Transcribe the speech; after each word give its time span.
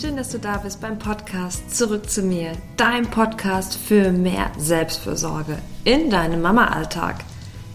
schön, 0.00 0.16
dass 0.16 0.30
du 0.30 0.38
da 0.38 0.56
bist 0.56 0.80
beim 0.80 0.98
Podcast 0.98 1.76
Zurück 1.76 2.08
zu 2.08 2.22
mir, 2.22 2.52
dein 2.78 3.10
Podcast 3.10 3.76
für 3.76 4.12
mehr 4.12 4.50
Selbstfürsorge 4.56 5.58
in 5.84 6.08
deinem 6.08 6.40
Mama-Alltag. 6.40 7.16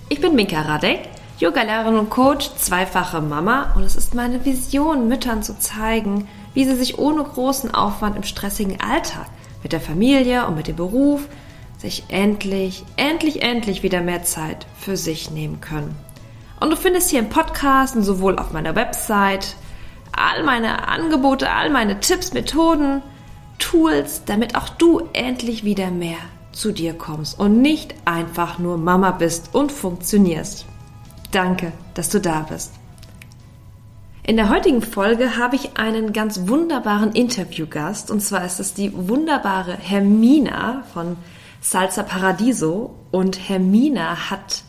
Ich 0.10 0.22
bin 0.22 0.34
Minka 0.34 0.60
Radek, 0.62 1.02
Yoga-Lehrerin 1.38 2.00
und 2.00 2.10
Coach, 2.10 2.50
zweifache 2.56 3.22
Mama 3.22 3.74
und 3.76 3.84
es 3.84 3.96
ist 3.96 4.16
meine 4.16 4.44
Vision, 4.44 5.08
Müttern 5.08 5.44
zu 5.44 5.60
zeigen, 5.60 6.28
wie 6.56 6.66
sie 6.66 6.76
sich 6.76 6.98
ohne 6.98 7.24
großen 7.24 7.76
Aufwand 7.76 8.16
im 8.16 8.24
stressigen 8.24 8.82
Alltag 8.82 9.28
mit 9.62 9.72
der 9.72 9.82
Familie 9.82 10.48
und 10.48 10.56
mit 10.56 10.68
dem 10.68 10.78
Beruf 10.78 11.28
sich 11.78 12.06
endlich, 12.08 12.86
endlich, 12.96 13.44
endlich 13.44 13.84
wieder 13.84 14.02
mehr 14.02 14.24
Zeit 14.24 14.66
für 14.80 14.98
sich 14.98 15.30
nehmen 15.30 15.62
können. 15.62 15.96
Und 16.60 16.72
du 16.72 16.76
findest 16.76 17.12
hier 17.12 17.20
im 17.20 17.30
Podcast 17.30 17.96
und 17.96 18.02
sowohl 18.02 18.40
auf 18.40 18.52
meiner 18.52 18.76
Website 18.76 19.56
all 20.18 20.44
meine 20.44 20.88
Angebote, 20.88 21.52
all 21.52 21.70
meine 21.70 22.00
Tipps, 22.00 22.34
Methoden, 22.34 23.02
Tools, 23.60 24.24
damit 24.26 24.56
auch 24.56 24.70
du 24.70 25.02
endlich 25.14 25.64
wieder 25.64 25.92
mehr 25.92 26.18
zu 26.52 26.72
dir 26.72 26.94
kommst 26.94 27.40
und 27.40 27.62
nicht 27.62 27.96
einfach 28.06 28.60
nur 28.60 28.78
Mama 28.78 29.12
bist 29.12 29.54
und 29.54 29.72
funktionierst. 29.72 30.66
Danke, 31.32 31.74
dass 31.94 32.10
du 32.10 32.20
da 32.20 32.46
bist. 32.50 32.74
In 34.24 34.38
der 34.38 34.50
heutigen 34.50 34.82
Folge 34.82 35.38
habe 35.38 35.56
ich 35.56 35.78
einen 35.78 36.12
ganz 36.12 36.48
wunderbaren 36.48 37.12
Interviewgast 37.12 38.10
und 38.10 38.22
zwar 38.22 38.44
ist 38.44 38.60
es 38.60 38.74
die 38.74 38.92
wunderbare 38.96 39.74
Hermina 39.74 40.84
von 40.94 41.18
Salsa 41.62 42.04
Paradiso 42.04 42.96
und 43.12 43.50
Hermina 43.50 44.32
hat 44.32 44.64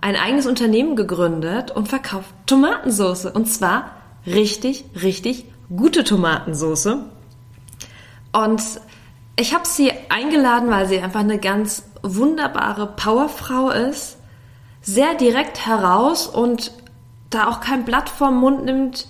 ein 0.00 0.16
eigenes 0.16 0.46
Unternehmen 0.46 0.94
gegründet 0.94 1.70
und 1.70 1.88
verkauft 1.88 2.32
Tomatensauce 2.46 3.26
und 3.26 3.46
zwar 3.46 4.01
richtig, 4.26 4.84
richtig 5.00 5.44
gute 5.74 6.04
Tomatensauce. 6.04 6.96
Und 8.32 8.62
ich 9.36 9.54
habe 9.54 9.66
sie 9.66 9.92
eingeladen, 10.08 10.70
weil 10.70 10.86
sie 10.86 11.00
einfach 11.00 11.20
eine 11.20 11.38
ganz 11.38 11.84
wunderbare 12.02 12.86
Powerfrau 12.86 13.70
ist, 13.70 14.16
sehr 14.80 15.14
direkt 15.14 15.66
heraus 15.66 16.26
und 16.26 16.72
da 17.30 17.48
auch 17.48 17.60
kein 17.60 17.84
Blatt 17.84 18.08
vom 18.08 18.40
Mund 18.40 18.64
nimmt, 18.64 19.06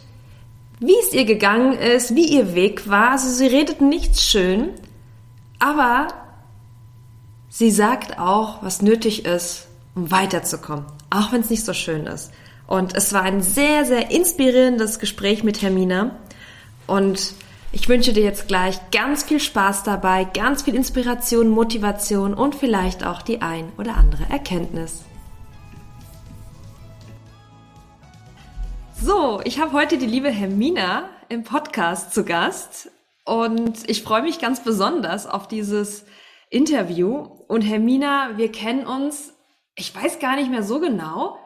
wie 0.78 0.96
es 1.00 1.12
ihr 1.12 1.24
gegangen 1.24 1.72
ist, 1.72 2.14
wie 2.14 2.26
ihr 2.26 2.54
Weg 2.54 2.88
war. 2.88 3.12
Also 3.12 3.28
sie 3.28 3.46
redet 3.46 3.80
nichts 3.80 4.22
schön, 4.22 4.70
aber 5.58 6.08
sie 7.48 7.70
sagt 7.70 8.18
auch, 8.18 8.62
was 8.62 8.82
nötig 8.82 9.24
ist, 9.24 9.66
um 9.94 10.10
weiterzukommen, 10.10 10.84
auch 11.10 11.32
wenn 11.32 11.40
es 11.40 11.50
nicht 11.50 11.64
so 11.64 11.72
schön 11.72 12.06
ist. 12.06 12.30
Und 12.66 12.94
es 12.94 13.12
war 13.12 13.22
ein 13.22 13.42
sehr, 13.42 13.84
sehr 13.84 14.10
inspirierendes 14.10 14.98
Gespräch 14.98 15.44
mit 15.44 15.62
Hermina. 15.62 16.16
Und 16.86 17.34
ich 17.72 17.88
wünsche 17.88 18.12
dir 18.12 18.22
jetzt 18.22 18.48
gleich 18.48 18.78
ganz 18.90 19.24
viel 19.24 19.40
Spaß 19.40 19.82
dabei, 19.82 20.24
ganz 20.24 20.62
viel 20.62 20.74
Inspiration, 20.74 21.48
Motivation 21.48 22.34
und 22.34 22.54
vielleicht 22.54 23.04
auch 23.04 23.22
die 23.22 23.40
ein 23.40 23.72
oder 23.78 23.96
andere 23.96 24.24
Erkenntnis. 24.30 25.04
So, 29.00 29.40
ich 29.44 29.58
habe 29.58 29.72
heute 29.72 29.98
die 29.98 30.06
liebe 30.06 30.30
Hermina 30.30 31.08
im 31.28 31.44
Podcast 31.44 32.12
zu 32.12 32.24
Gast 32.24 32.90
und 33.24 33.88
ich 33.88 34.02
freue 34.02 34.22
mich 34.22 34.38
ganz 34.38 34.62
besonders 34.62 35.26
auf 35.26 35.48
dieses 35.48 36.04
Interview. 36.50 37.26
Und 37.48 37.62
Hermina, 37.62 38.36
wir 38.36 38.52
kennen 38.52 38.86
uns, 38.86 39.32
ich 39.74 39.94
weiß 39.94 40.18
gar 40.18 40.36
nicht 40.36 40.50
mehr 40.50 40.62
so 40.62 40.78
genau, 40.78 41.38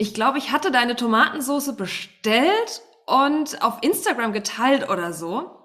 ich 0.00 0.14
glaube, 0.14 0.38
ich 0.38 0.50
hatte 0.50 0.70
deine 0.70 0.96
Tomatensauce 0.96 1.76
bestellt 1.76 2.80
und 3.04 3.62
auf 3.62 3.82
Instagram 3.82 4.32
geteilt 4.32 4.88
oder 4.88 5.12
so. 5.12 5.58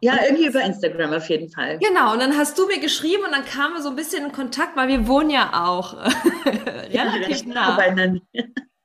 Ja, 0.00 0.14
irgendwie 0.22 0.46
über 0.46 0.60
Instagram 0.62 1.12
auf 1.12 1.28
jeden 1.28 1.50
Fall. 1.50 1.80
Genau, 1.80 2.12
und 2.12 2.20
dann 2.20 2.36
hast 2.36 2.56
du 2.56 2.68
mir 2.68 2.78
geschrieben 2.78 3.24
und 3.24 3.32
dann 3.32 3.44
kamen 3.44 3.74
wir 3.74 3.82
so 3.82 3.90
ein 3.90 3.96
bisschen 3.96 4.24
in 4.24 4.30
Kontakt, 4.30 4.76
weil 4.76 4.86
wir 4.86 5.08
wohnen 5.08 5.30
ja 5.30 5.66
auch 5.66 5.94
relativ 6.46 7.46
nah. 7.46 7.76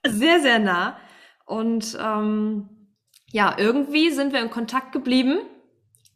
Sehr, 0.07 0.39
sehr 0.39 0.57
nah. 0.57 0.97
Und 1.45 1.95
ähm, 2.01 2.67
ja, 3.31 3.55
irgendwie 3.59 4.09
sind 4.09 4.33
wir 4.33 4.41
in 4.41 4.49
Kontakt 4.49 4.91
geblieben 4.91 5.37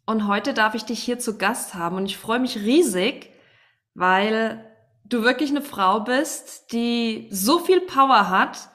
und 0.04 0.26
heute 0.26 0.52
darf 0.52 0.74
ich 0.74 0.84
dich 0.84 1.00
hier 1.00 1.20
zu 1.20 1.38
Gast 1.38 1.74
haben 1.74 1.96
und 1.96 2.06
ich 2.06 2.18
freue 2.18 2.40
mich 2.40 2.56
riesig, 2.56 3.30
weil 3.94 4.68
du 5.04 5.22
wirklich 5.22 5.50
eine 5.50 5.62
Frau 5.62 6.00
bist, 6.00 6.72
die 6.72 7.28
so 7.30 7.60
viel 7.60 7.82
Power 7.82 8.30
hat 8.30 8.69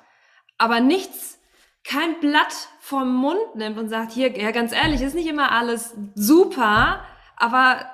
aber 0.57 0.79
nichts, 0.79 1.39
kein 1.83 2.19
Blatt 2.19 2.53
vom 2.79 3.16
Mund 3.16 3.55
nimmt 3.55 3.77
und 3.77 3.89
sagt, 3.89 4.11
hier, 4.11 4.38
ja, 4.39 4.51
ganz 4.51 4.71
ehrlich, 4.71 5.01
ist 5.01 5.16
nicht 5.16 5.27
immer 5.27 5.51
alles 5.51 5.95
super, 6.16 7.01
aber 7.38 7.85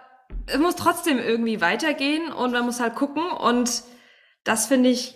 es 0.48 0.60
muss 0.60 0.76
trotzdem 0.76 1.18
irgendwie 1.20 1.62
weitergehen 1.62 2.32
und 2.32 2.52
man 2.52 2.66
muss 2.66 2.80
halt 2.80 2.96
gucken 2.96 3.24
und 3.24 3.84
das 4.44 4.66
finde 4.66 4.90
ich 4.90 5.16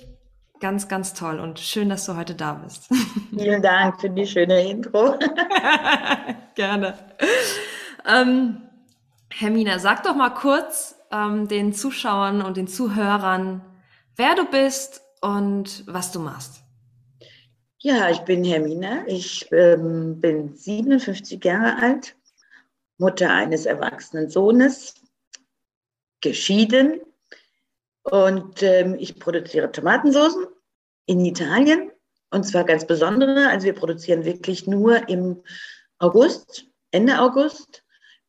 ganz, 0.60 0.88
ganz 0.88 1.14
toll 1.14 1.40
und 1.40 1.60
schön, 1.60 1.90
dass 1.90 2.06
du 2.06 2.16
heute 2.16 2.36
da 2.36 2.54
bist. 2.54 2.90
Vielen 3.38 3.62
Dank 3.62 4.00
für 4.00 4.10
die 4.10 4.26
schöne 4.26 4.70
Intro. 4.70 5.18
Gerne. 6.56 6.94
Ähm, 8.08 8.62
Hermina, 9.30 9.80
sag 9.80 10.04
doch 10.04 10.16
mal 10.16 10.30
kurz 10.30 10.96
ähm, 11.12 11.48
den 11.48 11.74
Zuschauern 11.74 12.42
und 12.42 12.58
den 12.58 12.68
Zuhörern, 12.68 13.62
wer 14.16 14.36
du 14.36 14.46
bist 14.46 15.02
und 15.22 15.84
was 15.88 16.12
du 16.12 16.20
machst. 16.20 16.65
Ja, 17.86 18.10
ich 18.10 18.22
bin 18.22 18.44
Hermine. 18.44 19.04
Ich 19.06 19.48
ähm, 19.52 20.20
bin 20.20 20.56
57 20.56 21.46
Jahre 21.46 21.78
alt, 21.78 22.16
Mutter 22.98 23.30
eines 23.30 23.68
erwachsenen 23.68 24.28
Sohnes, 24.28 24.96
geschieden 26.20 27.02
und 28.02 28.64
ähm, 28.64 28.96
ich 28.98 29.20
produziere 29.20 29.72
Tomatensoßen 29.72 30.48
in 31.06 31.24
Italien 31.24 31.92
und 32.32 32.46
zwar 32.46 32.64
ganz 32.64 32.88
besondere. 32.88 33.50
Also 33.50 33.66
wir 33.66 33.76
produzieren 33.76 34.26
wirklich 34.26 34.66
nur 34.66 35.08
im 35.08 35.44
August, 36.00 36.66
Ende 36.90 37.20
August. 37.20 37.84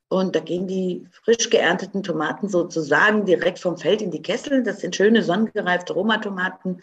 Und 0.09 0.37
da 0.37 0.41
gehen 0.41 0.67
die 0.67 1.09
frisch 1.25 1.49
geernteten 1.49 2.03
Tomaten 2.03 2.51
sozusagen 2.51 3.25
direkt 3.25 3.59
vom 3.59 3.79
Feld 3.79 4.03
in 4.03 4.11
die 4.11 4.21
Kessel. 4.21 4.63
Das 4.63 4.81
sind 4.81 4.95
schöne 4.95 5.23
sonnengereifte 5.23 5.95
Roma-Tomaten. 5.95 6.83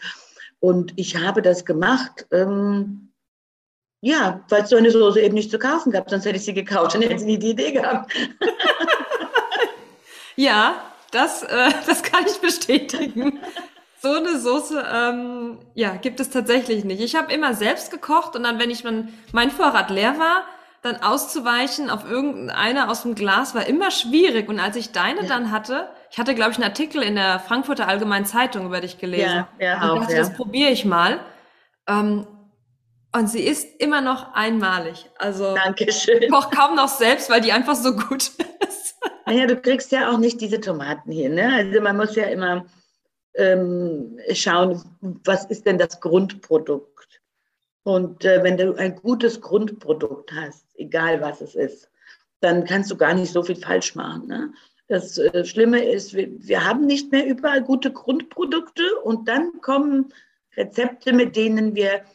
Und 0.63 0.93
ich 0.95 1.17
habe 1.17 1.41
das 1.41 1.65
gemacht, 1.65 2.25
ähm, 2.31 3.11
ja, 3.99 4.45
weil 4.47 4.63
es 4.63 4.69
so 4.69 4.77
eine 4.77 4.91
Soße 4.91 5.19
eben 5.19 5.33
nicht 5.33 5.51
zu 5.51 5.59
kaufen 5.59 5.91
gab, 5.91 6.09
sonst 6.09 6.23
hätte 6.23 6.37
ich 6.37 6.45
sie 6.45 6.53
gekauft 6.53 6.95
und 6.95 7.01
hätte 7.01 7.19
sie 7.19 7.25
nie 7.25 7.37
die 7.37 7.49
Idee 7.49 7.73
gehabt. 7.73 8.13
ja, 10.37 10.81
das, 11.11 11.43
äh, 11.43 11.69
das 11.85 12.01
kann 12.01 12.25
ich 12.25 12.39
bestätigen. 12.39 13.41
So 14.01 14.13
eine 14.13 14.39
Soße, 14.39 14.85
ähm, 14.89 15.57
ja, 15.73 15.97
gibt 15.97 16.21
es 16.21 16.29
tatsächlich 16.29 16.85
nicht. 16.85 17.01
Ich 17.01 17.17
habe 17.17 17.33
immer 17.33 17.55
selbst 17.55 17.91
gekocht 17.91 18.37
und 18.37 18.43
dann, 18.43 18.57
wenn 18.57 18.71
ich 18.71 18.85
mein, 18.85 19.13
mein 19.33 19.51
Vorrat 19.51 19.89
leer 19.89 20.17
war, 20.17 20.45
dann 20.81 21.03
auszuweichen 21.03 21.89
auf 21.89 22.09
irgendeine 22.09 22.89
aus 22.89 23.01
dem 23.01 23.15
Glas 23.15 23.53
war 23.53 23.67
immer 23.67 23.91
schwierig. 23.91 24.47
Und 24.47 24.61
als 24.61 24.77
ich 24.77 24.93
deine 24.93 25.23
ja. 25.23 25.27
dann 25.27 25.51
hatte, 25.51 25.89
ich 26.13 26.19
hatte, 26.19 26.35
glaube 26.35 26.51
ich, 26.51 26.57
einen 26.57 26.65
Artikel 26.65 27.01
in 27.01 27.15
der 27.15 27.39
Frankfurter 27.39 27.87
Allgemeinen 27.87 28.27
Zeitung 28.27 28.67
über 28.67 28.81
dich 28.81 28.99
gelesen. 28.99 29.47
Ja, 29.57 29.65
ja, 29.65 29.73
und 29.81 29.89
auch, 29.89 29.99
dachte, 30.01 30.13
ja. 30.13 30.19
das 30.19 30.31
probiere 30.35 30.69
ich 30.69 30.85
mal. 30.85 31.19
Ähm, 31.87 32.27
und 33.15 33.27
sie 33.31 33.41
ist 33.41 33.81
immer 33.81 33.99
noch 33.99 34.31
einmalig. 34.35 35.09
Also 35.17 35.55
Dankeschön. 35.55 36.21
ich 36.21 36.29
koche 36.29 36.55
kaum 36.55 36.75
noch 36.75 36.87
selbst, 36.87 37.31
weil 37.31 37.41
die 37.41 37.51
einfach 37.51 37.73
so 37.73 37.95
gut 37.95 38.29
ist. 38.69 38.95
Naja, 39.25 39.47
du 39.47 39.59
kriegst 39.59 39.91
ja 39.91 40.11
auch 40.11 40.19
nicht 40.19 40.39
diese 40.39 40.61
Tomaten 40.61 41.11
hier. 41.11 41.31
Ne? 41.31 41.51
Also 41.51 41.81
man 41.81 41.97
muss 41.97 42.15
ja 42.15 42.25
immer 42.25 42.63
ähm, 43.33 44.19
schauen, 44.33 44.83
was 45.01 45.45
ist 45.45 45.65
denn 45.65 45.79
das 45.79 45.99
Grundprodukt? 45.99 47.21
Und 47.81 48.23
äh, 48.23 48.43
wenn 48.43 48.57
du 48.57 48.75
ein 48.75 48.95
gutes 48.97 49.41
Grundprodukt 49.41 50.31
hast, 50.31 50.67
egal 50.75 51.21
was 51.21 51.41
es 51.41 51.55
ist, 51.55 51.89
dann 52.39 52.65
kannst 52.65 52.91
du 52.91 52.97
gar 52.97 53.15
nicht 53.15 53.33
so 53.33 53.41
viel 53.41 53.55
falsch 53.55 53.95
machen. 53.95 54.27
Ne? 54.27 54.53
Das 54.93 55.17
äh, 55.17 55.43
Schlimme 55.43 55.83
ist, 55.83 56.13
wir, 56.13 56.27
wir 56.37 56.63
haben 56.63 56.85
nicht 56.85 57.11
mehr 57.11 57.25
überall 57.25 57.63
gute 57.63 57.91
Grundprodukte 57.91 58.83
und 59.03 59.27
dann 59.27 59.59
kommen 59.59 60.13
Rezepte, 60.55 61.13
mit 61.13 61.35
denen 61.35 61.73
wir 61.73 62.05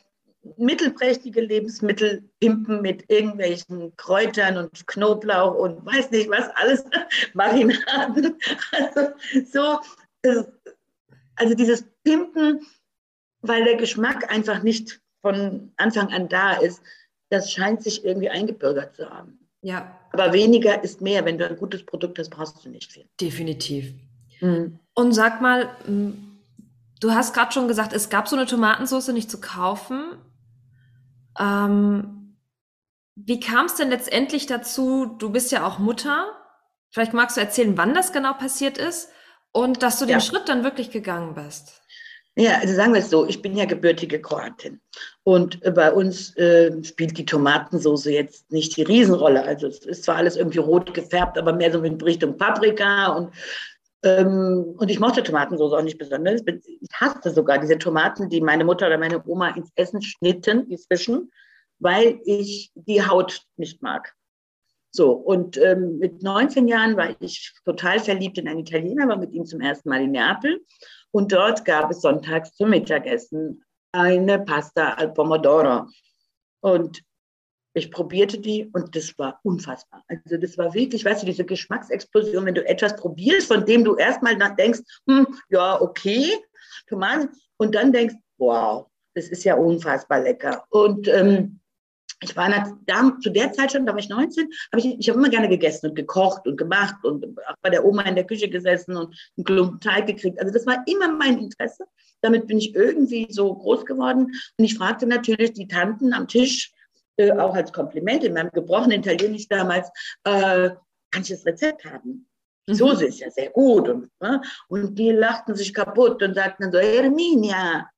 mittelprächtige 0.58 1.40
Lebensmittel 1.40 2.22
pimpen 2.38 2.80
mit 2.80 3.10
irgendwelchen 3.10 3.96
Kräutern 3.96 4.58
und 4.58 4.86
Knoblauch 4.86 5.56
und 5.56 5.84
weiß 5.84 6.12
nicht 6.12 6.30
was 6.30 6.50
alles, 6.54 6.84
Marinaden. 7.34 8.38
Also, 8.70 9.10
so, 9.50 9.80
also 11.34 11.54
dieses 11.56 11.84
Pimpen, 12.04 12.64
weil 13.40 13.64
der 13.64 13.74
Geschmack 13.74 14.32
einfach 14.32 14.62
nicht 14.62 15.00
von 15.20 15.72
Anfang 15.78 16.12
an 16.12 16.28
da 16.28 16.52
ist, 16.52 16.80
das 17.28 17.50
scheint 17.50 17.82
sich 17.82 18.04
irgendwie 18.04 18.30
eingebürgert 18.30 18.94
zu 18.94 19.10
haben. 19.10 19.47
Ja. 19.60 19.98
Aber 20.12 20.32
weniger 20.32 20.82
ist 20.82 21.00
mehr. 21.00 21.24
Wenn 21.24 21.38
du 21.38 21.46
ein 21.48 21.56
gutes 21.56 21.84
Produkt 21.84 22.18
hast, 22.18 22.30
brauchst 22.30 22.64
du 22.64 22.68
nicht 22.70 22.92
viel. 22.92 23.08
Definitiv. 23.20 23.92
Mhm. 24.40 24.78
Und 24.94 25.12
sag 25.12 25.40
mal, 25.40 25.68
du 27.00 27.10
hast 27.12 27.34
gerade 27.34 27.52
schon 27.52 27.68
gesagt, 27.68 27.92
es 27.92 28.08
gab 28.08 28.28
so 28.28 28.36
eine 28.36 28.46
Tomatensauce 28.46 29.08
nicht 29.08 29.30
zu 29.30 29.40
kaufen. 29.40 30.16
Ähm, 31.38 32.36
wie 33.16 33.40
kam 33.40 33.66
es 33.66 33.74
denn 33.74 33.90
letztendlich 33.90 34.46
dazu? 34.46 35.06
Du 35.18 35.30
bist 35.30 35.50
ja 35.52 35.66
auch 35.66 35.78
Mutter. 35.78 36.32
Vielleicht 36.90 37.12
magst 37.12 37.36
du 37.36 37.40
erzählen, 37.40 37.76
wann 37.76 37.94
das 37.94 38.12
genau 38.12 38.32
passiert 38.34 38.78
ist 38.78 39.10
und 39.52 39.82
dass 39.82 39.98
du 39.98 40.06
den 40.06 40.14
Ja. 40.14 40.20
Schritt 40.20 40.48
dann 40.48 40.64
wirklich 40.64 40.90
gegangen 40.90 41.34
bist. 41.34 41.77
Ja, 42.38 42.58
also 42.60 42.72
sagen 42.72 42.92
wir 42.92 43.00
es 43.00 43.10
so, 43.10 43.26
ich 43.26 43.42
bin 43.42 43.56
ja 43.56 43.64
gebürtige 43.64 44.20
Kroatin. 44.20 44.80
Und 45.24 45.60
äh, 45.64 45.72
bei 45.72 45.92
uns 45.92 46.36
äh, 46.36 46.70
spielt 46.84 47.18
die 47.18 47.24
Tomatensauce 47.24 48.04
jetzt 48.04 48.52
nicht 48.52 48.76
die 48.76 48.84
Riesenrolle. 48.84 49.42
Also 49.42 49.66
es 49.66 49.80
ist 49.80 50.04
zwar 50.04 50.16
alles 50.16 50.36
irgendwie 50.36 50.60
rot 50.60 50.94
gefärbt, 50.94 51.36
aber 51.36 51.52
mehr 51.52 51.72
so 51.72 51.82
in 51.82 52.00
Richtung 52.00 52.36
Paprika. 52.36 53.08
Und, 53.08 53.34
ähm, 54.04 54.76
und 54.78 54.88
ich 54.88 55.00
mochte 55.00 55.24
Tomatensauce 55.24 55.72
auch 55.72 55.82
nicht 55.82 55.98
besonders. 55.98 56.42
Ich 56.46 56.88
hasste 56.94 57.32
sogar 57.32 57.58
diese 57.58 57.76
Tomaten, 57.76 58.28
die 58.28 58.40
meine 58.40 58.64
Mutter 58.64 58.86
oder 58.86 58.98
meine 58.98 59.20
Oma 59.26 59.48
ins 59.48 59.72
Essen 59.74 60.00
schnitten, 60.00 60.68
die 60.68 60.78
frischen, 60.78 61.32
weil 61.80 62.20
ich 62.24 62.70
die 62.76 63.04
Haut 63.04 63.42
nicht 63.56 63.82
mag. 63.82 64.14
So, 64.92 65.10
und 65.10 65.56
ähm, 65.58 65.98
mit 65.98 66.22
19 66.22 66.68
Jahren 66.68 66.96
war 66.96 67.20
ich 67.20 67.52
total 67.64 67.98
verliebt 67.98 68.38
in 68.38 68.48
einen 68.48 68.60
Italiener, 68.60 69.08
war 69.08 69.18
mit 69.18 69.32
ihm 69.32 69.44
zum 69.44 69.60
ersten 69.60 69.88
Mal 69.88 70.02
in 70.02 70.12
Neapel. 70.12 70.64
Und 71.10 71.32
dort 71.32 71.64
gab 71.64 71.90
es 71.90 72.00
sonntags 72.00 72.52
zum 72.54 72.70
Mittagessen 72.70 73.64
eine 73.92 74.38
Pasta 74.38 74.94
al 74.94 75.12
Pomodoro. 75.12 75.86
Und 76.60 77.02
ich 77.74 77.90
probierte 77.90 78.38
die 78.38 78.68
und 78.72 78.94
das 78.96 79.16
war 79.18 79.38
unfassbar. 79.42 80.02
Also 80.08 80.36
das 80.36 80.58
war 80.58 80.74
wirklich, 80.74 81.04
weißt 81.04 81.22
du, 81.22 81.26
diese 81.26 81.44
Geschmacksexplosion, 81.44 82.44
wenn 82.44 82.54
du 82.54 82.66
etwas 82.66 82.96
probierst, 82.96 83.46
von 83.48 83.64
dem 83.64 83.84
du 83.84 83.96
erstmal 83.96 84.36
denkst, 84.56 84.80
hm, 85.08 85.26
ja, 85.48 85.80
okay, 85.80 86.32
Tomaten, 86.88 87.30
und 87.56 87.74
dann 87.74 87.92
denkst, 87.92 88.16
wow, 88.38 88.86
das 89.14 89.28
ist 89.28 89.44
ja 89.44 89.54
unfassbar 89.54 90.20
lecker. 90.20 90.64
Und 90.70 91.08
ähm, 91.08 91.60
ich 92.20 92.36
war 92.36 92.50
da, 92.86 93.16
zu 93.20 93.30
der 93.30 93.52
Zeit 93.52 93.72
schon, 93.72 93.86
da 93.86 93.92
war 93.92 93.98
ich 93.98 94.08
19, 94.08 94.48
habe 94.72 94.80
ich, 94.80 94.98
ich 94.98 95.08
habe 95.08 95.18
immer 95.18 95.28
gerne 95.28 95.48
gegessen 95.48 95.90
und 95.90 95.94
gekocht 95.94 96.46
und 96.46 96.56
gemacht 96.56 97.04
und 97.04 97.24
auch 97.48 97.54
bei 97.62 97.70
der 97.70 97.84
Oma 97.84 98.02
in 98.02 98.16
der 98.16 98.26
Küche 98.26 98.48
gesessen 98.48 98.96
und 98.96 99.16
einen 99.36 99.44
Klumpen 99.44 99.80
Teig 99.80 100.06
gekriegt. 100.06 100.40
Also 100.40 100.52
das 100.52 100.66
war 100.66 100.82
immer 100.86 101.12
mein 101.12 101.38
Interesse. 101.38 101.84
Damit 102.20 102.48
bin 102.48 102.58
ich 102.58 102.74
irgendwie 102.74 103.28
so 103.30 103.54
groß 103.54 103.86
geworden. 103.86 104.32
Und 104.56 104.64
ich 104.64 104.76
fragte 104.76 105.06
natürlich 105.06 105.52
die 105.52 105.68
Tanten 105.68 106.12
am 106.12 106.26
Tisch, 106.26 106.72
äh, 107.16 107.32
auch 107.32 107.54
als 107.54 107.72
Kompliment 107.72 108.24
in 108.24 108.34
meinem 108.34 108.50
gebrochenen 108.50 109.00
Italienisch 109.00 109.48
damals, 109.48 109.88
äh, 110.24 110.70
kann 111.10 111.22
ich 111.22 111.28
das 111.28 111.46
Rezept 111.46 111.84
haben? 111.84 112.28
Die 112.68 112.72
Mhm. 112.72 112.76
Soße 112.76 113.06
ist 113.06 113.20
ja 113.20 113.30
sehr 113.30 113.50
gut. 113.50 113.88
Und, 113.88 114.10
ne? 114.20 114.42
und 114.68 114.98
die 114.98 115.10
lachten 115.10 115.54
sich 115.54 115.72
kaputt 115.72 116.22
und 116.22 116.34
sagten 116.34 116.64
dann 116.64 116.72
so, 116.72 116.78
Herminia, 116.78 117.88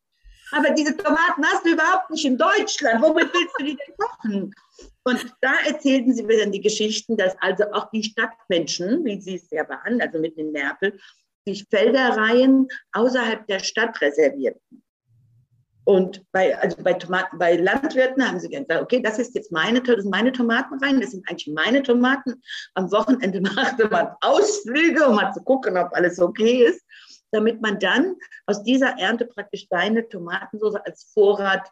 aber 0.52 0.70
diese 0.70 0.97
Tomaten 0.97 1.44
hast 1.44 1.64
du 1.64 1.73
überhaupt 1.73 2.11
nicht 2.11 2.25
in 2.25 2.38
Deutschland. 2.38 3.02
Womit 3.02 3.32
willst 3.32 3.55
du 3.58 3.64
die 3.64 3.76
denn 3.76 3.94
kochen? 3.97 4.55
Und 5.05 5.35
da 5.41 5.52
erzählten 5.67 6.14
sie 6.14 6.23
mir 6.23 6.38
dann 6.38 6.52
die 6.52 6.61
Geschichten, 6.61 7.17
dass 7.17 7.35
also 7.41 7.64
auch 7.73 7.91
die 7.91 8.02
Stadtmenschen, 8.02 9.05
wie 9.05 9.20
sie 9.20 9.37
es 9.37 9.50
ja 9.50 9.69
waren, 9.69 10.00
also 10.00 10.19
mitten 10.19 10.41
in 10.41 10.52
Neapel, 10.52 10.99
sich 11.47 11.67
Felderreihen 11.70 12.69
außerhalb 12.93 13.47
der 13.47 13.61
Stadt 13.61 14.00
reservierten. 14.00 14.82
Und 15.85 16.23
bei, 16.31 16.56
also 16.58 16.76
bei, 16.82 16.93
Tomaten, 16.93 17.38
bei 17.38 17.56
Landwirten 17.56 18.26
haben 18.26 18.38
sie 18.38 18.49
gesagt, 18.49 18.70
okay, 18.70 19.00
das 19.02 19.19
ist 19.19 19.35
jetzt 19.35 19.50
meine, 19.50 19.82
das 19.82 20.02
sind 20.02 20.11
meine 20.11 20.31
Tomatenreihen, 20.31 21.00
das 21.00 21.12
sind 21.12 21.29
eigentlich 21.29 21.52
meine 21.52 21.82
Tomaten. 21.82 22.41
Am 22.75 22.93
Wochenende 22.93 23.41
machte 23.56 23.88
man 23.88 24.08
Ausflüge, 24.20 25.08
um 25.08 25.17
mal 25.17 25.32
zu 25.32 25.43
gucken, 25.43 25.76
ob 25.76 25.93
alles 25.93 26.20
okay 26.20 26.64
ist, 26.64 26.85
damit 27.32 27.61
man 27.61 27.79
dann 27.79 28.17
aus 28.47 28.62
dieser 28.62 28.99
Ernte 28.99 29.27
praktisch 29.27 29.67
seine 29.69 30.09
Tomatensauce 30.09 30.77
als 30.77 31.11
Vorrat 31.15 31.71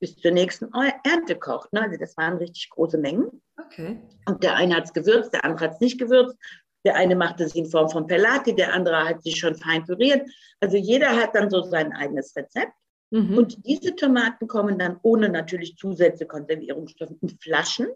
bis 0.00 0.16
zur 0.16 0.30
nächsten 0.30 0.70
Ernte 1.04 1.36
kocht. 1.36 1.72
Ne? 1.72 1.82
Also 1.82 1.96
das 1.98 2.16
waren 2.16 2.38
richtig 2.38 2.70
große 2.70 2.98
Mengen. 2.98 3.42
Okay. 3.58 4.00
Und 4.26 4.42
der 4.42 4.54
eine 4.54 4.76
hat 4.76 4.84
es 4.84 4.92
gewürzt, 4.92 5.32
der 5.32 5.44
andere 5.44 5.66
hat 5.66 5.74
es 5.74 5.80
nicht 5.80 5.98
gewürzt. 5.98 6.36
Der 6.84 6.94
eine 6.94 7.16
machte 7.16 7.48
sie 7.48 7.58
in 7.60 7.66
Form 7.66 7.88
von 7.90 8.06
Pelati, 8.06 8.54
der 8.54 8.72
andere 8.72 9.08
hat 9.08 9.22
sie 9.22 9.34
schon 9.34 9.56
fein 9.56 9.84
püriert. 9.84 10.28
Also 10.60 10.76
jeder 10.76 11.16
hat 11.16 11.34
dann 11.34 11.50
so 11.50 11.62
sein 11.62 11.92
eigenes 11.92 12.34
Rezept. 12.36 12.72
Mhm. 13.10 13.36
Und 13.36 13.66
diese 13.66 13.96
Tomaten 13.96 14.46
kommen 14.46 14.78
dann 14.78 14.98
ohne 15.02 15.28
natürlich 15.28 15.76
Zusätze, 15.76 16.26
Konservierungsstoffe 16.26 17.14
in 17.20 17.30
Flaschen 17.40 17.88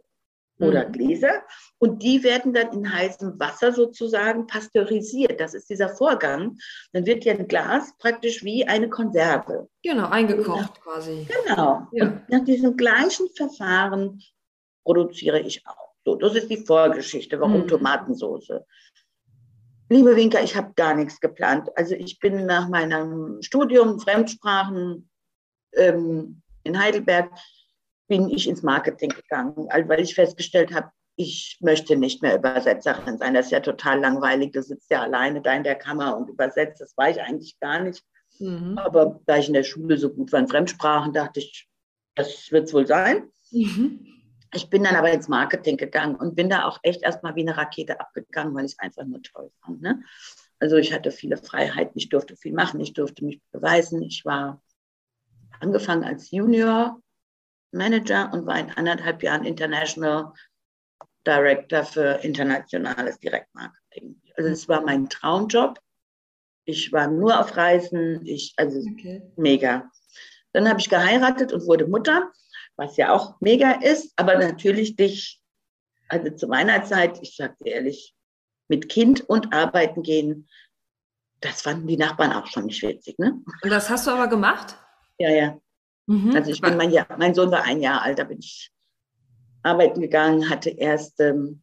oder 0.62 0.88
Mhm. 0.88 0.92
Gläser. 0.92 1.42
Und 1.78 2.02
die 2.02 2.22
werden 2.22 2.52
dann 2.52 2.72
in 2.72 2.92
heißem 2.92 3.38
Wasser 3.38 3.72
sozusagen 3.72 4.46
pasteurisiert. 4.46 5.40
Das 5.40 5.54
ist 5.54 5.68
dieser 5.68 5.88
Vorgang. 5.88 6.56
Dann 6.92 7.04
wird 7.06 7.24
ja 7.24 7.34
ein 7.34 7.48
Glas 7.48 7.92
praktisch 7.98 8.42
wie 8.44 8.66
eine 8.66 8.88
Konserve. 8.88 9.68
Genau, 9.82 10.08
eingekocht 10.08 10.80
quasi. 10.80 11.26
Genau. 11.46 11.86
Ja. 11.92 12.04
Und 12.06 12.28
nach 12.28 12.44
diesem 12.44 12.76
gleichen 12.76 13.28
Verfahren 13.36 14.22
produziere 14.84 15.40
ich 15.40 15.66
auch. 15.66 15.92
So, 16.04 16.16
das 16.16 16.34
ist 16.34 16.50
die 16.50 16.64
Vorgeschichte, 16.64 17.38
warum 17.40 17.62
Mhm. 17.62 17.68
Tomatensauce. 17.68 18.52
Liebe 19.88 20.16
Winker, 20.16 20.42
ich 20.42 20.56
habe 20.56 20.72
gar 20.74 20.94
nichts 20.94 21.20
geplant. 21.20 21.68
Also 21.76 21.94
ich 21.94 22.18
bin 22.18 22.46
nach 22.46 22.68
meinem 22.68 23.42
Studium 23.42 24.00
Fremdsprachen 24.00 25.08
ähm, 25.74 26.42
in 26.64 26.78
Heidelberg, 26.78 27.30
bin 28.08 28.28
ich 28.28 28.48
ins 28.48 28.62
Marketing 28.62 29.10
gegangen, 29.10 29.68
weil 29.86 30.00
ich 30.00 30.14
festgestellt 30.14 30.74
habe, 30.74 30.90
ich 31.16 31.58
möchte 31.60 31.96
nicht 31.96 32.22
mehr 32.22 32.36
Übersetzerin 32.36 33.18
sein. 33.18 33.34
Das 33.34 33.46
ist 33.46 33.52
ja 33.52 33.60
total 33.60 34.00
langweilig. 34.00 34.52
Du 34.52 34.62
sitzt 34.62 34.90
ja 34.90 35.02
alleine 35.02 35.42
da 35.42 35.52
in 35.54 35.62
der 35.62 35.74
Kammer 35.74 36.16
und 36.16 36.30
übersetzt. 36.30 36.80
Das 36.80 36.96
war 36.96 37.10
ich 37.10 37.20
eigentlich 37.20 37.58
gar 37.60 37.80
nicht. 37.80 38.02
Mhm. 38.38 38.78
Aber 38.78 39.20
da 39.26 39.36
ich 39.36 39.48
in 39.48 39.54
der 39.54 39.62
Schule 39.62 39.98
so 39.98 40.10
gut 40.10 40.32
war 40.32 40.40
in 40.40 40.48
Fremdsprachen, 40.48 41.12
dachte 41.12 41.40
ich, 41.40 41.68
das 42.14 42.50
wird 42.50 42.64
es 42.64 42.74
wohl 42.74 42.86
sein. 42.86 43.28
Mhm. 43.50 44.06
Ich 44.54 44.68
bin 44.68 44.84
dann 44.84 44.96
aber 44.96 45.10
ins 45.10 45.28
Marketing 45.28 45.76
gegangen 45.76 46.16
und 46.16 46.34
bin 46.34 46.50
da 46.50 46.64
auch 46.64 46.78
echt 46.82 47.02
erstmal 47.02 47.34
wie 47.36 47.40
eine 47.40 47.56
Rakete 47.56 48.00
abgegangen, 48.00 48.54
weil 48.54 48.66
ich 48.66 48.72
es 48.72 48.78
einfach 48.78 49.04
nur 49.04 49.22
toll 49.22 49.50
fand. 49.64 49.80
Ne? 49.80 50.02
Also 50.58 50.76
ich 50.76 50.92
hatte 50.92 51.10
viele 51.10 51.38
Freiheiten, 51.38 51.96
ich 51.96 52.10
durfte 52.10 52.36
viel 52.36 52.52
machen, 52.52 52.80
ich 52.80 52.92
durfte 52.92 53.24
mich 53.24 53.40
beweisen. 53.50 54.02
Ich 54.02 54.24
war 54.24 54.62
angefangen 55.60 56.04
als 56.04 56.30
Junior 56.30 57.00
Manager 57.72 58.30
und 58.32 58.46
war 58.46 58.58
in 58.58 58.70
anderthalb 58.70 59.22
Jahren 59.22 59.44
International 59.44 60.32
Director 61.26 61.84
für 61.84 62.20
internationales 62.22 63.18
Direktmarketing. 63.20 64.20
Also 64.36 64.50
es 64.50 64.68
war 64.68 64.80
mein 64.82 65.08
Traumjob. 65.08 65.78
Ich 66.64 66.92
war 66.92 67.08
nur 67.08 67.40
auf 67.40 67.56
Reisen, 67.56 68.24
ich, 68.24 68.54
also 68.56 68.78
Okay. 68.78 69.22
mega. 69.36 69.90
Dann 70.52 70.68
habe 70.68 70.80
ich 70.80 70.88
geheiratet 70.88 71.52
und 71.52 71.66
wurde 71.66 71.86
Mutter, 71.86 72.30
was 72.76 72.96
ja 72.96 73.12
auch 73.12 73.40
mega 73.40 73.72
ist, 73.72 74.12
aber 74.16 74.36
natürlich 74.38 74.96
dich, 74.96 75.40
also 76.08 76.30
zu 76.30 76.46
meiner 76.46 76.84
Zeit, 76.84 77.18
ich 77.22 77.36
sage 77.36 77.56
dir 77.64 77.74
ehrlich, 77.74 78.14
mit 78.68 78.88
Kind 78.88 79.28
und 79.28 79.52
arbeiten 79.52 80.02
gehen, 80.02 80.48
das 81.40 81.62
fanden 81.62 81.86
die 81.86 81.96
Nachbarn 81.96 82.32
auch 82.32 82.46
schon 82.46 82.66
nicht 82.66 82.82
witzig, 82.82 83.18
ne? 83.18 83.42
Und 83.62 83.70
das 83.70 83.90
hast 83.90 84.06
du 84.06 84.12
aber 84.12 84.28
gemacht? 84.28 84.76
Ja, 85.18 85.30
ja. 85.30 85.60
Mhm. 86.06 86.34
Also 86.34 86.50
ich 86.50 86.60
bin 86.60 86.76
mein, 86.76 86.90
Jahr, 86.90 87.06
mein 87.18 87.34
Sohn 87.34 87.50
war 87.50 87.62
ein 87.64 87.80
Jahr 87.80 88.02
alt, 88.02 88.18
da 88.18 88.24
bin 88.24 88.38
ich 88.38 88.70
arbeiten 89.62 90.00
gegangen, 90.00 90.50
hatte 90.50 90.70
erst 90.70 91.20
ähm, 91.20 91.62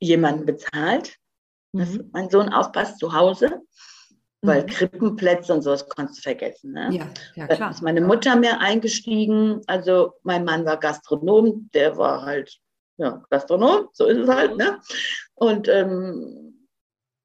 jemanden 0.00 0.46
bezahlt, 0.46 1.16
dass 1.72 1.90
Mhm. 1.90 2.10
mein 2.12 2.30
Sohn 2.30 2.48
aufpasst 2.48 2.98
zu 2.98 3.12
Hause, 3.12 3.60
weil 4.42 4.62
Mhm. 4.62 4.66
Krippenplätze 4.66 5.52
und 5.54 5.62
sowas 5.62 5.88
konntest 5.88 6.18
du 6.18 6.22
vergessen. 6.22 6.72
Ne? 6.72 6.88
Ja, 6.92 7.08
ja 7.36 7.46
Dann 7.46 7.56
klar. 7.56 7.70
ist 7.70 7.82
meine 7.82 8.00
Mutter 8.00 8.36
mehr 8.36 8.60
eingestiegen. 8.60 9.60
Also 9.66 10.14
mein 10.22 10.44
Mann 10.44 10.64
war 10.64 10.78
Gastronom, 10.78 11.70
der 11.74 11.96
war 11.96 12.22
halt 12.22 12.58
ja, 13.00 13.22
Gastronom, 13.30 13.88
so 13.92 14.06
ist 14.06 14.18
es 14.18 14.28
halt. 14.28 14.56
Ne? 14.56 14.80
Und 15.34 15.68
ähm, 15.68 16.66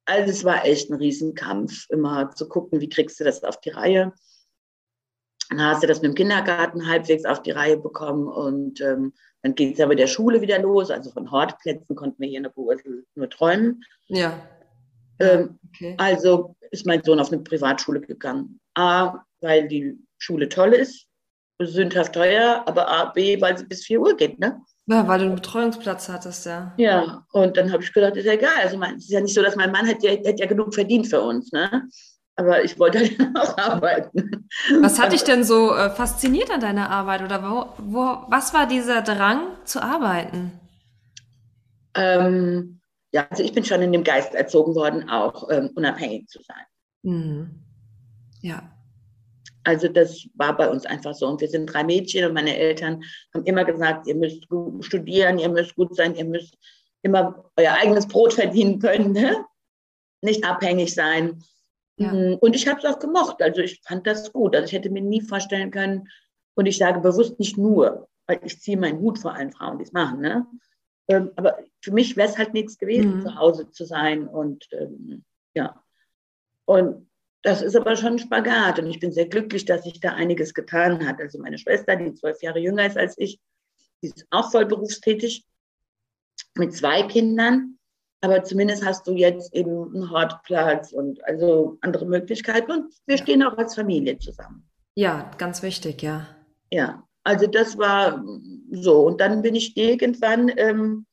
also 0.06 0.30
es 0.30 0.44
war 0.44 0.66
echt 0.66 0.92
ein 0.92 0.96
Riesenkampf, 0.98 1.88
immer 1.90 2.30
zu 2.32 2.48
gucken, 2.48 2.80
wie 2.80 2.90
kriegst 2.90 3.20
du 3.20 3.24
das 3.24 3.44
auf 3.44 3.60
die 3.60 3.72
Reihe. 3.72 4.14
Dann 5.50 5.62
hast 5.62 5.84
du 5.84 5.88
das 5.88 6.02
mit 6.02 6.12
dem 6.12 6.16
Kindergarten 6.16 6.88
halbwegs 6.88 7.26
auf 7.26 7.42
die 7.44 7.52
Reihe 7.52 7.78
bekommen 7.78 8.28
und 8.28 8.82
ähm, 8.82 9.14
dann 9.42 9.56
geht 9.56 9.74
es 9.74 9.80
ja 9.80 9.88
mit 9.88 10.00
der 10.00 10.08
Schule 10.08 10.42
wieder 10.42 10.60
los. 10.60 10.90
Also 10.90 11.12
von 11.12 11.30
Hortplätzen 11.30 11.96
konnten 11.96 12.22
wir 12.22 12.30
hier 12.30 12.38
in 12.38 12.44
der 12.44 12.50
Bursel 12.52 13.06
nur 13.16 13.30
träumen. 13.30 13.84
Ja. 14.08 14.40
Ähm, 15.20 15.60
Okay. 15.76 15.96
also 15.98 16.56
ist 16.70 16.86
mein 16.86 17.04
Sohn 17.04 17.20
auf 17.20 17.32
eine 17.32 17.42
Privatschule 17.42 18.00
gegangen. 18.00 18.60
A, 18.76 19.20
weil 19.42 19.68
die 19.68 19.98
Schule 20.20 20.48
toll 20.48 20.74
ist, 20.74 21.08
sündhaft 21.60 22.14
teuer, 22.14 22.64
aber 22.68 22.88
A, 22.88 23.06
B, 23.06 23.40
weil 23.42 23.58
sie 23.58 23.66
bis 23.66 23.84
4 23.86 24.00
Uhr 24.00 24.16
geht, 24.16 24.40
ne? 24.40 24.62
Ja, 24.86 25.08
weil 25.08 25.20
du 25.20 25.26
einen 25.26 25.36
Betreuungsplatz 25.36 26.10
hattest, 26.10 26.46
ja. 26.46 26.74
Ja, 26.78 27.26
und 27.32 27.58
dann 27.58 27.72
habe 27.72 27.82
ich 27.84 27.94
gedacht, 27.94 28.16
ist 28.18 28.26
ja 28.26 28.34
egal. 28.34 28.58
Also 28.62 28.78
mein, 28.78 28.96
es 28.96 29.06
ist 29.06 29.12
ja 29.12 29.22
nicht 29.22 29.34
so, 29.34 29.42
dass 29.42 29.56
mein 29.56 29.72
Mann 29.72 29.88
hat 29.88 30.04
ja, 30.04 30.12
hat 30.12 30.40
ja 30.40 30.46
genug 30.46 30.74
verdient 30.74 31.08
für 31.08 31.22
uns, 31.22 31.52
ne? 31.52 31.88
Aber 32.36 32.64
ich 32.64 32.80
wollte 32.80 33.00
halt 33.00 33.18
auch 33.38 33.58
arbeiten. 33.58 34.48
Was 34.82 35.00
hat 35.00 35.14
dich 35.14 35.24
denn 35.24 35.44
so 35.44 35.76
äh, 35.76 35.90
fasziniert 35.90 36.50
an 36.52 36.62
deiner 36.62 36.90
Arbeit 36.90 37.22
oder 37.22 37.44
wo, 37.44 37.66
wo, 37.78 38.26
was 38.30 38.54
war 38.54 38.68
dieser 38.68 39.02
Drang 39.02 39.48
zu 39.66 39.82
arbeiten? 39.82 40.60
Ähm, 41.96 42.80
ja, 43.12 43.28
also 43.30 43.44
ich 43.44 43.54
bin 43.54 43.64
schon 43.64 43.82
in 43.82 43.92
dem 43.92 44.04
Geist 44.04 44.34
erzogen 44.34 44.74
worden, 44.74 45.10
auch 45.10 45.50
ähm, 45.52 45.70
unabhängig 45.76 46.28
zu 46.28 46.40
sein. 46.42 46.66
Mhm. 47.04 47.64
Ja. 48.42 48.70
Also 49.64 49.88
das 49.88 50.28
war 50.34 50.58
bei 50.58 50.68
uns 50.70 50.86
einfach 50.86 51.14
so. 51.14 51.28
Und 51.28 51.40
wir 51.40 51.48
sind 51.48 51.68
drei 51.68 51.84
Mädchen 51.84 52.26
und 52.26 52.34
meine 52.34 52.58
Eltern 52.58 53.04
haben 53.34 53.46
immer 53.46 53.64
gesagt, 53.64 54.08
ihr 54.08 54.16
müsst 54.16 54.48
studieren, 54.82 55.40
ihr 55.40 55.50
müsst 55.50 55.76
gut 55.76 55.96
sein, 55.96 56.16
ihr 56.16 56.26
müsst 56.26 56.58
immer 57.02 57.50
euer 57.56 57.74
eigenes 57.74 58.08
Brot 58.08 58.34
verdienen 58.34 58.80
können, 58.80 59.12
ne? 59.12 59.46
nicht 60.22 60.44
abhängig 60.44 60.94
sein. 60.94 61.44
Ja. 61.98 62.14
Mm, 62.14 62.38
und 62.40 62.56
ich 62.56 62.68
habe 62.68 62.80
es 62.80 62.86
auch 62.86 63.00
gemocht. 63.00 63.42
Also 63.42 63.62
ich 63.62 63.82
fand 63.82 64.08
das 64.08 64.32
gut. 64.32 64.56
Also 64.56 64.66
ich 64.68 64.74
hätte 64.74 64.90
mir 64.90 65.02
nie 65.02 65.22
vorstellen 65.22 65.72
können, 65.72 66.08
und 66.56 66.66
ich 66.66 66.78
sage 66.78 67.00
bewusst 67.00 67.40
nicht 67.40 67.58
nur, 67.58 68.10
weil 68.28 68.40
ich 68.44 68.60
ziehe 68.60 68.78
meinen 68.78 69.00
Hut 69.00 69.20
vor 69.20 69.34
allen 69.34 69.52
Frauen, 69.52 69.78
die 69.78 69.86
es 69.86 69.92
machen. 69.92 70.22
Ne? 70.22 70.46
Ähm, 71.08 71.32
aber 71.36 71.58
für 71.82 71.92
mich 71.92 72.16
wäre 72.16 72.30
es 72.30 72.38
halt 72.38 72.54
nichts 72.54 72.78
gewesen, 72.78 73.18
mhm. 73.18 73.22
zu 73.22 73.36
Hause 73.36 73.70
zu 73.72 73.86
sein. 73.86 74.28
Und 74.28 74.68
ähm, 74.72 75.24
ja. 75.56 75.84
Und 76.66 77.10
das 77.42 77.62
ist 77.62 77.76
aber 77.76 77.96
schon 77.96 78.14
ein 78.14 78.20
Spagat. 78.20 78.80
Und 78.80 78.88
ich 78.88 79.00
bin 79.00 79.12
sehr 79.12 79.28
glücklich, 79.28 79.66
dass 79.66 79.84
sich 79.84 80.00
da 80.00 80.14
einiges 80.14 80.54
getan 80.54 81.06
hat. 81.06 81.20
Also 81.20 81.40
meine 81.40 81.58
Schwester, 81.58 81.96
die 81.96 82.14
zwölf 82.14 82.42
Jahre 82.42 82.60
jünger 82.60 82.86
ist 82.86 82.98
als 82.98 83.18
ich, 83.18 83.40
die 84.02 84.08
ist 84.08 84.28
auch 84.30 84.52
voll 84.52 84.66
berufstätig 84.66 85.46
mit 86.56 86.74
zwei 86.74 87.04
Kindern. 87.04 87.80
Aber 88.24 88.42
zumindest 88.42 88.86
hast 88.86 89.06
du 89.06 89.12
jetzt 89.16 89.54
eben 89.54 89.94
einen 89.94 90.10
Hortplatz 90.10 90.94
und 90.94 91.22
also 91.26 91.78
andere 91.82 92.06
Möglichkeiten. 92.06 92.72
Und 92.72 92.94
wir 93.06 93.18
stehen 93.18 93.44
auch 93.44 93.58
als 93.58 93.76
Familie 93.76 94.18
zusammen. 94.18 94.66
Ja, 94.96 95.30
ganz 95.38 95.62
wichtig, 95.62 96.02
ja. 96.02 96.26
Ja, 96.72 97.06
also 97.26 97.48
das 97.48 97.78
war 97.78 98.24
so. 98.72 99.06
Und 99.06 99.20
dann 99.20 99.42
bin 99.42 99.56
ich 99.56 99.76
irgendwann, 99.76 100.50
ähm, 100.56 101.06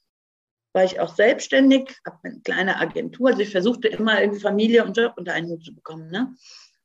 war 0.72 0.84
ich 0.84 1.00
auch 1.00 1.12
selbstständig, 1.12 1.98
habe 2.06 2.18
eine 2.22 2.40
kleine 2.42 2.78
Agentur. 2.78 3.30
Also 3.30 3.40
ich 3.40 3.50
versuchte 3.50 3.88
immer 3.88 4.20
irgendwie 4.20 4.40
Familie 4.40 4.84
und 4.84 4.96
Job 4.96 5.14
unter 5.16 5.32
einen 5.32 5.48
Hut 5.48 5.64
zu 5.64 5.74
bekommen. 5.74 6.12
Ne? 6.12 6.32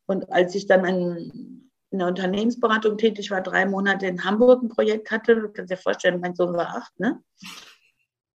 Und 0.08 0.34
als 0.34 0.56
ich 0.56 0.66
dann 0.66 0.86
ein, 0.86 1.70
in 1.92 2.00
der 2.00 2.08
Unternehmensberatung 2.08 2.98
tätig 2.98 3.30
war, 3.30 3.42
drei 3.42 3.68
Monate 3.68 4.08
in 4.08 4.24
Hamburg 4.24 4.64
ein 4.64 4.70
Projekt 4.70 5.12
hatte, 5.12 5.36
du 5.36 5.50
kannst 5.50 5.72
dir 5.72 5.78
vorstellen, 5.78 6.20
mein 6.20 6.34
Sohn 6.34 6.56
war 6.56 6.76
acht, 6.78 7.00
ne? 7.00 7.22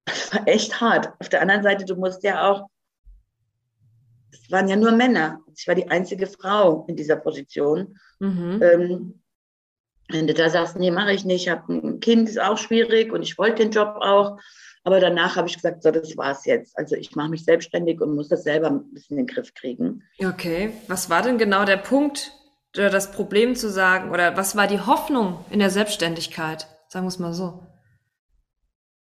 Das 0.08 0.32
war 0.32 0.48
echt 0.48 0.80
hart. 0.80 1.12
Auf 1.20 1.28
der 1.28 1.42
anderen 1.42 1.62
Seite, 1.62 1.84
du 1.84 1.96
musst 1.96 2.22
ja 2.22 2.50
auch, 2.50 2.68
es 4.32 4.50
waren 4.50 4.68
ja 4.68 4.76
nur 4.76 4.92
Männer. 4.92 5.40
Ich 5.56 5.66
war 5.68 5.74
die 5.74 5.88
einzige 5.88 6.26
Frau 6.26 6.84
in 6.88 6.96
dieser 6.96 7.16
Position. 7.16 7.98
Mhm. 8.18 8.62
Ähm, 8.62 9.22
wenn 10.10 10.26
du 10.26 10.34
da 10.34 10.48
sagst, 10.48 10.76
nee, 10.76 10.90
mache 10.90 11.12
ich 11.12 11.24
nicht, 11.24 11.46
ich 11.46 11.48
habe 11.50 11.72
ein 11.72 12.00
Kind, 12.00 12.28
ist 12.28 12.40
auch 12.40 12.56
schwierig 12.56 13.12
und 13.12 13.22
ich 13.22 13.36
wollte 13.36 13.62
den 13.62 13.72
Job 13.72 13.96
auch. 14.00 14.38
Aber 14.84 15.00
danach 15.00 15.36
habe 15.36 15.48
ich 15.48 15.56
gesagt, 15.56 15.82
so, 15.82 15.90
das 15.90 16.16
war's 16.16 16.46
jetzt. 16.46 16.78
Also 16.78 16.96
ich 16.96 17.14
mache 17.14 17.28
mich 17.28 17.44
selbstständig 17.44 18.00
und 18.00 18.14
muss 18.14 18.28
das 18.28 18.42
selber 18.42 18.68
ein 18.68 18.90
bisschen 18.94 19.18
in 19.18 19.26
den 19.26 19.34
Griff 19.34 19.52
kriegen. 19.52 20.02
Okay, 20.18 20.72
was 20.86 21.10
war 21.10 21.20
denn 21.20 21.36
genau 21.36 21.66
der 21.66 21.76
Punkt 21.76 22.32
oder 22.74 22.88
das 22.88 23.12
Problem 23.12 23.54
zu 23.54 23.68
sagen 23.70 24.10
oder 24.10 24.36
was 24.36 24.56
war 24.56 24.66
die 24.66 24.80
Hoffnung 24.80 25.44
in 25.50 25.58
der 25.58 25.70
Selbstständigkeit? 25.70 26.68
Sagen 26.88 27.04
wir 27.04 27.08
es 27.08 27.18
mal 27.18 27.34
so. 27.34 27.66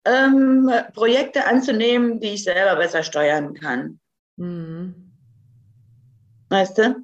Ähm, 0.09 0.71
Projekte 0.95 1.47
anzunehmen, 1.47 2.19
die 2.21 2.35
ich 2.35 2.45
selber 2.45 2.77
besser 2.77 3.03
steuern 3.03 3.53
kann. 3.53 4.01
Mhm. 4.37 5.13
Weißt 6.49 6.79
du? 6.79 6.97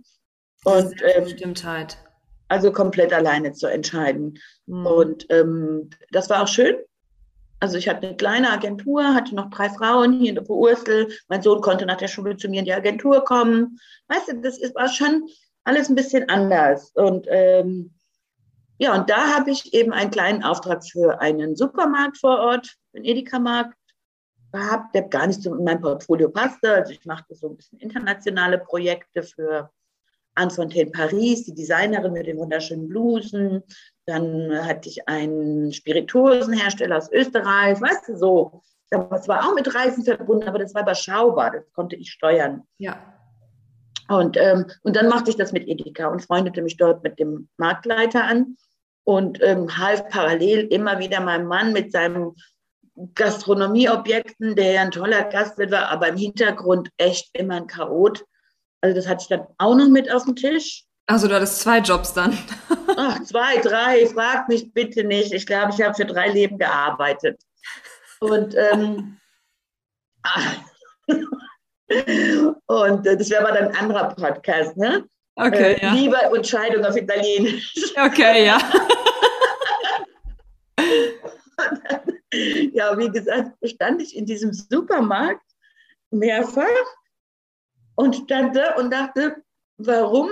Und 0.65 0.95
ähm, 1.03 1.25
Bestimmtheit. 1.25 1.99
Also 2.49 2.73
komplett 2.73 3.13
alleine 3.13 3.53
zu 3.53 3.67
entscheiden. 3.67 4.39
Mhm. 4.67 4.87
Und 4.87 5.27
ähm, 5.29 5.91
das 6.13 6.31
war 6.31 6.43
auch 6.43 6.49
schön. 6.49 6.77
Also 7.61 7.77
ich 7.77 7.89
hatte 7.89 8.07
eine 8.07 8.17
kleine 8.17 8.51
Agentur, 8.51 9.15
hatte 9.15 9.35
noch 9.35 9.51
drei 9.51 9.69
Frauen 9.69 10.19
hier 10.19 10.31
in 10.31 10.35
der 10.35 10.49
Ursel. 10.49 11.09
Mein 11.29 11.43
Sohn 11.43 11.61
konnte 11.61 11.87
nach 11.87 11.97
der 11.97 12.09
Schule 12.09 12.37
zu 12.37 12.49
mir 12.49 12.61
in 12.61 12.65
die 12.65 12.73
Agentur 12.73 13.25
kommen. 13.25 13.79
Weißt 14.09 14.29
du, 14.29 14.41
das 14.41 14.59
ist, 14.59 14.75
war 14.75 14.89
schon 14.89 15.29
alles 15.65 15.89
ein 15.89 15.95
bisschen 15.95 16.29
anders. 16.29 16.93
Und 16.95 17.27
ähm, 17.29 17.95
ja, 18.79 18.95
und 18.95 19.09
da 19.09 19.37
habe 19.37 19.51
ich 19.51 19.73
eben 19.73 19.93
einen 19.93 20.11
kleinen 20.11 20.43
Auftrag 20.43 20.85
für 20.85 21.21
einen 21.21 21.55
Supermarkt 21.55 22.19
vor 22.19 22.39
Ort, 22.39 22.75
einen 22.95 23.05
Edeka-Markt 23.05 23.77
gehabt, 24.53 24.95
der 24.95 25.03
gar 25.03 25.27
nicht 25.27 25.43
so 25.43 25.55
in 25.55 25.65
mein 25.65 25.81
Portfolio 25.81 26.29
passte. 26.29 26.73
Also 26.73 26.93
ich 26.93 27.05
machte 27.05 27.35
so 27.35 27.51
ein 27.51 27.57
bisschen 27.57 27.79
internationale 27.79 28.59
Projekte 28.59 29.23
für 29.23 29.71
Anne 30.35 30.51
Fontaine 30.51 30.91
Paris, 30.91 31.45
die 31.45 31.55
Designerin 31.55 32.13
mit 32.13 32.27
den 32.27 32.39
wunderschönen 32.39 32.89
Blusen. 32.89 33.63
Dann 34.07 34.51
hatte 34.67 34.89
ich 34.89 35.09
einen 35.09 35.73
Spirituosenhersteller 35.73 36.97
aus 36.97 37.11
Österreich, 37.13 37.81
weißt 37.81 38.09
du, 38.09 38.17
so. 38.17 38.63
Das 38.91 39.27
war 39.27 39.45
auch 39.45 39.55
mit 39.55 39.75
Reisen 39.75 40.05
verbunden, 40.05 40.47
aber 40.47 40.59
das 40.59 40.75
war 40.75 40.83
überschaubar, 40.83 41.51
das 41.51 41.73
konnte 41.73 41.97
ich 41.97 42.11
steuern. 42.11 42.63
Ja. 42.79 42.97
Und, 44.09 44.37
ähm, 44.37 44.67
und 44.83 44.95
dann 44.95 45.09
machte 45.09 45.31
ich 45.31 45.37
das 45.37 45.53
mit 45.53 45.67
Edeka 45.67 46.09
und 46.09 46.23
freundete 46.23 46.63
mich 46.63 46.77
dort 46.77 47.03
mit 47.03 47.19
dem 47.19 47.49
Marktleiter 47.57 48.25
an 48.25 48.57
und 49.05 49.43
ähm, 49.43 49.77
half 49.77 50.09
parallel 50.09 50.67
immer 50.69 50.99
wieder 50.99 51.21
meinem 51.21 51.47
Mann 51.47 51.73
mit 51.73 51.93
seinem 51.93 52.35
Gastronomieobjekten, 53.15 54.57
der 54.57 54.73
ja 54.73 54.83
ein 54.83 54.91
toller 54.91 55.25
Gastwirt 55.25 55.71
war, 55.71 55.89
aber 55.89 56.09
im 56.09 56.17
Hintergrund 56.17 56.91
echt 56.97 57.37
immer 57.37 57.57
ein 57.57 57.67
Chaot. 57.67 58.25
Also 58.81 58.97
das 58.97 59.09
hatte 59.09 59.23
ich 59.23 59.29
dann 59.29 59.47
auch 59.59 59.75
noch 59.75 59.89
mit 59.89 60.13
auf 60.13 60.25
dem 60.25 60.37
Tisch. 60.37 60.85
Also 61.07 61.29
du 61.29 61.35
hattest 61.35 61.61
zwei 61.61 61.79
Jobs 61.79 62.15
dann. 62.15 62.37
Ach, 62.97 63.23
zwei, 63.25 63.59
drei, 63.59 64.07
frag 64.07 64.49
mich 64.49 64.73
bitte 64.73 65.05
nicht. 65.05 65.33
Ich 65.33 65.47
glaube, 65.47 65.73
ich 65.75 65.83
habe 65.83 65.95
für 65.95 66.07
drei 66.07 66.29
Leben 66.29 66.59
gearbeitet. 66.59 67.41
Und, 68.21 68.55
ähm, 68.55 69.19
und 72.67 73.07
äh, 73.07 73.17
das 73.17 73.29
wäre 73.29 73.47
aber 73.47 73.59
dann 73.59 73.69
ein 73.69 73.77
anderer 73.77 74.15
Podcast, 74.15 74.77
ne? 74.77 75.05
Okay, 75.37 75.75
äh, 75.75 75.83
ja. 75.83 75.93
Liebe 75.93 76.17
und 76.31 76.47
Scheidung 76.47 76.85
auf 76.85 76.97
Italienisch. 76.97 77.75
Okay, 77.97 78.47
ja. 78.47 78.59
ja, 82.73 82.99
wie 82.99 83.09
gesagt, 83.11 83.57
stand 83.65 84.03
ich 84.03 84.17
in 84.17 84.27
diesem 84.27 84.53
Supermarkt 84.53 85.45
mehrfach 86.11 86.67
und 87.95 88.17
stand 88.17 88.57
da 88.57 88.75
und 88.77 88.93
dachte, 88.93 89.43
warum 89.77 90.31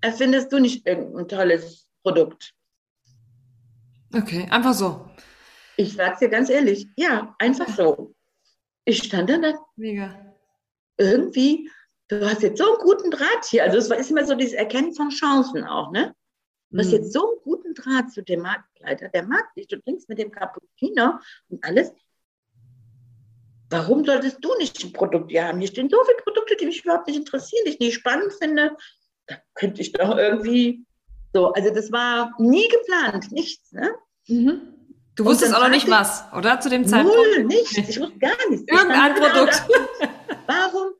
erfindest 0.00 0.52
du 0.52 0.58
nicht 0.58 0.86
irgendein 0.86 1.28
tolles 1.28 1.88
Produkt? 2.02 2.54
Okay, 4.14 4.46
einfach 4.50 4.74
so. 4.74 5.08
Ich 5.76 5.94
sag's 5.94 6.18
dir 6.18 6.28
ganz 6.28 6.50
ehrlich, 6.50 6.86
ja, 6.96 7.34
einfach 7.38 7.68
so. 7.68 8.14
Ich 8.84 9.02
stand 9.02 9.30
da 9.30 9.38
dann. 9.38 9.54
Mega. 9.76 10.34
Irgendwie, 10.98 11.70
du 12.20 12.28
hast 12.28 12.42
jetzt 12.42 12.58
so 12.58 12.68
einen 12.68 12.82
guten 12.82 13.10
Draht 13.10 13.44
hier. 13.48 13.64
Also 13.64 13.78
es 13.78 13.90
ist 13.90 14.10
immer 14.10 14.24
so 14.24 14.34
dieses 14.34 14.54
Erkennen 14.54 14.94
von 14.94 15.10
Chancen 15.10 15.64
auch, 15.64 15.90
ne? 15.90 16.14
Du 16.70 16.78
hast 16.78 16.86
mhm. 16.86 16.92
jetzt 16.92 17.12
so 17.12 17.28
einen 17.28 17.40
guten 17.42 17.74
Draht 17.74 18.10
zu 18.12 18.22
dem 18.22 18.40
Marktleiter. 18.40 19.08
Der 19.08 19.24
mag 19.24 19.52
dich, 19.54 19.68
du 19.68 19.80
trinkst 19.80 20.08
mit 20.08 20.18
dem 20.18 20.30
Cappuccino 20.30 21.18
und 21.48 21.64
alles. 21.64 21.92
Warum 23.68 24.04
solltest 24.04 24.38
du 24.42 24.54
nicht 24.58 24.82
ein 24.84 24.92
Produkt 24.92 25.30
hier 25.30 25.48
haben? 25.48 25.58
Hier 25.58 25.68
stehen 25.68 25.88
so 25.88 25.98
viele 26.04 26.18
Produkte, 26.18 26.56
die 26.56 26.66
mich 26.66 26.84
überhaupt 26.84 27.06
nicht 27.06 27.16
interessieren, 27.16 27.62
die 27.66 27.70
ich 27.72 27.78
nicht 27.78 27.94
spannend 27.94 28.32
finde. 28.32 28.76
Da 29.26 29.36
könnte 29.54 29.80
ich 29.80 29.92
doch 29.92 30.16
irgendwie 30.16 30.84
so. 31.32 31.52
Also 31.52 31.70
das 31.70 31.90
war 31.90 32.34
nie 32.38 32.68
geplant, 32.68 33.32
nichts. 33.32 33.72
Ne? 33.72 33.90
Mhm. 34.28 34.60
Du 35.14 35.24
wusstest 35.26 35.54
auch 35.54 35.60
noch 35.60 35.68
nicht 35.68 35.90
was, 35.90 36.24
oder? 36.36 36.58
Zu 36.60 36.70
dem 36.70 36.86
Zeitpunkt? 36.86 37.16
Null, 37.16 37.44
nichts. 37.44 37.76
Ich 37.76 38.00
wusste 38.00 38.18
gar 38.18 38.36
nichts. 38.48 38.64
Irgendein 38.66 39.14
Produkt. 39.14 39.52
Dachte, 39.52 40.08
warum 40.46 40.92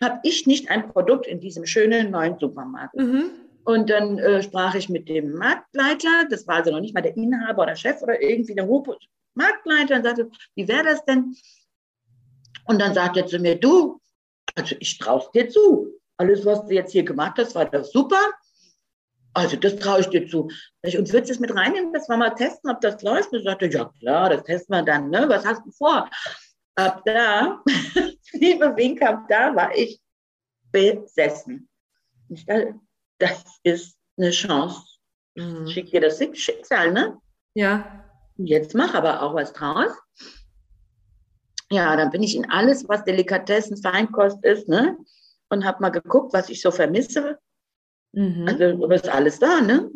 habe 0.00 0.20
ich 0.22 0.46
nicht 0.46 0.70
ein 0.70 0.88
Produkt 0.88 1.26
in 1.26 1.40
diesem 1.40 1.66
schönen 1.66 2.10
neuen 2.10 2.38
Supermarkt? 2.38 2.96
Mhm. 2.96 3.30
Und 3.64 3.90
dann 3.90 4.18
äh, 4.18 4.42
sprach 4.42 4.74
ich 4.74 4.88
mit 4.88 5.08
dem 5.08 5.34
Marktleiter, 5.34 6.26
das 6.30 6.46
war 6.46 6.56
also 6.56 6.70
noch 6.70 6.80
nicht 6.80 6.94
mal 6.94 7.02
der 7.02 7.16
Inhaber 7.16 7.62
oder 7.62 7.76
Chef 7.76 8.02
oder 8.02 8.20
irgendwie 8.20 8.54
der 8.54 8.66
Marktleiter 9.34 9.96
und 9.96 10.04
sagte, 10.04 10.30
wie 10.54 10.66
wäre 10.66 10.84
das 10.84 11.04
denn? 11.04 11.36
Und 12.64 12.80
dann 12.80 12.94
sagt 12.94 13.16
er 13.16 13.26
zu 13.26 13.38
mir, 13.38 13.56
du, 13.56 14.00
also 14.54 14.74
ich 14.80 14.98
traue 14.98 15.20
es 15.20 15.30
dir 15.32 15.48
zu. 15.48 15.88
Alles, 16.16 16.44
was 16.44 16.66
du 16.66 16.74
jetzt 16.74 16.92
hier 16.92 17.04
gemacht 17.04 17.34
hast, 17.38 17.54
war 17.54 17.64
das 17.64 17.92
super. 17.92 18.20
Also 19.32 19.56
das 19.56 19.76
traue 19.76 20.00
ich 20.00 20.08
dir 20.08 20.26
zu. 20.26 20.50
Und 20.82 21.12
würdest 21.12 21.28
du 21.28 21.32
es 21.34 21.40
mit 21.40 21.54
reinnehmen, 21.54 21.92
dass 21.92 22.08
wir 22.08 22.16
mal 22.16 22.30
testen, 22.30 22.70
ob 22.70 22.80
das 22.80 23.02
läuft? 23.02 23.32
Und 23.32 23.44
sagte, 23.44 23.66
ja 23.66 23.92
klar, 24.00 24.30
das 24.30 24.42
testen 24.42 24.74
wir 24.74 24.82
dann. 24.82 25.10
Ne? 25.10 25.26
Was 25.28 25.46
hast 25.46 25.64
du 25.64 25.70
vor? 25.70 26.08
Ab 26.74 27.02
da, 27.04 27.62
liebe 28.32 28.76
Wink, 28.76 29.02
ab 29.02 29.26
da 29.28 29.54
war 29.54 29.74
ich 29.76 30.00
besessen. 30.72 31.68
Ich 32.28 32.44
dachte, 32.46 32.78
das 33.18 33.44
ist 33.62 33.96
eine 34.16 34.30
Chance. 34.30 34.82
Mhm. 35.34 35.68
Schick 35.68 35.90
dir 35.90 36.00
das 36.00 36.18
Schicksal, 36.34 36.92
ne? 36.92 37.18
Ja. 37.54 38.04
Jetzt 38.36 38.74
mach 38.74 38.94
aber 38.94 39.22
auch 39.22 39.34
was 39.34 39.52
draus 39.52 39.92
ja, 41.70 41.96
dann 41.96 42.10
bin 42.10 42.22
ich 42.22 42.36
in 42.36 42.50
alles, 42.50 42.88
was 42.88 43.04
Delikatessen, 43.04 43.76
Feinkost 43.76 44.44
ist, 44.44 44.68
ne? 44.68 44.98
Und 45.48 45.64
habe 45.64 45.80
mal 45.80 45.90
geguckt, 45.90 46.32
was 46.32 46.50
ich 46.50 46.60
so 46.60 46.70
vermisse. 46.70 47.38
Mhm. 48.12 48.46
Also, 48.48 48.84
aber 48.84 48.94
ist 48.96 49.08
alles 49.08 49.38
da, 49.38 49.60
ne? 49.60 49.88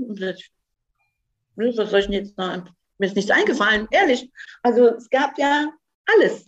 Was 1.56 1.76
soll 1.90 2.00
ich 2.00 2.06
denn 2.06 2.12
jetzt 2.12 2.38
noch? 2.38 2.64
Mir 2.98 3.06
ist 3.06 3.16
nichts 3.16 3.30
eingefallen, 3.30 3.88
ehrlich. 3.90 4.30
Also, 4.62 4.86
es 4.86 5.10
gab 5.10 5.36
ja 5.36 5.66
alles. 6.06 6.46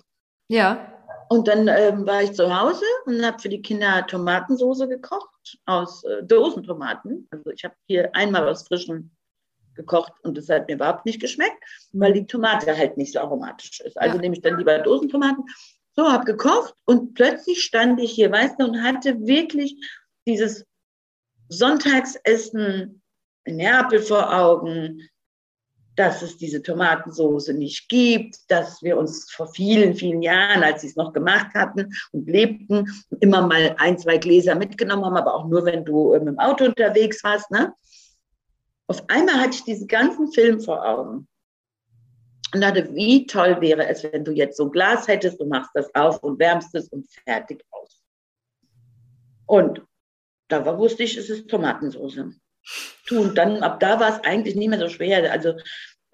Ja. 0.48 0.92
Und 1.28 1.48
dann 1.48 1.68
ähm, 1.68 2.06
war 2.06 2.22
ich 2.22 2.32
zu 2.32 2.54
Hause 2.54 2.84
und 3.04 3.24
habe 3.24 3.40
für 3.40 3.48
die 3.48 3.62
Kinder 3.62 4.06
Tomatensoße 4.06 4.88
gekocht 4.88 5.58
aus 5.66 6.04
äh, 6.04 6.22
Dosentomaten. 6.22 7.26
Also 7.30 7.50
ich 7.50 7.64
habe 7.64 7.74
hier 7.86 8.14
einmal 8.14 8.48
aus 8.48 8.66
frischen 8.66 9.16
gekocht 9.74 10.12
und 10.22 10.36
das 10.36 10.48
hat 10.48 10.68
mir 10.68 10.74
überhaupt 10.74 11.04
nicht 11.04 11.20
geschmeckt, 11.20 11.62
weil 11.92 12.12
die 12.12 12.26
Tomate 12.26 12.76
halt 12.76 12.96
nicht 12.96 13.12
so 13.12 13.20
aromatisch 13.20 13.80
ist. 13.80 13.98
Also 13.98 14.16
ja. 14.16 14.22
nehme 14.22 14.34
ich 14.34 14.42
dann 14.42 14.58
lieber 14.58 14.78
Dosentomaten. 14.78 15.44
So, 15.94 16.10
habe 16.10 16.24
gekocht 16.24 16.74
und 16.84 17.14
plötzlich 17.14 17.62
stand 17.62 18.00
ich 18.00 18.12
hier, 18.12 18.30
weißt 18.30 18.60
du, 18.60 18.64
und 18.64 18.82
hatte 18.82 19.26
wirklich 19.26 19.76
dieses 20.26 20.66
Sonntagsessen 21.48 23.02
in 23.44 23.56
Neapel 23.56 24.00
vor 24.00 24.34
Augen, 24.34 25.08
dass 25.96 26.20
es 26.20 26.36
diese 26.36 26.62
Tomatensoße 26.62 27.54
nicht 27.54 27.88
gibt, 27.88 28.50
dass 28.50 28.82
wir 28.82 28.98
uns 28.98 29.30
vor 29.30 29.48
vielen, 29.48 29.94
vielen 29.94 30.22
Jahren, 30.22 30.62
als 30.62 30.82
sie 30.82 30.88
es 30.88 30.96
noch 30.96 31.12
gemacht 31.12 31.54
hatten 31.54 31.94
und 32.12 32.28
lebten, 32.28 32.86
immer 33.20 33.46
mal 33.46 33.74
ein, 33.78 33.98
zwei 33.98 34.18
Gläser 34.18 34.54
mitgenommen 34.54 35.06
haben, 35.06 35.16
aber 35.16 35.34
auch 35.34 35.48
nur, 35.48 35.64
wenn 35.64 35.84
du 35.84 36.12
mit 36.12 36.28
dem 36.28 36.38
Auto 36.38 36.66
unterwegs 36.66 37.24
warst. 37.24 37.50
Ne? 37.50 37.74
Auf 38.86 39.02
einmal 39.08 39.40
hatte 39.40 39.56
ich 39.56 39.64
diesen 39.64 39.88
ganzen 39.88 40.30
Film 40.32 40.60
vor 40.60 40.86
Augen 40.86 41.26
und 42.54 42.60
dachte, 42.60 42.94
wie 42.94 43.26
toll 43.26 43.60
wäre 43.60 43.88
es, 43.88 44.04
wenn 44.04 44.24
du 44.24 44.32
jetzt 44.32 44.58
so 44.58 44.64
ein 44.64 44.70
Glas 44.70 45.08
hättest, 45.08 45.40
du 45.40 45.46
machst 45.46 45.70
das 45.74 45.92
auf 45.94 46.22
und 46.22 46.38
wärmst 46.38 46.74
es 46.74 46.88
und 46.88 47.06
fertig 47.24 47.64
aus. 47.70 48.02
Und 49.46 49.82
da 50.48 50.78
wusste 50.78 51.02
ich, 51.02 51.16
es 51.16 51.30
ist 51.30 51.48
Tomatensauce 51.48 52.20
tun. 53.06 53.34
Dann 53.34 53.62
ab 53.62 53.80
da 53.80 54.00
war 54.00 54.16
es 54.16 54.24
eigentlich 54.24 54.56
nicht 54.56 54.68
mehr 54.68 54.78
so 54.78 54.88
schwer. 54.88 55.30
Also 55.30 55.54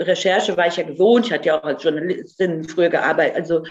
Recherche 0.00 0.56
war 0.56 0.66
ich 0.66 0.76
ja 0.76 0.84
gewohnt. 0.84 1.26
Ich 1.26 1.32
hatte 1.32 1.48
ja 1.48 1.58
auch 1.58 1.64
als 1.64 1.82
Journalistin 1.82 2.68
früher 2.68 2.88
gearbeitet. 2.88 3.36
Also 3.36 3.64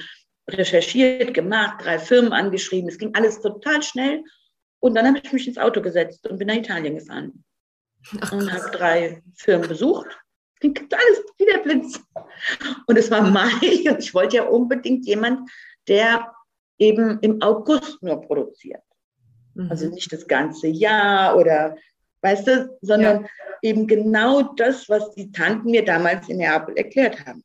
recherchiert, 0.49 1.33
gemacht, 1.33 1.83
drei 1.83 1.99
Firmen 1.99 2.33
angeschrieben. 2.33 2.89
Es 2.89 2.97
ging 2.97 3.13
alles 3.15 3.41
total 3.41 3.81
schnell. 3.83 4.23
Und 4.79 4.95
dann 4.95 5.07
habe 5.07 5.19
ich 5.23 5.31
mich 5.31 5.47
ins 5.47 5.57
Auto 5.57 5.81
gesetzt 5.81 6.27
und 6.27 6.39
bin 6.39 6.47
nach 6.47 6.55
Italien 6.55 6.95
gefahren. 6.95 7.43
Ach, 8.19 8.31
und 8.31 8.51
habe 8.51 8.75
drei 8.75 9.21
Firmen 9.35 9.67
besucht. 9.67 10.07
Ging 10.59 10.75
alles 10.77 11.23
wie 11.37 11.45
der 11.45 11.59
Blitz. 11.59 11.99
Und 12.87 12.97
es 12.97 13.11
war 13.11 13.21
Mai 13.31 13.89
und 13.89 13.99
ich 13.99 14.13
wollte 14.13 14.37
ja 14.37 14.43
unbedingt 14.43 15.05
jemand, 15.05 15.49
der 15.87 16.31
eben 16.77 17.19
im 17.21 17.41
August 17.41 18.01
nur 18.01 18.21
produziert. 18.21 18.81
Also 19.55 19.63
mhm. 19.63 19.71
Also 19.71 19.89
nicht 19.89 20.11
das 20.11 20.27
ganze 20.27 20.67
Jahr 20.67 21.37
oder 21.37 21.75
weißt 22.21 22.47
du, 22.47 22.77
sondern 22.81 23.23
ja. 23.23 23.29
eben 23.61 23.87
genau 23.87 24.53
das, 24.55 24.87
was 24.89 25.13
die 25.15 25.31
Tanten 25.31 25.71
mir 25.71 25.83
damals 25.83 26.29
in 26.29 26.37
Neapel 26.37 26.75
erklärt 26.77 27.25
haben. 27.25 27.43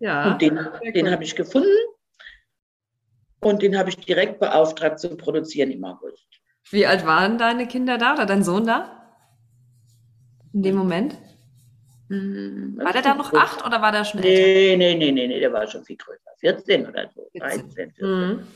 Ja. 0.00 0.32
Und 0.32 0.42
den, 0.42 0.58
den 0.94 1.10
habe 1.10 1.22
ich 1.24 1.36
gefunden 1.36 1.68
und 3.40 3.62
den 3.62 3.78
habe 3.78 3.90
ich 3.90 3.96
direkt 3.96 4.40
beauftragt 4.40 4.98
zu 4.98 5.16
produzieren 5.16 5.70
im 5.70 5.84
August. 5.84 6.26
Wie 6.70 6.86
alt 6.86 7.06
waren 7.06 7.38
deine 7.38 7.66
Kinder 7.66 7.98
da 7.98 8.14
oder 8.14 8.26
dein 8.26 8.42
Sohn 8.42 8.66
da? 8.66 8.98
In 10.52 10.62
dem 10.62 10.76
Moment? 10.76 11.18
Hm, 12.08 12.78
war 12.78 12.92
der 12.92 13.02
da 13.02 13.14
noch 13.14 13.32
acht 13.32 13.64
oder 13.64 13.80
war 13.80 13.90
der 13.90 14.04
schon 14.04 14.22
älter? 14.22 14.28
Nee, 14.28 14.76
nee, 14.76 14.94
nee, 14.94 15.12
nee, 15.12 15.26
nee, 15.26 15.40
der 15.40 15.52
war 15.52 15.66
schon 15.66 15.84
viel 15.84 15.96
größer. 15.96 16.30
14 16.40 16.86
oder 16.86 17.10
so, 17.14 17.28
13, 17.38 17.70
14. 17.70 18.06
Mhm. 18.06 18.46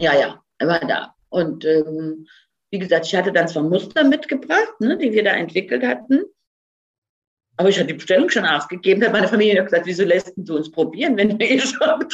Ja, 0.00 0.14
ja, 0.14 0.42
er 0.58 0.68
war 0.68 0.80
da. 0.80 1.14
Und 1.28 1.64
ähm, 1.64 2.26
wie 2.70 2.78
gesagt, 2.78 3.06
ich 3.06 3.14
hatte 3.14 3.32
dann 3.32 3.48
zwar 3.48 3.62
Muster 3.62 4.04
mitgebracht, 4.04 4.78
ne, 4.80 4.98
die 4.98 5.12
wir 5.12 5.24
da 5.24 5.32
entwickelt 5.32 5.82
hatten, 5.84 6.24
aber 7.56 7.70
ich 7.70 7.76
hatte 7.76 7.88
die 7.88 7.94
Bestellung 7.94 8.30
schon 8.30 8.44
ausgegeben. 8.44 9.00
Da 9.00 9.08
hat 9.08 9.14
meine 9.14 9.28
Familie 9.28 9.64
gesagt, 9.64 9.86
wieso 9.86 10.04
lässt 10.04 10.32
du 10.36 10.56
uns 10.56 10.70
probieren, 10.70 11.16
wenn 11.16 11.38
wir 11.38 11.50
eh 11.50 11.60
schon... 11.60 11.78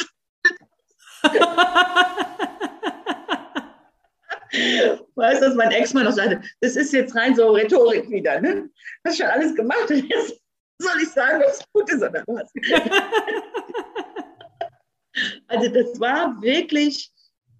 weißt 5.15 5.41
du, 5.41 5.45
dass 5.45 5.55
mein 5.55 5.71
Ex-Mann 5.71 6.03
noch 6.05 6.13
sagte, 6.13 6.41
das 6.61 6.75
ist 6.75 6.93
jetzt 6.93 7.15
rein 7.15 7.35
so 7.35 7.51
Rhetorik 7.51 8.07
wieder. 8.09 8.39
Ne? 8.41 8.69
Hast 9.05 9.17
schon 9.17 9.27
alles 9.27 9.55
gemacht 9.55 9.89
und 9.89 10.09
jetzt 10.09 10.41
soll 10.79 11.01
ich 11.01 11.09
sagen, 11.09 11.43
was 11.45 11.63
gut 11.73 11.91
ist 11.91 12.01
oder 12.01 12.23
was? 12.27 12.51
also 15.47 15.69
das 15.69 15.99
war 15.99 16.41
wirklich 16.41 17.11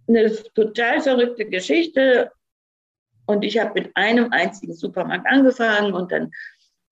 eine 0.08 0.32
total 0.54 1.02
verrückte 1.02 1.46
Geschichte 1.46 2.32
und 3.26 3.44
ich 3.44 3.60
habe 3.60 3.80
mit 3.82 3.96
einem 3.96 4.32
einzigen 4.32 4.74
Supermarkt 4.74 5.28
angefangen 5.28 5.94
und 5.94 6.12
dann 6.12 6.32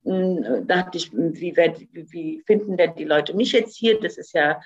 mh, 0.04 0.48
hm, 0.48 0.68
dachte 0.68 0.98
ich, 0.98 1.12
wie, 1.14 1.56
wie, 1.56 2.44
finden 2.46 2.78
denn 2.78 2.96
die 2.96 3.06
Leute 3.06 3.34
mich 3.36 3.52
jetzt 3.52 3.78
hier? 3.78 4.00
Das 4.00 4.18
ist 4.18 4.34
ja 4.34 4.62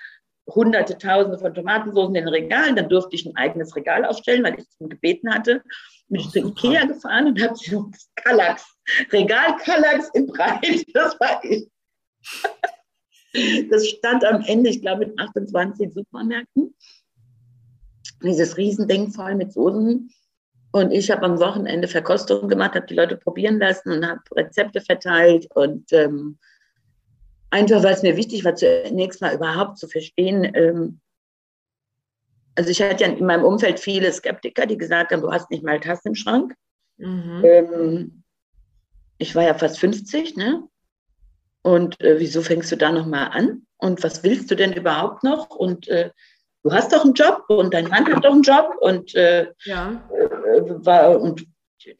hunderte, 0.47 0.97
tausende 0.97 1.37
von 1.37 1.53
Tomatensoßen 1.53 2.15
in 2.15 2.25
den 2.25 2.33
Regalen. 2.33 2.75
Dann 2.75 2.89
durfte 2.89 3.15
ich 3.15 3.25
ein 3.25 3.35
eigenes 3.35 3.75
Regal 3.75 4.05
aufstellen, 4.05 4.43
weil 4.43 4.55
ich 4.55 4.65
es 4.65 4.77
gebeten 4.79 5.33
hatte. 5.33 5.63
Bin 6.07 6.21
ich 6.21 6.29
zu 6.29 6.39
Ikea 6.39 6.85
gefahren 6.85 7.27
und 7.27 7.41
habe 7.41 7.55
so 7.55 7.91
Kallax, 8.15 8.65
Regal 9.11 9.57
Kallax 9.57 10.09
in 10.13 10.27
Breit, 10.27 10.85
das 10.93 11.19
war 11.19 11.43
ich. 11.43 11.67
Das 13.69 13.87
stand 13.87 14.23
am 14.25 14.41
Ende, 14.41 14.69
ich 14.69 14.81
glaube, 14.81 15.03
in 15.03 15.19
28 15.19 15.93
Supermärkten. 15.93 16.73
Dieses 18.23 18.57
Riesending 18.57 19.11
voll 19.11 19.35
mit 19.35 19.51
Soßen. 19.51 20.09
Und 20.77 20.91
ich 20.91 21.09
habe 21.09 21.23
am 21.23 21.39
Wochenende 21.39 21.87
Verkostung 21.87 22.47
gemacht, 22.47 22.75
habe 22.75 22.85
die 22.85 22.95
Leute 22.95 23.17
probieren 23.17 23.59
lassen 23.59 23.91
und 23.91 24.07
habe 24.07 24.21
Rezepte 24.35 24.81
verteilt 24.81 25.47
und 25.55 25.91
ähm, 25.91 26.37
einfach, 27.49 27.83
weil 27.83 27.93
es 27.93 28.03
mir 28.03 28.15
wichtig 28.15 28.45
war, 28.45 28.55
zunächst 28.55 29.21
mal 29.21 29.33
überhaupt 29.33 29.79
zu 29.79 29.87
verstehen. 29.87 30.49
Ähm, 30.53 30.99
also 32.55 32.69
ich 32.69 32.81
hatte 32.81 33.03
ja 33.03 33.11
in 33.11 33.25
meinem 33.25 33.43
Umfeld 33.43 33.79
viele 33.79 34.11
Skeptiker, 34.11 34.65
die 34.65 34.77
gesagt 34.77 35.11
haben, 35.11 35.21
du 35.21 35.31
hast 35.31 35.49
nicht 35.49 35.63
mal 35.63 35.79
Tassen 35.79 36.09
im 36.09 36.15
Schrank. 36.15 36.53
Mhm. 36.97 37.41
Ähm, 37.43 38.23
ich 39.17 39.35
war 39.35 39.43
ja 39.43 39.53
fast 39.53 39.79
50, 39.79 40.35
ne? 40.35 40.63
Und 41.63 41.99
äh, 42.01 42.19
wieso 42.19 42.41
fängst 42.41 42.71
du 42.71 42.75
da 42.75 42.91
nochmal 42.91 43.29
an? 43.33 43.63
Und 43.77 44.03
was 44.03 44.23
willst 44.23 44.49
du 44.51 44.55
denn 44.55 44.73
überhaupt 44.73 45.23
noch? 45.23 45.49
Und 45.49 45.87
äh, 45.87 46.11
du 46.63 46.71
hast 46.71 46.93
doch 46.93 47.03
einen 47.03 47.13
Job 47.13 47.45
und 47.47 47.73
dein 47.73 47.87
Mann 47.87 48.05
hat 48.13 48.23
doch 48.23 48.31
einen 48.31 48.43
Job 48.43 48.75
und, 48.79 49.15
äh, 49.15 49.51
ja. 49.65 50.01
War, 50.85 51.19
und 51.19 51.45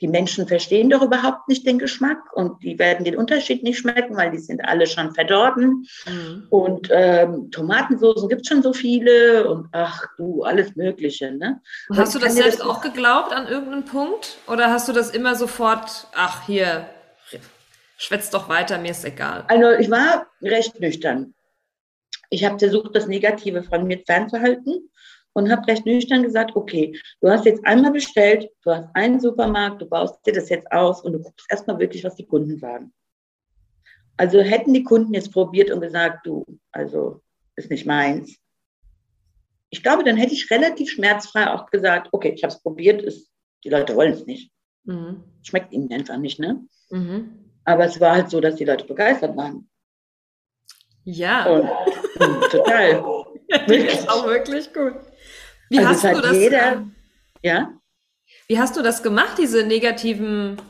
die 0.02 0.08
Menschen 0.08 0.48
verstehen 0.48 0.90
doch 0.90 1.02
überhaupt 1.02 1.48
nicht 1.48 1.66
den 1.66 1.80
Geschmack 1.80 2.20
und 2.34 2.64
die 2.64 2.80
werden 2.80 3.06
den 3.06 3.16
Unterschied 3.16 3.64
nicht 3.64 3.80
schmecken, 3.80 4.16
weil 4.18 4.32
die 4.32 4.40
sind 4.40 4.66
alle 4.66 4.88
schon 4.88 5.14
verdorben. 5.14 5.88
Mhm. 6.06 6.48
Und 6.50 6.90
ähm, 6.92 7.52
Tomatensoßen 7.52 8.28
gibt 8.28 8.42
es 8.42 8.48
schon 8.48 8.64
so 8.64 8.74
viele 8.74 9.50
und 9.50 9.68
ach 9.72 10.06
du, 10.18 10.44
alles 10.44 10.76
Mögliche. 10.76 11.32
Ne? 11.32 11.62
Und 11.90 11.98
hast 11.98 12.16
du 12.16 12.20
das 12.20 12.36
selbst 12.36 12.60
das 12.60 12.68
auch 12.68 12.82
geglaubt 12.82 13.32
an 13.32 13.48
irgendeinem 13.48 13.86
Punkt? 13.86 14.38
Oder 14.48 14.72
hast 14.72 14.88
du 14.88 14.94
das 14.94 15.12
immer 15.12 15.36
sofort, 15.36 16.08
ach 16.14 16.46
hier, 16.46 16.90
schwätzt 17.98 18.34
doch 18.34 18.50
weiter, 18.50 18.78
mir 18.80 18.92
ist 18.92 19.06
egal? 19.06 19.46
Also 19.48 19.72
ich 19.80 19.90
war 19.90 20.28
recht 20.42 20.80
nüchtern. 20.80 21.34
Ich 22.30 22.44
habe 22.44 22.60
versucht, 22.60 22.96
das 22.96 23.08
Negative 23.08 23.64
von 23.64 23.86
mir 23.86 24.00
fernzuhalten 24.06 24.90
und 25.38 25.52
habe 25.52 25.68
recht 25.68 25.86
nüchtern 25.86 26.24
gesagt, 26.24 26.56
okay, 26.56 27.00
du 27.22 27.30
hast 27.30 27.46
jetzt 27.46 27.64
einmal 27.64 27.92
bestellt, 27.92 28.50
du 28.64 28.72
hast 28.72 28.90
einen 28.96 29.20
Supermarkt, 29.20 29.80
du 29.80 29.86
baust 29.86 30.26
dir 30.26 30.34
das 30.34 30.50
jetzt 30.50 30.72
aus 30.72 31.04
und 31.04 31.14
du 31.14 31.20
guckst 31.20 31.46
erstmal 31.52 31.78
wirklich, 31.78 32.04
was 32.04 32.16
die 32.16 32.26
Kunden 32.26 32.58
sagen. 32.58 32.92
Also 34.18 34.40
hätten 34.40 34.74
die 34.74 34.82
Kunden 34.82 35.14
jetzt 35.14 35.32
probiert 35.32 35.70
und 35.70 35.80
gesagt, 35.80 36.26
du, 36.26 36.44
also 36.72 37.22
ist 37.56 37.70
nicht 37.70 37.86
meins. 37.86 38.36
Ich 39.70 39.84
glaube, 39.84 40.04
dann 40.04 40.18
hätte 40.18 40.34
ich 40.34 40.50
relativ 40.50 40.90
schmerzfrei 40.90 41.54
auch 41.54 41.70
gesagt, 41.70 42.10
okay, 42.14 42.34
ich 42.36 42.44
habe 42.44 42.52
es 42.52 42.64
probiert, 42.64 43.04
ist, 43.04 43.30
die 43.64 43.70
Leute 43.70 43.96
wollen 43.96 44.14
es 44.14 44.26
nicht. 44.26 44.52
Mhm. 44.86 45.24
Schmeckt 45.44 45.72
ihnen 45.72 45.94
einfach 45.94 46.18
nicht, 46.18 46.40
ne? 46.40 46.66
Mhm. 46.90 47.52
Aber 47.64 47.86
es 47.86 48.00
war 48.00 48.16
halt 48.16 48.32
so, 48.32 48.42
dass 48.42 48.56
die 48.56 48.66
Leute 48.66 48.86
begeistert 48.86 49.38
waren. 49.38 49.70
Ja. 51.04 51.46
Und 51.46 51.70
Total. 52.50 53.17
Die 53.70 53.76
ist 53.76 54.10
auch 54.10 54.26
wirklich 54.26 54.74
gut. 54.74 54.94
Wie 55.70 55.80
also 55.80 55.90
hast 55.90 56.04
du 56.04 56.22
das? 56.22 56.34
Jeder, 56.34 56.86
ja? 57.42 57.72
Wie 58.48 58.60
hast 58.60 58.78
du 58.78 58.82
das 58.82 59.04
gemacht, 59.04 59.38
diese 59.38 59.64
negativen 59.64 60.62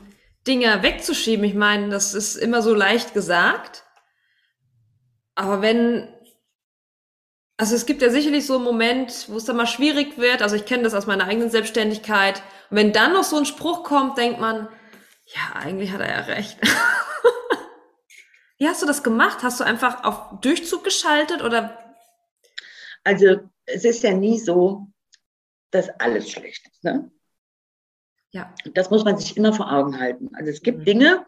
Dinge 0.46 0.82
wegzuschieben? 0.82 1.44
Ich 1.44 1.54
meine, 1.54 1.90
das 1.90 2.14
ist 2.14 2.36
immer 2.36 2.62
so 2.62 2.74
leicht 2.74 3.14
gesagt. 3.14 3.84
Aber 5.34 5.62
wenn, 5.62 6.08
also 7.56 7.74
es 7.76 7.86
gibt 7.86 8.02
ja 8.02 8.10
sicherlich 8.10 8.46
so 8.46 8.56
einen 8.56 8.64
Moment, 8.64 9.26
wo 9.28 9.36
es 9.36 9.44
dann 9.44 9.56
mal 9.56 9.66
schwierig 9.66 10.18
wird. 10.18 10.42
Also 10.42 10.56
ich 10.56 10.66
kenne 10.66 10.82
das 10.82 10.94
aus 10.94 11.06
meiner 11.06 11.26
eigenen 11.26 11.50
Selbstständigkeit. 11.50 12.42
Und 12.70 12.76
wenn 12.76 12.92
dann 12.92 13.12
noch 13.12 13.24
so 13.24 13.36
ein 13.36 13.46
Spruch 13.46 13.84
kommt, 13.84 14.18
denkt 14.18 14.40
man, 14.40 14.68
ja, 15.26 15.60
eigentlich 15.60 15.92
hat 15.92 16.00
er 16.00 16.10
ja 16.10 16.20
recht. 16.20 16.58
Wie 18.58 18.66
hast 18.66 18.82
du 18.82 18.86
das 18.86 19.04
gemacht? 19.04 19.38
Hast 19.42 19.60
du 19.60 19.64
einfach 19.64 20.02
auf 20.02 20.40
Durchzug 20.40 20.82
geschaltet 20.82 21.42
oder? 21.42 21.87
Also 23.04 23.40
es 23.66 23.84
ist 23.84 24.02
ja 24.02 24.12
nie 24.12 24.38
so, 24.38 24.86
dass 25.70 25.88
alles 26.00 26.30
schlecht 26.30 26.66
ist. 26.70 26.84
Ne? 26.84 27.10
Ja. 28.30 28.54
Das 28.74 28.90
muss 28.90 29.04
man 29.04 29.18
sich 29.18 29.36
immer 29.36 29.52
vor 29.52 29.72
Augen 29.72 29.98
halten. 29.98 30.30
Also 30.34 30.50
es 30.50 30.62
gibt 30.62 30.80
mhm. 30.80 30.84
Dinge, 30.84 31.26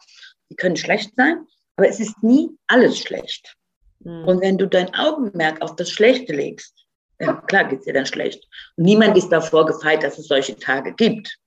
die 0.50 0.56
können 0.56 0.76
schlecht 0.76 1.14
sein, 1.16 1.46
aber 1.76 1.88
es 1.88 2.00
ist 2.00 2.22
nie 2.22 2.50
alles 2.66 2.98
schlecht. 2.98 3.56
Mhm. 4.00 4.24
Und 4.24 4.40
wenn 4.40 4.58
du 4.58 4.66
dein 4.66 4.94
Augenmerk 4.94 5.62
auf 5.62 5.76
das 5.76 5.90
Schlechte 5.90 6.32
legst, 6.32 6.86
ja, 7.18 7.34
klar 7.34 7.64
geht 7.64 7.80
es 7.80 7.84
dir 7.84 7.92
dann 7.92 8.06
schlecht. 8.06 8.46
Und 8.76 8.84
niemand 8.84 9.16
ist 9.16 9.28
davor 9.28 9.66
gefeit, 9.66 10.02
dass 10.02 10.18
es 10.18 10.26
solche 10.26 10.56
Tage 10.56 10.94
gibt. 10.94 11.38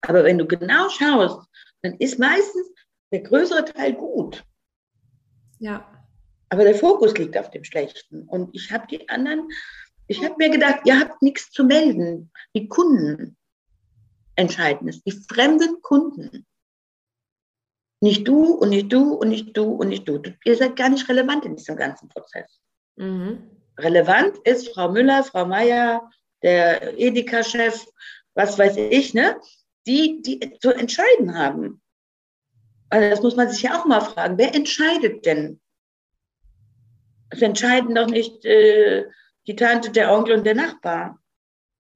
Aber 0.00 0.24
wenn 0.24 0.38
du 0.38 0.46
genau 0.46 0.88
schaust, 0.88 1.48
dann 1.82 1.94
ist 1.98 2.18
meistens 2.18 2.68
der 3.12 3.20
größere 3.20 3.64
Teil 3.64 3.94
gut. 3.94 4.44
Ja. 5.60 5.93
Aber 6.54 6.62
der 6.62 6.76
Fokus 6.76 7.18
liegt 7.18 7.36
auf 7.36 7.50
dem 7.50 7.64
Schlechten. 7.64 8.28
Und 8.28 8.54
ich 8.54 8.70
habe 8.70 8.86
die 8.86 9.08
anderen, 9.08 9.48
ich 10.06 10.22
habe 10.24 10.36
mir 10.38 10.50
gedacht, 10.50 10.82
ihr 10.84 11.00
habt 11.00 11.20
nichts 11.20 11.50
zu 11.50 11.64
melden. 11.64 12.30
Die 12.54 12.68
Kunden 12.68 13.36
entscheiden 14.36 14.86
es, 14.86 15.02
die 15.02 15.10
fremden 15.10 15.82
Kunden. 15.82 16.46
Nicht 18.00 18.28
du 18.28 18.52
und 18.52 18.68
nicht 18.68 18.92
du 18.92 19.14
und 19.14 19.30
nicht 19.30 19.56
du 19.56 19.64
und 19.64 19.88
nicht 19.88 20.06
du. 20.06 20.22
Ihr 20.44 20.56
seid 20.56 20.76
gar 20.76 20.90
nicht 20.90 21.08
relevant 21.08 21.44
in 21.44 21.56
diesem 21.56 21.74
ganzen 21.74 22.08
Prozess. 22.08 22.60
Mhm. 22.94 23.50
Relevant 23.76 24.38
ist 24.44 24.72
Frau 24.72 24.92
Müller, 24.92 25.24
Frau 25.24 25.46
Meier, 25.46 26.08
der 26.44 26.96
Edeka-Chef, 26.96 27.84
was 28.34 28.56
weiß 28.56 28.76
ich, 28.76 29.12
ne? 29.12 29.40
Die, 29.88 30.22
die 30.22 30.56
zu 30.60 30.70
entscheiden 30.70 31.36
haben. 31.36 31.82
Also 32.90 33.10
das 33.10 33.22
muss 33.22 33.34
man 33.34 33.50
sich 33.50 33.62
ja 33.62 33.76
auch 33.76 33.86
mal 33.86 34.02
fragen. 34.02 34.38
Wer 34.38 34.54
entscheidet 34.54 35.26
denn? 35.26 35.60
Es 37.34 37.42
entscheiden 37.42 37.96
doch 37.96 38.06
nicht 38.06 38.44
äh, 38.44 39.06
die 39.48 39.56
Tante, 39.56 39.90
der 39.90 40.12
Onkel 40.12 40.36
und 40.36 40.46
der 40.46 40.54
Nachbar. 40.54 41.18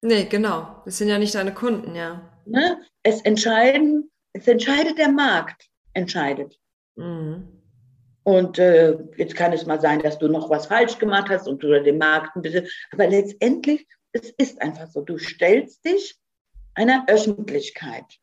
Nee, 0.01 0.25
genau. 0.25 0.81
Das 0.83 0.97
sind 0.97 1.07
ja 1.07 1.17
nicht 1.17 1.33
deine 1.33 1.53
Kunden, 1.53 1.95
ja. 1.95 2.29
Ne? 2.45 2.81
Es 3.03 3.21
entscheiden, 3.21 4.11
es 4.33 4.49
entscheidet 4.49 4.97
der 4.97 5.09
Markt, 5.09 5.69
entscheidet. 5.93 6.59
Mhm. 6.97 7.47
Und 8.23 8.59
äh, 8.59 8.97
jetzt 9.15 9.35
kann 9.35 9.53
es 9.53 9.65
mal 9.65 9.79
sein, 9.79 10.01
dass 10.01 10.19
du 10.19 10.27
noch 10.27 10.49
was 10.49 10.67
falsch 10.67 10.97
gemacht 10.97 11.29
hast 11.29 11.47
und 11.47 11.63
du 11.63 11.81
den 11.81 11.97
Markt 11.97 12.35
ein 12.35 12.41
bisschen. 12.41 12.67
Aber 12.91 13.07
letztendlich, 13.07 13.87
es 14.11 14.31
ist 14.31 14.61
einfach 14.61 14.87
so. 14.87 15.01
Du 15.01 15.17
stellst 15.17 15.85
dich 15.85 16.19
einer 16.73 17.05
Öffentlichkeit. 17.07 18.19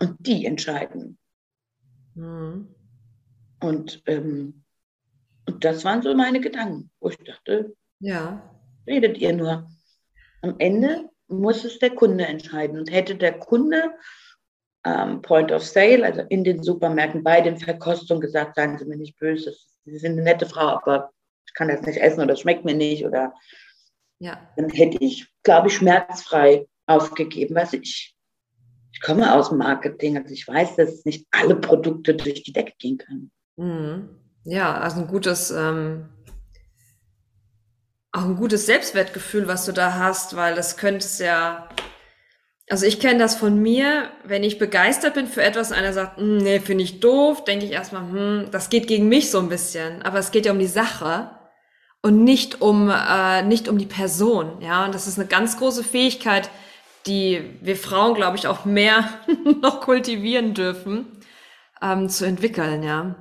Und 0.00 0.16
die 0.18 0.46
entscheiden. 0.46 1.18
Mhm. 2.14 2.74
Und, 3.62 4.02
ähm, 4.06 4.64
und 5.46 5.64
das 5.64 5.84
waren 5.84 6.02
so 6.02 6.14
meine 6.14 6.40
Gedanken, 6.40 6.90
wo 7.00 7.08
ich 7.08 7.18
dachte, 7.18 7.74
ja. 8.00 8.50
redet 8.86 9.18
ihr 9.18 9.32
nur. 9.32 9.70
Am 10.42 10.56
Ende 10.58 11.08
muss 11.28 11.64
es 11.64 11.78
der 11.78 11.90
Kunde 11.90 12.26
entscheiden. 12.26 12.78
Und 12.78 12.90
hätte 12.90 13.14
der 13.14 13.38
Kunde 13.38 13.92
ähm, 14.84 15.22
Point 15.22 15.52
of 15.52 15.64
Sale, 15.64 16.04
also 16.04 16.22
in 16.28 16.44
den 16.44 16.62
Supermärkten 16.62 17.22
bei 17.22 17.40
den 17.40 17.56
Verkostungen 17.56 18.20
gesagt, 18.20 18.56
seien 18.56 18.78
Sie 18.78 18.84
mir 18.84 18.96
nicht 18.96 19.18
böse, 19.18 19.54
Sie 19.84 19.98
sind 19.98 20.12
eine 20.12 20.22
nette 20.22 20.46
Frau, 20.46 20.68
aber 20.68 21.10
ich 21.46 21.54
kann 21.54 21.68
das 21.68 21.82
nicht 21.82 21.98
essen 21.98 22.22
oder 22.22 22.36
schmeckt 22.36 22.64
mir 22.64 22.74
nicht 22.74 23.04
oder 23.04 23.34
ja. 24.18 24.48
dann 24.56 24.70
hätte 24.70 24.98
ich, 25.00 25.28
glaube 25.42 25.68
ich, 25.68 25.74
schmerzfrei 25.74 26.66
aufgegeben, 26.86 27.54
was 27.54 27.72
ich 27.72 28.16
ich 28.92 29.00
komme 29.00 29.34
aus 29.34 29.48
dem 29.48 29.58
Marketing, 29.58 30.18
also 30.18 30.32
ich 30.32 30.46
weiß, 30.46 30.76
dass 30.76 31.04
nicht 31.04 31.26
alle 31.30 31.56
Produkte 31.56 32.14
durch 32.14 32.42
die 32.42 32.52
Decke 32.52 32.74
gehen 32.78 32.98
können. 32.98 33.32
Mhm. 33.62 34.08
Ja, 34.44 34.74
also 34.74 35.00
ein 35.00 35.06
gutes, 35.06 35.50
ähm, 35.50 36.08
auch 38.10 38.24
ein 38.24 38.36
gutes 38.36 38.66
Selbstwertgefühl, 38.66 39.46
was 39.46 39.64
du 39.64 39.72
da 39.72 39.94
hast, 39.94 40.36
weil 40.36 40.54
das 40.54 40.76
könnte 40.76 41.06
es 41.06 41.18
ja 41.18 41.68
also 42.72 42.86
ich 42.86 43.00
kenne 43.00 43.18
das 43.18 43.34
von 43.34 43.60
mir, 43.60 44.08
wenn 44.24 44.42
ich 44.44 44.58
begeistert 44.58 45.12
bin 45.12 45.26
für 45.26 45.42
etwas 45.42 45.72
einer 45.72 45.92
sagt, 45.92 46.18
hm, 46.18 46.38
nee, 46.38 46.58
finde 46.58 46.84
ich 46.84 47.00
doof, 47.00 47.44
denke 47.44 47.66
ich 47.66 47.72
erstmal, 47.72 48.02
hm, 48.02 48.50
das 48.50 48.70
geht 48.70 48.86
gegen 48.86 49.08
mich 49.08 49.30
so 49.30 49.40
ein 49.40 49.50
bisschen. 49.50 50.00
Aber 50.02 50.18
es 50.18 50.30
geht 50.30 50.46
ja 50.46 50.52
um 50.52 50.58
die 50.58 50.66
Sache 50.66 51.30
und 52.00 52.24
nicht 52.24 52.62
um, 52.62 52.88
äh, 52.88 53.42
nicht 53.42 53.68
um 53.68 53.76
die 53.76 53.86
Person. 53.86 54.62
Ja, 54.62 54.86
und 54.86 54.94
das 54.94 55.06
ist 55.06 55.18
eine 55.18 55.28
ganz 55.28 55.58
große 55.58 55.84
Fähigkeit, 55.84 56.48
die 57.06 57.58
wir 57.60 57.76
Frauen, 57.76 58.14
glaube 58.14 58.38
ich, 58.38 58.46
auch 58.46 58.64
mehr 58.64 59.06
noch 59.60 59.82
kultivieren 59.82 60.54
dürfen, 60.54 61.06
ähm, 61.82 62.08
zu 62.08 62.24
entwickeln, 62.24 62.82
ja. 62.82 63.16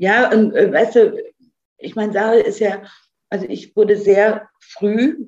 Ja, 0.00 0.32
und 0.32 0.54
äh, 0.56 0.72
weißt 0.72 0.94
du, 0.94 1.22
ich 1.76 1.94
meine, 1.94 2.14
Sache 2.14 2.36
ist 2.36 2.58
ja, 2.58 2.82
also 3.28 3.44
ich 3.46 3.76
wurde 3.76 3.98
sehr 3.98 4.48
früh, 4.58 5.26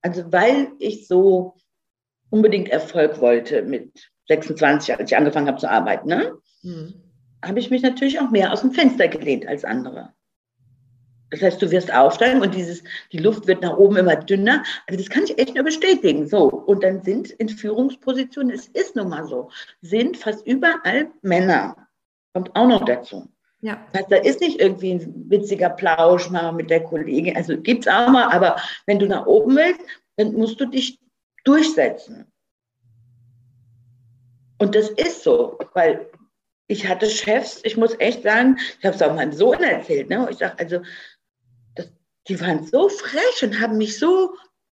also 0.00 0.32
weil 0.32 0.72
ich 0.78 1.06
so 1.06 1.54
unbedingt 2.30 2.70
Erfolg 2.70 3.20
wollte 3.20 3.60
mit 3.60 4.10
26, 4.28 4.96
als 4.96 5.10
ich 5.10 5.16
angefangen 5.18 5.48
habe 5.48 5.58
zu 5.58 5.70
arbeiten, 5.70 6.08
ne? 6.08 6.32
Mhm. 6.62 6.94
habe 7.44 7.58
ich 7.58 7.70
mich 7.70 7.82
natürlich 7.82 8.18
auch 8.18 8.30
mehr 8.30 8.54
aus 8.54 8.62
dem 8.62 8.72
Fenster 8.72 9.06
gelehnt 9.06 9.46
als 9.46 9.66
andere. 9.66 10.14
Das 11.30 11.42
heißt, 11.42 11.60
du 11.60 11.70
wirst 11.70 11.92
aufsteigen 11.92 12.40
und 12.40 12.54
dieses, 12.54 12.82
die 13.12 13.18
Luft 13.18 13.46
wird 13.46 13.60
nach 13.60 13.76
oben 13.76 13.98
immer 13.98 14.16
dünner. 14.16 14.64
Also 14.86 14.98
das 14.98 15.10
kann 15.10 15.24
ich 15.24 15.38
echt 15.38 15.54
nur 15.54 15.64
bestätigen. 15.64 16.26
So. 16.26 16.48
Und 16.48 16.82
dann 16.82 17.02
sind 17.02 17.30
in 17.32 17.50
Führungspositionen, 17.50 18.50
es 18.50 18.68
ist 18.68 18.96
nun 18.96 19.10
mal 19.10 19.26
so, 19.26 19.50
sind 19.82 20.16
fast 20.16 20.46
überall 20.46 21.10
Männer. 21.20 21.76
Kommt 22.32 22.56
auch 22.56 22.66
noch 22.66 22.84
dazu. 22.86 23.28
Ja. 23.62 23.86
Das 23.92 24.02
heißt, 24.02 24.12
da 24.12 24.16
ist 24.16 24.40
nicht 24.40 24.60
irgendwie 24.60 24.92
ein 24.92 25.30
witziger 25.30 25.70
Plausch 25.70 26.30
mal 26.30 26.52
mit 26.52 26.70
der 26.70 26.82
Kollegin. 26.84 27.36
Also 27.36 27.56
gibt 27.60 27.86
es 27.86 27.92
auch 27.92 28.08
mal, 28.08 28.30
aber 28.32 28.56
wenn 28.86 28.98
du 28.98 29.06
nach 29.06 29.26
oben 29.26 29.56
willst, 29.56 29.80
dann 30.16 30.34
musst 30.34 30.60
du 30.60 30.66
dich 30.66 31.00
durchsetzen. 31.44 32.26
Und 34.58 34.74
das 34.74 34.88
ist 34.90 35.22
so, 35.22 35.58
weil 35.74 36.10
ich 36.66 36.88
hatte 36.88 37.08
Chefs, 37.08 37.60
ich 37.64 37.76
muss 37.76 37.98
echt 38.00 38.22
sagen, 38.22 38.58
ich 38.78 38.84
habe 38.84 38.96
es 38.96 39.02
auch 39.02 39.14
meinem 39.14 39.32
Sohn 39.32 39.62
erzählt, 39.62 40.08
ne? 40.08 40.26
ich 40.30 40.38
sage, 40.38 40.58
also, 40.58 40.80
das, 41.74 41.90
die 42.28 42.40
waren 42.40 42.64
so 42.64 42.88
frech 42.88 43.42
und 43.42 43.60
haben 43.60 43.76
mich 43.76 43.98
so 43.98 44.34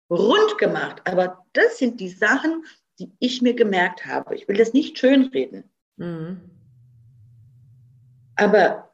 rund 0.10 0.58
gemacht. 0.58 1.02
Aber 1.06 1.46
das 1.54 1.78
sind 1.78 2.00
die 2.00 2.10
Sachen, 2.10 2.66
die 3.00 3.12
ich 3.20 3.42
mir 3.42 3.54
gemerkt 3.54 4.06
habe. 4.06 4.36
Ich 4.36 4.48
will 4.48 4.58
das 4.58 4.74
nicht 4.74 4.98
schönreden. 4.98 5.64
Mhm. 5.98 6.59
Aber 8.40 8.92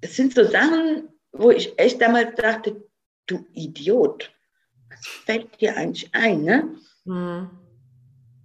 es 0.00 0.16
sind 0.16 0.34
so 0.34 0.44
Sachen, 0.44 1.08
wo 1.32 1.50
ich 1.50 1.78
echt 1.78 2.00
damals 2.00 2.34
dachte, 2.36 2.82
du 3.26 3.44
Idiot 3.52 4.30
was 4.90 5.06
fällt 5.06 5.60
dir 5.60 5.76
eigentlich 5.76 6.14
ein, 6.14 6.42
ne? 6.42 6.68
Mhm. 7.04 7.50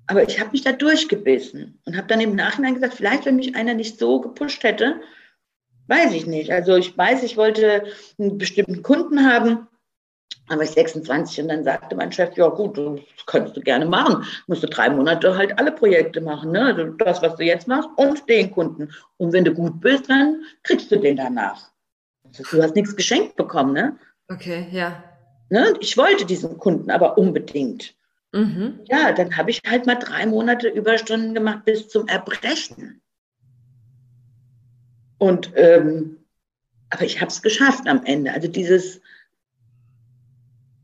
Aber 0.08 0.24
ich 0.24 0.40
habe 0.40 0.52
mich 0.52 0.64
da 0.64 0.74
durchgebissen 0.74 1.80
und 1.86 1.96
habe 1.96 2.08
dann 2.08 2.20
im 2.20 2.36
Nachhinein 2.36 2.76
gesagt, 2.76 2.96
vielleicht, 2.96 3.26
wenn 3.26 3.38
mich 3.38 3.56
einer 3.56 3.74
nicht 3.74 3.98
so 3.98 4.20
gepusht 4.20 4.64
hätte, 4.64 5.02
weiß 5.88 6.14
ich 6.14 6.28
nicht. 6.28 6.52
Also 6.52 6.76
ich 6.76 6.98
weiß, 6.98 7.24
ich 7.24 7.38
wollte 7.38 7.86
einen 8.20 8.38
bestimmten 8.38 8.84
Kunden 8.84 9.26
haben, 9.26 9.68
aber 10.50 10.64
ich 10.64 10.72
26 10.72 11.42
und 11.42 11.48
dann 11.48 11.64
sagte 11.64 11.96
mein 11.96 12.12
Chef, 12.12 12.36
ja 12.36 12.50
gut, 12.50 12.78
das 12.78 13.00
kannst 13.26 13.56
du 13.56 13.62
gerne 13.62 13.86
machen. 13.86 14.26
Musst 14.48 14.64
du 14.64 14.68
drei 14.68 14.90
Monate 14.90 15.38
halt 15.38 15.58
alle 15.58 15.72
Projekte 15.72 16.20
machen, 16.22 16.52
ne? 16.52 16.66
Also 16.66 16.86
das, 16.92 17.22
was 17.22 17.36
du 17.38 17.44
jetzt 17.44 17.68
machst 17.68 17.90
und 17.96 18.28
den 18.28 18.52
Kunden. 18.52 18.90
Und 19.18 19.32
wenn 19.32 19.46
du 19.46 19.54
gut 19.54 19.80
bist, 19.80 20.10
dann 20.10 20.44
kriegst 20.64 20.92
du 20.92 21.00
den 21.00 21.16
danach. 21.18 21.72
Du 22.52 22.62
hast 22.62 22.76
nichts 22.76 22.96
geschenkt 22.96 23.36
bekommen, 23.36 23.74
ne? 23.74 23.98
Okay, 24.30 24.68
ja. 24.72 25.04
Ne? 25.50 25.74
Ich 25.80 25.98
wollte 25.98 26.26
diesen 26.26 26.58
Kunden 26.58 26.92
aber 26.92 27.18
unbedingt. 27.18 27.96
Mhm. 28.34 28.80
Ja, 28.86 29.12
dann 29.12 29.38
habe 29.38 29.52
ich 29.52 29.62
halt 29.66 29.86
mal 29.86 29.96
drei 29.96 30.26
Monate 30.26 30.68
Überstunden 30.68 31.34
gemacht 31.34 31.66
bis 31.66 31.88
zum 31.88 32.08
Erbrechen. 32.08 33.02
Und 35.20 35.52
ähm, 35.56 36.18
aber 36.90 37.04
ich 37.04 37.22
habe 37.22 37.30
es 37.30 37.42
geschafft 37.42 37.88
am 37.88 38.04
Ende. 38.04 38.34
Also 38.34 38.48
dieses 38.48 39.02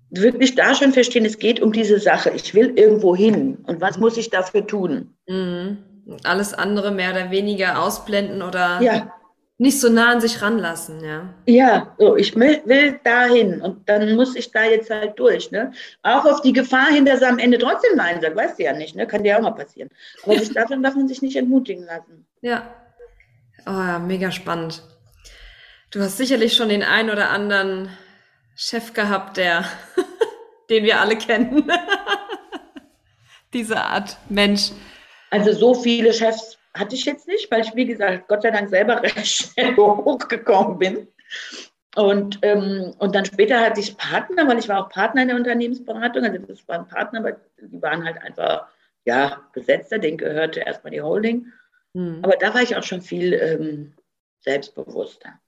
wirklich 0.09 0.55
da 0.55 0.73
schon 0.75 0.93
verstehen, 0.93 1.25
es 1.25 1.39
geht 1.39 1.61
um 1.61 1.71
diese 1.71 1.99
Sache. 1.99 2.31
Ich 2.31 2.53
will 2.53 2.73
irgendwo 2.75 3.15
hin. 3.15 3.57
Und 3.67 3.81
was 3.81 3.97
muss 3.97 4.17
ich 4.17 4.29
dafür 4.29 4.65
tun? 4.65 5.13
Mhm. 5.27 5.77
Alles 6.23 6.53
andere 6.53 6.91
mehr 6.91 7.11
oder 7.11 7.31
weniger 7.31 7.81
ausblenden 7.83 8.41
oder 8.41 8.81
ja 8.81 9.13
nicht 9.59 9.81
so 9.81 9.89
nah 9.89 10.13
an 10.13 10.21
sich 10.21 10.41
ranlassen, 10.41 11.03
ja. 11.03 11.33
Ja, 11.45 11.93
so, 11.99 12.15
ich 12.15 12.33
will, 12.35 12.61
will 12.63 12.97
dahin 13.03 13.61
und 13.61 13.87
dann 13.89 14.15
muss 14.15 14.35
ich 14.37 14.51
da 14.51 14.63
jetzt 14.63 14.89
halt 14.89 15.19
durch, 15.19 15.51
ne? 15.51 15.73
Auch 16.01 16.23
auf 16.23 16.41
die 16.41 16.53
Gefahr 16.53 16.87
hin, 16.87 17.05
dass 17.05 17.21
er 17.21 17.29
am 17.29 17.39
Ende 17.39 17.57
trotzdem 17.57 17.97
Nein 17.97 18.21
sagt, 18.21 18.37
weißt 18.37 18.57
du 18.57 18.63
ja 18.63 18.71
nicht, 18.71 18.95
ne? 18.95 19.05
Kann 19.05 19.23
dir 19.23 19.37
auch 19.37 19.41
mal 19.41 19.51
passieren. 19.51 19.89
Aber 20.23 20.39
sich 20.39 20.49
davon 20.53 20.81
darf 20.81 20.95
man 20.95 21.09
sich 21.09 21.21
nicht 21.21 21.35
entmutigen 21.35 21.85
lassen. 21.85 22.25
Ja. 22.39 22.73
Oh 23.65 23.71
ja, 23.71 23.99
mega 23.99 24.31
spannend. 24.31 24.81
Du 25.91 25.99
hast 25.99 26.15
sicherlich 26.15 26.53
schon 26.53 26.69
den 26.69 26.83
einen 26.83 27.09
oder 27.09 27.29
anderen 27.29 27.89
Chef 28.55 28.93
gehabt, 28.93 29.35
der, 29.35 29.65
den 30.69 30.83
wir 30.83 30.99
alle 30.99 31.17
kennen. 31.17 31.69
Diese 33.53 33.81
Art 33.81 34.17
Mensch. 34.29 34.71
Also 35.31 35.53
so 35.53 35.73
viele 35.73 36.13
Chefs 36.13 36.57
hatte 36.73 36.95
ich 36.95 37.05
jetzt 37.05 37.27
nicht, 37.27 37.49
weil 37.51 37.61
ich, 37.61 37.75
wie 37.75 37.85
gesagt, 37.85 38.27
Gott 38.27 38.43
sei 38.43 38.51
Dank 38.51 38.69
selber 38.69 39.01
recht 39.03 39.27
schnell 39.27 39.75
hochgekommen 39.75 40.77
bin. 40.77 41.07
Und, 41.95 42.39
ähm, 42.43 42.93
und 42.99 43.15
dann 43.15 43.25
später 43.25 43.59
hatte 43.59 43.79
ich 43.79 43.97
Partner, 43.97 44.47
weil 44.47 44.59
ich 44.59 44.69
war 44.69 44.85
auch 44.85 44.89
Partner 44.89 45.23
in 45.23 45.29
der 45.29 45.37
Unternehmensberatung. 45.37 46.23
Also 46.23 46.37
das 46.37 46.67
waren 46.67 46.87
Partner, 46.87 47.19
aber 47.19 47.37
die 47.59 47.81
waren 47.81 48.05
halt 48.05 48.21
einfach, 48.21 48.67
ja, 49.05 49.41
Besetzer, 49.53 49.97
denen 49.97 50.17
gehörte 50.17 50.59
erstmal 50.61 50.91
die 50.91 51.01
Holding. 51.01 51.51
Mhm. 51.93 52.19
Aber 52.21 52.35
da 52.35 52.53
war 52.53 52.61
ich 52.61 52.75
auch 52.75 52.83
schon 52.83 53.01
viel 53.01 53.33
ähm, 53.33 53.93
selbstbewusster. 54.41 55.39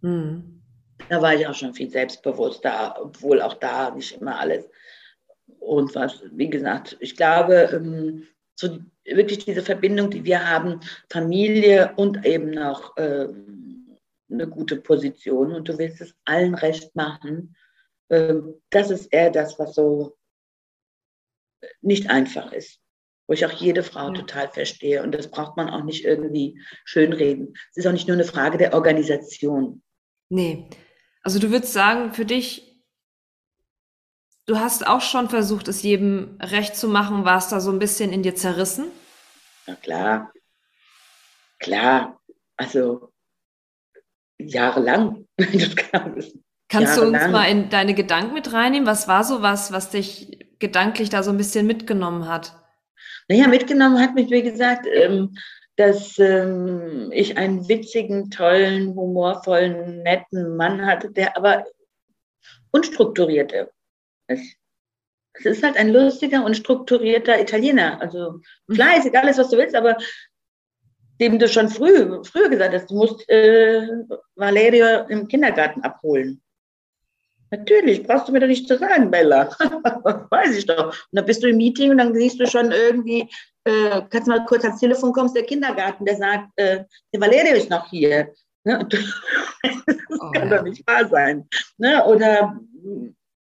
Mhm. 0.00 0.62
Da 1.08 1.22
war 1.22 1.34
ich 1.34 1.46
auch 1.46 1.54
schon 1.54 1.74
viel 1.74 1.90
selbstbewusster, 1.90 2.96
obwohl 3.00 3.40
auch 3.40 3.54
da 3.54 3.90
nicht 3.90 4.20
immer 4.20 4.38
alles. 4.38 4.68
Und 5.58 5.94
was, 5.94 6.22
wie 6.32 6.48
gesagt, 6.48 6.96
ich 7.00 7.16
glaube, 7.16 7.70
ähm, 7.72 8.26
so 8.54 8.78
wirklich 9.04 9.44
diese 9.44 9.62
Verbindung, 9.62 10.10
die 10.10 10.24
wir 10.24 10.48
haben, 10.48 10.80
Familie 11.10 11.94
und 11.96 12.24
eben 12.24 12.50
noch 12.50 12.96
äh, 12.96 13.28
eine 14.30 14.48
gute 14.48 14.76
Position 14.76 15.52
und 15.52 15.68
du 15.68 15.78
willst 15.78 16.00
es 16.00 16.14
allen 16.24 16.54
recht 16.54 16.94
machen. 16.94 17.56
Äh, 18.08 18.34
das 18.70 18.90
ist 18.90 19.06
eher 19.12 19.30
das, 19.30 19.58
was 19.58 19.74
so 19.74 20.16
nicht 21.80 22.08
einfach 22.10 22.52
ist, 22.52 22.80
wo 23.26 23.34
ich 23.34 23.44
auch 23.44 23.52
jede 23.52 23.82
Frau 23.82 24.10
total 24.12 24.48
verstehe 24.48 25.02
und 25.02 25.12
das 25.14 25.30
braucht 25.30 25.56
man 25.56 25.68
auch 25.68 25.84
nicht 25.84 26.04
irgendwie 26.04 26.60
schönreden. 26.84 27.54
Es 27.70 27.78
ist 27.78 27.86
auch 27.86 27.92
nicht 27.92 28.08
nur 28.08 28.16
eine 28.16 28.24
Frage 28.24 28.58
der 28.58 28.74
Organisation. 28.74 29.82
Nee, 30.28 30.68
also 31.22 31.38
du 31.38 31.50
würdest 31.50 31.72
sagen, 31.72 32.12
für 32.12 32.24
dich 32.24 32.70
Du 34.50 34.58
hast 34.58 34.84
auch 34.84 35.00
schon 35.00 35.28
versucht, 35.28 35.68
es 35.68 35.84
jedem 35.84 36.36
recht 36.40 36.74
zu 36.74 36.88
machen. 36.88 37.24
War 37.24 37.38
es 37.38 37.46
da 37.46 37.60
so 37.60 37.70
ein 37.70 37.78
bisschen 37.78 38.12
in 38.12 38.24
dir 38.24 38.34
zerrissen? 38.34 38.86
Na 39.68 39.76
klar. 39.76 40.32
Klar. 41.60 42.20
Also 42.56 43.12
jahrelang. 44.38 45.28
Kannst 46.68 46.96
du 46.96 47.02
uns 47.02 47.28
mal 47.28 47.44
in 47.44 47.68
deine 47.68 47.94
Gedanken 47.94 48.34
mit 48.34 48.52
reinnehmen? 48.52 48.88
Was 48.88 49.06
war 49.06 49.22
so 49.22 49.40
was, 49.40 49.70
was 49.70 49.90
dich 49.90 50.36
gedanklich 50.58 51.10
da 51.10 51.22
so 51.22 51.30
ein 51.30 51.36
bisschen 51.36 51.68
mitgenommen 51.68 52.26
hat? 52.26 52.52
Naja, 53.28 53.46
mitgenommen 53.46 54.00
hat 54.00 54.16
mich, 54.16 54.30
wie 54.30 54.42
gesagt, 54.42 54.84
ähm, 54.92 55.36
dass 55.80 56.18
ähm, 56.18 57.10
ich 57.12 57.36
einen 57.36 57.68
witzigen, 57.68 58.30
tollen, 58.30 58.94
humorvollen, 58.94 60.02
netten 60.02 60.56
Mann 60.56 60.84
hatte, 60.84 61.10
der 61.10 61.36
aber 61.36 61.64
unstrukturierte 62.70 63.70
es, 64.30 64.56
es 65.32 65.44
ist 65.44 65.62
halt 65.62 65.76
ein 65.76 65.92
lustiger 65.92 66.44
und 66.44 66.56
strukturierter 66.56 67.40
Italiener. 67.40 68.00
Also 68.00 68.40
fleißig, 68.72 69.16
alles, 69.16 69.38
was 69.38 69.50
du 69.50 69.58
willst, 69.58 69.74
aber 69.74 69.96
dem 71.20 71.38
du 71.38 71.48
schon 71.48 71.68
früh, 71.68 72.22
früher 72.24 72.48
gesagt 72.48 72.74
hast, 72.74 72.90
du 72.90 72.94
musst 72.94 73.28
äh, 73.28 73.86
Valerio 74.36 75.06
im 75.08 75.28
Kindergarten 75.28 75.82
abholen. 75.82 76.40
Natürlich, 77.50 78.04
brauchst 78.04 78.28
du 78.28 78.32
mir 78.32 78.40
doch 78.40 78.46
nicht 78.46 78.68
zu 78.68 78.78
sagen, 78.78 79.10
Bella. 79.10 79.50
Weiß 80.30 80.56
ich 80.56 80.66
doch. 80.66 80.86
Und 80.86 80.94
dann 81.12 81.26
bist 81.26 81.42
du 81.42 81.48
im 81.48 81.56
Meeting 81.56 81.90
und 81.90 81.98
dann 81.98 82.14
siehst 82.14 82.38
du 82.38 82.46
schon 82.46 82.70
irgendwie, 82.70 83.28
äh, 83.64 84.02
kannst 84.10 84.26
du 84.26 84.32
mal 84.32 84.44
kurz 84.44 84.64
ans 84.64 84.80
Telefon 84.80 85.12
kommen, 85.12 85.32
der 85.34 85.44
Kindergarten, 85.44 86.04
der 86.04 86.16
sagt, 86.16 86.48
äh, 86.56 86.84
der 87.12 87.20
Valerio 87.20 87.54
ist 87.54 87.70
noch 87.70 87.88
hier. 87.88 88.32
Ne? 88.64 88.86
das 89.62 90.20
oh, 90.20 90.30
kann 90.32 90.50
ja. 90.50 90.56
doch 90.56 90.64
nicht 90.64 90.86
wahr 90.86 91.08
sein. 91.08 91.48
Ne? 91.78 92.04
Oder 92.06 92.58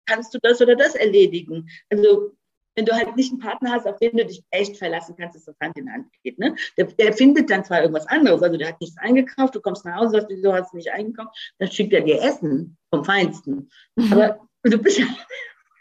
kannst 0.06 0.34
du 0.34 0.38
das 0.42 0.60
oder 0.60 0.76
das 0.76 0.94
erledigen? 0.94 1.68
Also 1.90 2.32
wenn 2.78 2.84
du 2.84 2.92
halt 2.92 3.16
nicht 3.16 3.32
einen 3.32 3.40
Partner 3.40 3.72
hast, 3.72 3.88
auf 3.88 3.98
den 3.98 4.16
du 4.16 4.24
dich 4.24 4.40
echt 4.50 4.76
verlassen 4.76 5.16
kannst, 5.18 5.34
dass 5.34 5.46
das 5.46 5.56
Hand 5.60 5.76
in 5.76 5.92
Hand 5.92 6.06
geht. 6.22 6.38
Ne? 6.38 6.54
Der, 6.76 6.84
der, 6.84 7.12
findet 7.12 7.50
dann 7.50 7.64
zwar 7.64 7.80
irgendwas 7.80 8.06
anderes, 8.06 8.40
also 8.40 8.56
der 8.56 8.68
hat 8.68 8.80
nichts 8.80 8.96
eingekauft, 8.98 9.56
du 9.56 9.60
kommst 9.60 9.84
nach 9.84 9.96
Hause, 9.96 10.10
sagst, 10.10 10.28
wieso 10.28 10.52
hast 10.52 10.72
du 10.72 10.76
nicht 10.76 10.92
eingekauft? 10.92 11.36
Dann 11.58 11.72
schickt 11.72 11.92
er 11.92 12.02
dir 12.02 12.22
Essen 12.22 12.78
vom 12.90 13.04
Feinsten. 13.04 13.68
Mhm. 13.96 14.12
Aber 14.12 14.38
du 14.62 14.78
bist 14.78 14.98
ja 14.98 15.06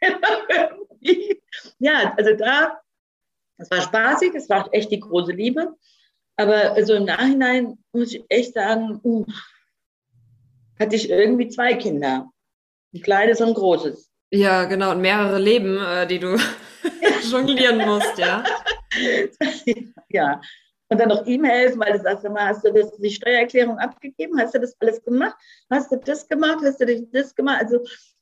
irgendwie, 1.00 1.40
ja, 1.78 2.16
also 2.18 2.34
da, 2.36 2.80
es 3.58 3.72
war 3.72 3.82
spaßig, 3.82 4.34
es 4.36 4.50
war 4.50 4.70
echt 4.72 4.92
die 4.92 5.00
große 5.00 5.32
Liebe. 5.32 5.76
Aber 6.36 6.74
also 6.74 6.94
im 6.94 7.06
Nachhinein 7.06 7.78
muss 7.92 8.14
ich 8.14 8.24
echt 8.30 8.54
sagen, 8.54 9.00
uh, 9.04 9.26
hatte 10.80 10.96
ich 10.96 11.10
irgendwie 11.10 11.48
zwei 11.48 11.74
Kinder. 11.74 12.30
Ein 12.94 13.02
kleines 13.02 13.42
und 13.42 13.50
ein 13.50 13.54
großes. 13.56 14.12
Ja, 14.32 14.66
genau, 14.66 14.92
und 14.92 15.02
mehrere 15.02 15.40
Leben, 15.40 15.78
äh, 15.78 16.06
die 16.06 16.20
du 16.20 16.38
jonglieren 17.32 17.86
musst, 17.86 18.18
ja. 18.18 18.44
ja. 20.10 20.42
Und 20.90 21.00
dann 21.00 21.10
noch 21.10 21.26
ihm 21.26 21.44
helfen, 21.44 21.80
weil 21.80 21.94
du 21.94 22.00
sagst 22.00 22.24
immer, 22.24 22.46
hast 22.46 22.64
du 22.64 22.72
das, 22.72 22.96
die 22.98 23.10
Steuererklärung 23.10 23.78
abgegeben? 23.78 24.40
Hast 24.40 24.56
du 24.56 24.60
das 24.60 24.76
alles 24.80 25.04
gemacht? 25.04 25.36
Hast 25.70 25.92
du 25.92 25.98
das 25.98 26.28
gemacht? 26.28 26.60
Hast 26.64 26.80
du 26.80 27.08
das 27.12 27.36
gemacht? 27.36 27.62
Also, 27.62 27.80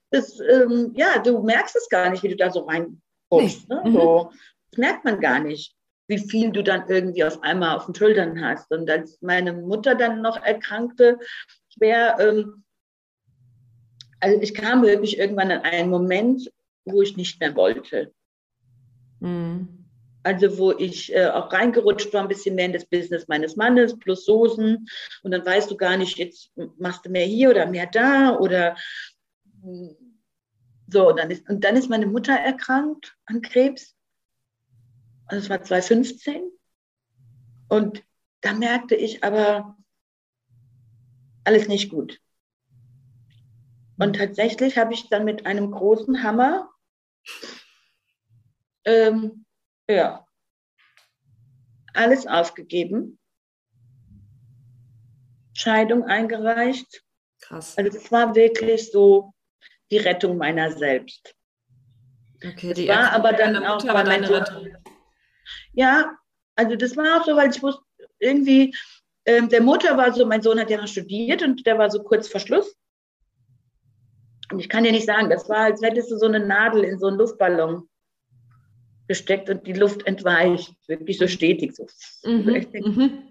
das, 0.09 0.39
ähm, 0.39 0.91
ja, 0.95 1.19
du 1.19 1.43
merkst 1.43 1.75
es 1.75 1.89
gar 1.89 2.09
nicht, 2.09 2.23
wie 2.23 2.29
du 2.29 2.35
da 2.35 2.49
so 2.49 2.61
reinguckst. 2.61 3.69
Nee. 3.69 3.75
Ne? 3.75 3.81
Mhm. 3.85 3.93
So, 3.93 4.31
das 4.31 4.54
merkt 4.77 5.05
man 5.05 5.19
gar 5.19 5.39
nicht, 5.39 5.75
wie 6.07 6.19
viel 6.19 6.51
du 6.51 6.63
dann 6.63 6.87
irgendwie 6.87 7.23
auf 7.23 7.41
einmal 7.41 7.75
auf 7.75 7.85
den 7.85 7.95
Schultern 7.95 8.43
hast. 8.43 8.71
Und 8.71 8.89
als 8.89 9.19
meine 9.21 9.53
Mutter 9.53 9.95
dann 9.95 10.21
noch 10.21 10.41
erkrankte, 10.43 11.17
schwer, 11.69 12.17
ähm, 12.19 12.63
also 14.19 14.39
ich 14.41 14.53
kam 14.53 14.83
wirklich 14.83 15.17
irgendwann 15.17 15.51
an 15.51 15.61
einen 15.61 15.89
Moment, 15.89 16.51
wo 16.85 17.01
ich 17.01 17.17
nicht 17.17 17.39
mehr 17.39 17.55
wollte. 17.55 18.13
Mhm. 19.19 19.85
Also 20.23 20.57
wo 20.57 20.71
ich 20.71 21.13
äh, 21.13 21.27
auch 21.27 21.53
reingerutscht 21.53 22.11
war, 22.13 22.21
ein 22.21 22.27
bisschen 22.27 22.55
mehr 22.55 22.65
in 22.65 22.73
das 22.73 22.85
Business 22.85 23.27
meines 23.27 23.55
Mannes, 23.55 23.97
plus 23.97 24.25
Soßen. 24.25 24.87
Und 25.23 25.31
dann 25.31 25.45
weißt 25.45 25.69
du 25.69 25.77
gar 25.77 25.97
nicht, 25.97 26.17
jetzt 26.17 26.51
machst 26.77 27.05
du 27.05 27.09
mehr 27.09 27.25
hier 27.25 27.51
oder 27.51 27.67
mehr 27.67 27.85
da 27.85 28.35
oder 28.35 28.75
so. 30.87 31.09
Und 31.09 31.19
dann 31.19 31.29
ist, 31.29 31.47
und 31.49 31.63
dann 31.63 31.75
ist 31.75 31.89
meine 31.89 32.07
Mutter 32.07 32.33
erkrankt 32.33 33.15
an 33.25 33.41
Krebs. 33.41 33.94
Also 35.27 35.43
es 35.43 35.49
war 35.49 35.63
2015. 35.63 36.51
Und 37.67 38.03
da 38.41 38.53
merkte 38.53 38.95
ich 38.95 39.23
aber, 39.23 39.77
alles 41.43 41.67
nicht 41.67 41.89
gut. 41.89 42.19
Und 43.97 44.17
tatsächlich 44.17 44.77
habe 44.77 44.93
ich 44.93 45.09
dann 45.09 45.25
mit 45.25 45.45
einem 45.45 45.71
großen 45.71 46.21
Hammer 46.23 46.69
ähm, 48.85 49.45
ja, 49.89 50.25
alles 51.93 52.27
aufgegeben, 52.27 53.19
Scheidung 55.53 56.03
eingereicht. 56.03 57.03
Krass. 57.41 57.77
Also 57.77 57.97
es 57.97 58.11
war 58.11 58.35
wirklich 58.35 58.91
so 58.91 59.33
die 59.91 59.97
Rettung 59.97 60.37
meiner 60.37 60.71
selbst. 60.71 61.35
Okay, 62.43 62.69
das 62.69 62.75
die 62.75 62.87
war 62.89 63.11
aber 63.13 63.33
dann 63.33 63.63
auch 63.63 63.83
bei 63.83 64.03
meiner 64.03 64.29
Rettung. 64.29 64.75
Ja, 65.75 66.17
also 66.55 66.75
das 66.75 66.95
war 66.95 67.19
auch 67.19 67.25
so, 67.25 67.35
weil 67.35 67.49
ich 67.49 67.61
wusste, 67.61 67.83
irgendwie, 68.19 68.73
ähm, 69.25 69.49
der 69.49 69.61
Mutter 69.61 69.97
war 69.97 70.13
so, 70.13 70.25
mein 70.25 70.41
Sohn 70.41 70.59
hat 70.59 70.69
ja 70.69 70.77
noch 70.77 70.87
studiert 70.87 71.43
und 71.43 71.65
der 71.65 71.77
war 71.77 71.89
so 71.89 72.01
kurz 72.03 72.27
vor 72.27 72.39
Schluss. 72.39 72.75
Und 74.51 74.59
ich 74.59 74.69
kann 74.69 74.83
dir 74.83 74.91
nicht 74.91 75.05
sagen, 75.05 75.29
das 75.29 75.49
war, 75.49 75.65
als 75.65 75.81
hättest 75.81 76.11
du 76.11 76.17
so 76.17 76.27
eine 76.27 76.39
Nadel 76.39 76.83
in 76.83 76.99
so 76.99 77.07
einen 77.07 77.17
Luftballon 77.17 77.89
gesteckt 79.07 79.49
und 79.49 79.65
die 79.67 79.73
Luft 79.73 80.05
entweicht, 80.07 80.73
wirklich 80.87 81.17
so 81.17 81.27
stetig. 81.27 81.75
So. 81.75 81.87
Mhm, 82.23 82.55
ich, 82.55 82.69
denke, 82.69 82.89
mhm. 82.89 83.23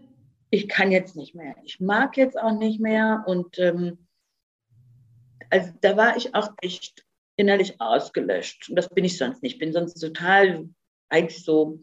ich 0.51 0.69
kann 0.69 0.93
jetzt 0.93 1.17
nicht 1.17 1.35
mehr, 1.35 1.55
ich 1.65 1.81
mag 1.81 2.17
jetzt 2.17 2.39
auch 2.39 2.59
nicht 2.59 2.81
mehr. 2.81 3.25
Und 3.27 3.59
ähm, 3.59 4.07
also 5.51 5.73
da 5.81 5.97
war 5.97 6.17
ich 6.17 6.35
auch 6.35 6.51
echt 6.61 7.05
innerlich 7.37 7.81
ausgelöscht. 7.81 8.69
Und 8.69 8.77
das 8.77 8.89
bin 8.89 9.05
ich 9.05 9.17
sonst 9.17 9.43
nicht. 9.43 9.55
Ich 9.55 9.59
bin 9.59 9.73
sonst 9.73 9.95
total 9.95 10.69
eigentlich 11.09 11.45
so 11.45 11.81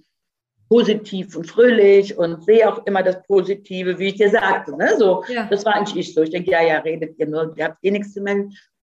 positiv 0.72 1.36
und 1.36 1.46
fröhlich 1.46 2.18
und 2.18 2.46
sehe 2.46 2.72
auch 2.72 2.86
immer 2.86 3.04
das 3.04 3.22
Positive, 3.24 4.00
wie 4.00 4.08
ich 4.08 4.16
dir 4.16 4.30
sagte. 4.30 4.78
Ne? 4.78 4.96
So, 4.98 5.24
ja. 5.28 5.46
Das 5.50 5.66
war 5.66 5.76
eigentlich 5.76 5.98
ich 5.98 6.14
so. 6.14 6.22
Ich 6.22 6.30
denke, 6.30 6.52
ja, 6.52 6.62
ja, 6.64 6.80
redet 6.80 7.20
ihr 7.20 7.28
nur, 7.28 7.54
ihr 7.58 7.66
habt 7.66 7.78
eh 7.84 7.92
nichts 7.92 8.14
zu 8.14 8.22
melden 8.22 8.54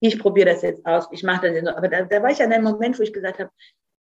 ich 0.07 0.19
probiere 0.19 0.51
das 0.51 0.63
jetzt 0.63 0.85
aus, 0.85 1.09
ich 1.13 1.23
mache 1.23 1.47
das 1.47 1.57
jetzt. 1.57 1.69
Aber 1.69 1.89
da, 1.89 2.03
da, 2.03 2.23
war 2.23 2.31
ich 2.31 2.43
an 2.43 2.53
einem 2.53 2.65
Moment, 2.65 2.99
wo 2.99 3.03
ich 3.03 3.13
gesagt 3.13 3.39
habe, 3.39 3.51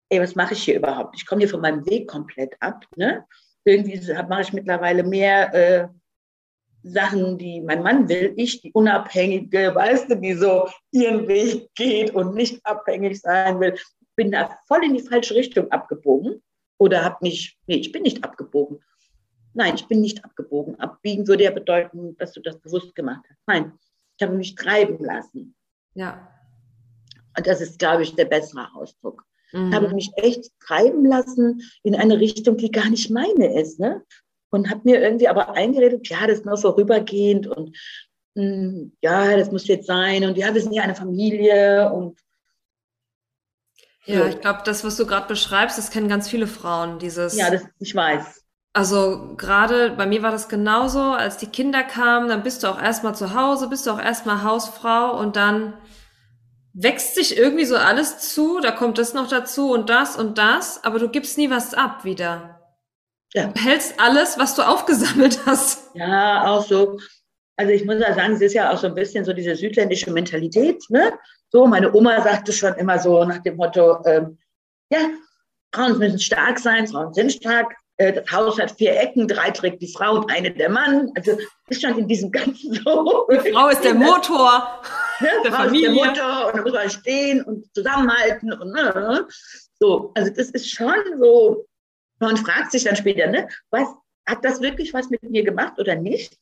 ey, 0.08 0.20
was 0.20 0.34
mache 0.34 0.54
ich 0.54 0.62
hier 0.62 0.76
überhaupt? 0.76 1.16
Ich 1.16 1.26
komme 1.26 1.40
hier 1.40 1.48
von 1.48 1.60
meinem 1.60 1.86
Weg 1.86 2.08
komplett 2.08 2.54
ab. 2.60 2.84
Ne? 2.96 3.24
Irgendwie 3.64 4.00
mache 4.28 4.42
ich 4.42 4.52
mittlerweile 4.52 5.04
mehr 5.04 5.54
äh, 5.54 5.88
Sachen, 6.82 7.38
die 7.38 7.60
mein 7.60 7.82
Mann 7.82 8.08
will. 8.08 8.34
Ich, 8.36 8.60
die 8.62 8.72
Unabhängige, 8.72 9.74
weißt 9.74 10.10
du, 10.10 10.16
die 10.16 10.34
so 10.34 10.68
ihren 10.90 11.28
Weg 11.28 11.68
geht 11.76 12.12
und 12.14 12.34
nicht 12.34 12.64
abhängig 12.66 13.20
sein 13.20 13.60
will, 13.60 13.76
bin 14.16 14.32
da 14.32 14.58
voll 14.66 14.84
in 14.84 14.94
die 14.94 15.02
falsche 15.02 15.34
Richtung 15.34 15.70
abgebogen. 15.70 16.42
Oder 16.82 17.04
habe 17.04 17.18
mich, 17.20 17.56
nee, 17.68 17.76
ich 17.76 17.92
bin 17.92 18.02
nicht 18.02 18.24
abgebogen. 18.24 18.80
Nein, 19.54 19.76
ich 19.76 19.86
bin 19.86 20.00
nicht 20.00 20.24
abgebogen. 20.24 20.80
Abbiegen 20.80 21.28
würde 21.28 21.44
ja 21.44 21.52
bedeuten, 21.52 22.16
dass 22.16 22.32
du 22.32 22.40
das 22.40 22.58
bewusst 22.58 22.96
gemacht 22.96 23.22
hast. 23.30 23.38
Nein, 23.46 23.72
ich 24.16 24.26
habe 24.26 24.36
mich 24.36 24.56
treiben 24.56 24.98
lassen. 24.98 25.54
Ja. 25.94 26.28
Und 27.36 27.46
das 27.46 27.60
ist, 27.60 27.78
glaube 27.78 28.02
ich, 28.02 28.16
der 28.16 28.24
bessere 28.24 28.66
Ausdruck. 28.74 29.22
Mhm. 29.52 29.68
Ich 29.68 29.74
habe 29.76 29.94
mich 29.94 30.10
echt 30.16 30.50
treiben 30.58 31.06
lassen 31.06 31.62
in 31.84 31.94
eine 31.94 32.18
Richtung, 32.18 32.56
die 32.56 32.72
gar 32.72 32.90
nicht 32.90 33.12
meine 33.12 33.60
ist. 33.60 33.78
Ne? 33.78 34.02
Und 34.50 34.68
habe 34.68 34.80
mir 34.82 35.00
irgendwie 35.00 35.28
aber 35.28 35.54
eingeredet, 35.54 36.08
ja, 36.08 36.26
das 36.26 36.38
ist 36.38 36.46
nur 36.46 36.56
vorübergehend 36.56 37.46
und 37.46 37.76
mh, 38.34 38.42
hm, 38.42 38.92
ja, 39.02 39.36
das 39.36 39.52
muss 39.52 39.68
jetzt 39.68 39.86
sein 39.86 40.24
und 40.24 40.36
ja, 40.36 40.52
wir 40.52 40.60
sind 40.60 40.72
ja 40.72 40.82
eine 40.82 40.96
Familie 40.96 41.92
und 41.92 42.18
ja, 44.04 44.26
ich 44.26 44.40
glaube, 44.40 44.60
das, 44.64 44.84
was 44.84 44.96
du 44.96 45.06
gerade 45.06 45.28
beschreibst, 45.28 45.78
das 45.78 45.90
kennen 45.90 46.08
ganz 46.08 46.28
viele 46.28 46.46
Frauen, 46.46 46.98
dieses. 46.98 47.36
Ja, 47.36 47.50
das, 47.50 47.62
ich 47.78 47.94
weiß. 47.94 48.42
Also 48.74 49.34
gerade 49.36 49.90
bei 49.90 50.06
mir 50.06 50.22
war 50.22 50.30
das 50.30 50.48
genauso, 50.48 51.00
als 51.00 51.36
die 51.36 51.46
Kinder 51.46 51.82
kamen, 51.82 52.28
dann 52.28 52.42
bist 52.42 52.62
du 52.62 52.68
auch 52.68 52.80
erstmal 52.80 53.14
zu 53.14 53.34
Hause, 53.34 53.68
bist 53.68 53.86
du 53.86 53.90
auch 53.90 54.00
erstmal 54.00 54.42
Hausfrau 54.42 55.18
und 55.18 55.36
dann 55.36 55.74
wächst 56.72 57.14
sich 57.14 57.36
irgendwie 57.36 57.66
so 57.66 57.76
alles 57.76 58.32
zu, 58.32 58.60
da 58.60 58.70
kommt 58.70 58.96
das 58.96 59.12
noch 59.12 59.28
dazu 59.28 59.70
und 59.72 59.90
das 59.90 60.16
und 60.16 60.38
das, 60.38 60.82
aber 60.84 60.98
du 60.98 61.10
gibst 61.10 61.36
nie 61.36 61.50
was 61.50 61.74
ab 61.74 62.04
wieder. 62.04 62.60
Ja. 63.34 63.48
Du 63.48 63.60
hältst 63.60 64.00
alles, 64.00 64.38
was 64.38 64.54
du 64.54 64.62
aufgesammelt 64.62 65.40
hast. 65.46 65.94
Ja, 65.94 66.46
auch 66.46 66.64
so. 66.66 66.98
Also 67.56 67.72
ich 67.72 67.84
muss 67.84 68.00
ja 68.00 68.14
sagen, 68.14 68.34
es 68.34 68.40
ist 68.40 68.54
ja 68.54 68.72
auch 68.72 68.78
so 68.78 68.86
ein 68.86 68.94
bisschen 68.94 69.24
so 69.24 69.34
diese 69.34 69.54
südländische 69.54 70.10
Mentalität. 70.10 70.82
Ne? 70.88 71.12
So, 71.52 71.66
meine 71.66 71.92
Oma 71.94 72.22
sagte 72.22 72.50
schon 72.50 72.74
immer 72.74 72.98
so 72.98 73.24
nach 73.24 73.42
dem 73.42 73.56
Motto, 73.56 74.02
ähm, 74.06 74.38
ja, 74.90 75.10
Frauen 75.74 75.98
müssen 75.98 76.18
stark 76.18 76.58
sein, 76.58 76.88
Frauen 76.88 77.12
sind 77.12 77.30
stark, 77.30 77.74
äh, 77.98 78.14
das 78.14 78.32
Haus 78.32 78.58
hat 78.58 78.72
vier 78.72 78.98
Ecken, 78.98 79.28
drei 79.28 79.50
trägt 79.50 79.82
die 79.82 79.92
Frau 79.92 80.16
und 80.16 80.30
eine 80.30 80.50
der 80.50 80.70
Mann. 80.70 81.12
Also 81.14 81.38
ist 81.68 81.82
schon 81.82 81.98
in 81.98 82.08
diesem 82.08 82.32
ganzen 82.32 82.72
so. 82.84 83.28
Die 83.30 83.52
Frau 83.52 83.68
ist 83.68 83.84
der 83.84 83.94
Motor 83.94 84.82
ne? 85.20 85.28
der 85.44 85.52
Frau 85.52 85.64
Familie. 85.64 85.90
Ist 85.90 85.96
der 85.96 86.06
Motor 86.06 86.46
und 86.46 86.56
da 86.56 86.62
muss 86.62 86.72
man 86.72 86.90
stehen 86.90 87.42
und 87.44 87.74
zusammenhalten 87.74 88.52
und 88.52 88.72
ne? 88.72 89.28
so. 89.78 90.10
Also 90.14 90.32
das 90.34 90.50
ist 90.50 90.70
schon 90.70 90.96
so. 91.20 91.66
Man 92.18 92.36
fragt 92.38 92.72
sich 92.72 92.84
dann 92.84 92.96
später, 92.96 93.26
ne, 93.26 93.48
was 93.70 93.88
hat 94.26 94.44
das 94.44 94.60
wirklich 94.60 94.94
was 94.94 95.10
mit 95.10 95.22
mir 95.24 95.42
gemacht 95.42 95.78
oder 95.78 95.96
nicht? 95.96 96.38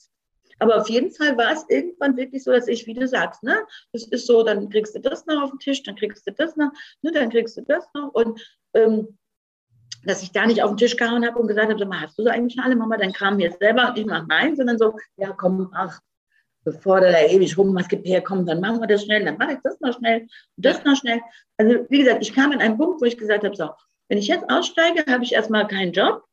Aber 0.60 0.76
auf 0.76 0.88
jeden 0.88 1.10
Fall 1.10 1.36
war 1.36 1.52
es 1.52 1.64
irgendwann 1.68 2.16
wirklich 2.16 2.44
so, 2.44 2.52
dass 2.52 2.68
ich, 2.68 2.86
wie 2.86 2.94
du 2.94 3.08
sagst, 3.08 3.42
ne, 3.42 3.56
es 3.92 4.06
ist 4.06 4.26
so, 4.26 4.42
dann 4.42 4.68
kriegst 4.68 4.94
du 4.94 5.00
das 5.00 5.26
noch 5.26 5.42
auf 5.42 5.50
den 5.50 5.58
Tisch, 5.58 5.82
dann 5.82 5.96
kriegst 5.96 6.26
du 6.26 6.32
das 6.32 6.54
noch, 6.56 6.70
ne, 7.02 7.10
dann 7.12 7.30
kriegst 7.30 7.56
du 7.56 7.62
das 7.62 7.84
noch. 7.94 8.12
Und 8.12 8.40
ähm, 8.74 9.18
dass 10.04 10.22
ich 10.22 10.32
da 10.32 10.46
nicht 10.46 10.62
auf 10.62 10.70
den 10.70 10.76
Tisch 10.76 10.96
gehauen 10.96 11.26
habe 11.26 11.38
und 11.38 11.48
gesagt 11.48 11.70
habe, 11.70 11.78
so, 11.78 11.90
hast 11.92 12.18
du 12.18 12.22
so 12.22 12.30
eigentlich 12.30 12.54
schon 12.54 12.64
alle 12.64 12.76
Mama, 12.76 12.96
dann 12.96 13.12
kam 13.12 13.36
mir 13.36 13.52
selber 13.52 13.88
und 13.88 13.98
ich 13.98 14.06
mach 14.06 14.26
meins, 14.26 14.58
sondern 14.58 14.78
so, 14.78 14.96
ja 15.16 15.32
komm, 15.32 15.70
ach, 15.74 16.00
bevor 16.64 17.00
der 17.00 17.12
da 17.12 17.20
ewig 17.20 17.56
rum 17.56 17.74
was 17.74 17.88
gibt, 17.88 18.06
her, 18.06 18.22
komm, 18.22 18.46
dann 18.46 18.60
machen 18.60 18.80
wir 18.80 18.86
das 18.86 19.04
schnell, 19.04 19.24
dann 19.24 19.38
mache 19.38 19.52
ich 19.52 19.58
das 19.62 19.80
noch 19.80 19.96
schnell 19.96 20.22
und 20.22 20.66
das 20.66 20.84
noch 20.84 20.96
schnell. 20.96 21.20
Also 21.56 21.86
wie 21.88 21.98
gesagt, 21.98 22.22
ich 22.22 22.34
kam 22.34 22.52
in 22.52 22.60
einen 22.60 22.78
Punkt, 22.78 23.00
wo 23.00 23.04
ich 23.04 23.18
gesagt 23.18 23.44
habe, 23.44 23.56
so, 23.56 23.70
wenn 24.08 24.18
ich 24.18 24.28
jetzt 24.28 24.48
aussteige, 24.50 25.04
habe 25.10 25.24
ich 25.24 25.32
erstmal 25.32 25.66
keinen 25.66 25.92
Job, 25.92 26.24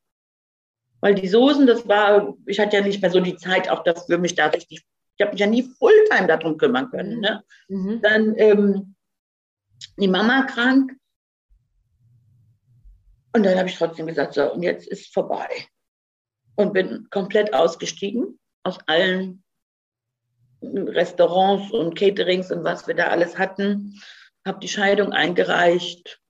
weil 1.00 1.14
die 1.14 1.28
Soßen, 1.28 1.66
das 1.66 1.86
war, 1.86 2.34
ich 2.46 2.58
hatte 2.58 2.76
ja 2.76 2.82
nicht 2.82 3.00
mehr 3.00 3.10
so 3.10 3.20
die 3.20 3.36
Zeit, 3.36 3.70
auch 3.70 3.84
dafür 3.84 4.18
mich 4.18 4.34
da 4.34 4.46
richtig, 4.46 4.84
ich 5.16 5.22
habe 5.24 5.32
mich 5.32 5.40
ja 5.40 5.46
nie 5.46 5.62
Fulltime 5.78 6.26
darum 6.26 6.56
kümmern 6.56 6.90
können. 6.90 7.16
Mhm. 7.16 7.20
Ne? 7.20 7.44
Mhm. 7.68 8.02
Dann 8.02 8.34
ähm, 8.36 8.94
die 9.96 10.08
Mama 10.08 10.42
krank, 10.42 10.92
und 13.32 13.44
dann 13.44 13.58
habe 13.58 13.68
ich 13.68 13.76
trotzdem 13.76 14.06
gesagt, 14.06 14.34
so, 14.34 14.52
und 14.52 14.62
jetzt 14.62 14.88
ist 14.88 15.12
vorbei. 15.12 15.48
Und 16.56 16.72
bin 16.72 17.06
komplett 17.10 17.54
ausgestiegen 17.54 18.38
aus 18.64 18.78
allen 18.86 19.44
Restaurants 20.60 21.70
und 21.70 21.94
Caterings 21.94 22.50
und 22.50 22.64
was 22.64 22.88
wir 22.88 22.94
da 22.94 23.08
alles 23.08 23.38
hatten. 23.38 24.00
Habe 24.44 24.58
die 24.60 24.68
Scheidung 24.68 25.12
eingereicht. 25.12 26.20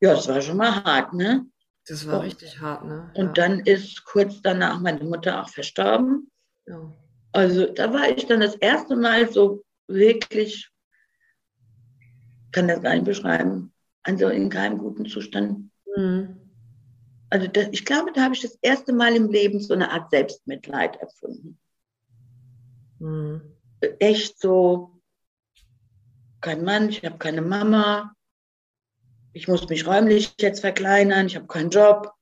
Ja, 0.00 0.14
das 0.14 0.28
war 0.28 0.42
schon 0.42 0.58
mal 0.58 0.84
hart, 0.84 1.14
ne? 1.14 1.46
Das 1.86 2.06
war 2.06 2.20
und, 2.20 2.26
richtig 2.26 2.60
hart, 2.60 2.84
ne? 2.84 3.10
Ja. 3.14 3.22
Und 3.22 3.38
dann 3.38 3.60
ist 3.60 4.04
kurz 4.04 4.40
danach 4.42 4.80
meine 4.80 5.04
Mutter 5.04 5.42
auch 5.42 5.48
verstorben. 5.48 6.30
Ja. 6.66 6.92
Also 7.32 7.66
da 7.66 7.92
war 7.92 8.08
ich 8.10 8.26
dann 8.26 8.40
das 8.40 8.54
erste 8.56 8.94
Mal 8.94 9.30
so 9.32 9.64
wirklich, 9.88 10.70
kann 12.52 12.68
das 12.68 12.82
gar 12.82 12.94
nicht 12.94 13.04
beschreiben, 13.04 13.72
also 14.02 14.28
in 14.28 14.50
keinem 14.50 14.78
guten 14.78 15.06
Zustand. 15.06 15.70
Mhm. 15.96 16.38
Also 17.30 17.46
das, 17.46 17.68
ich 17.72 17.84
glaube, 17.86 18.12
da 18.12 18.24
habe 18.24 18.34
ich 18.34 18.42
das 18.42 18.58
erste 18.60 18.92
Mal 18.92 19.16
im 19.16 19.30
Leben 19.30 19.58
so 19.58 19.72
eine 19.72 19.90
Art 19.90 20.10
Selbstmitleid 20.10 20.96
erfunden. 20.96 21.58
Mhm. 22.98 23.40
Echt 23.98 24.38
so, 24.38 25.00
kein 26.42 26.62
Mann, 26.62 26.90
ich 26.90 27.04
habe 27.04 27.18
keine 27.18 27.40
Mama, 27.40 28.14
ich 29.32 29.48
muss 29.48 29.68
mich 29.68 29.86
räumlich 29.86 30.34
jetzt 30.40 30.60
verkleinern, 30.60 31.26
ich 31.26 31.36
habe 31.36 31.46
keinen 31.46 31.70
Job. 31.70 32.12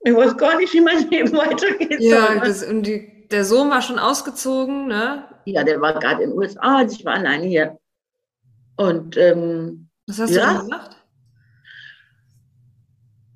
Ich 0.00 0.14
weiß 0.14 0.36
gar 0.36 0.56
nicht, 0.56 0.72
wie 0.72 0.80
mein 0.80 1.08
Leben 1.10 1.32
weitergeht. 1.32 2.00
Ja, 2.00 2.36
das, 2.36 2.62
und 2.62 2.84
die, 2.84 3.28
der 3.30 3.44
Sohn 3.44 3.70
war 3.70 3.82
schon 3.82 3.98
ausgezogen, 3.98 4.86
ne? 4.86 5.28
Ja, 5.44 5.64
der 5.64 5.80
war 5.80 5.98
gerade 5.98 6.22
in 6.22 6.30
den 6.30 6.38
USA, 6.38 6.78
als 6.78 6.94
ich 6.94 7.04
war 7.04 7.14
alleine 7.14 7.46
hier. 7.46 7.78
Und 8.76 9.16
ähm, 9.16 9.90
was 10.06 10.20
hast 10.20 10.30
ja, 10.30 10.54
du 10.54 10.64
gemacht? 10.64 10.96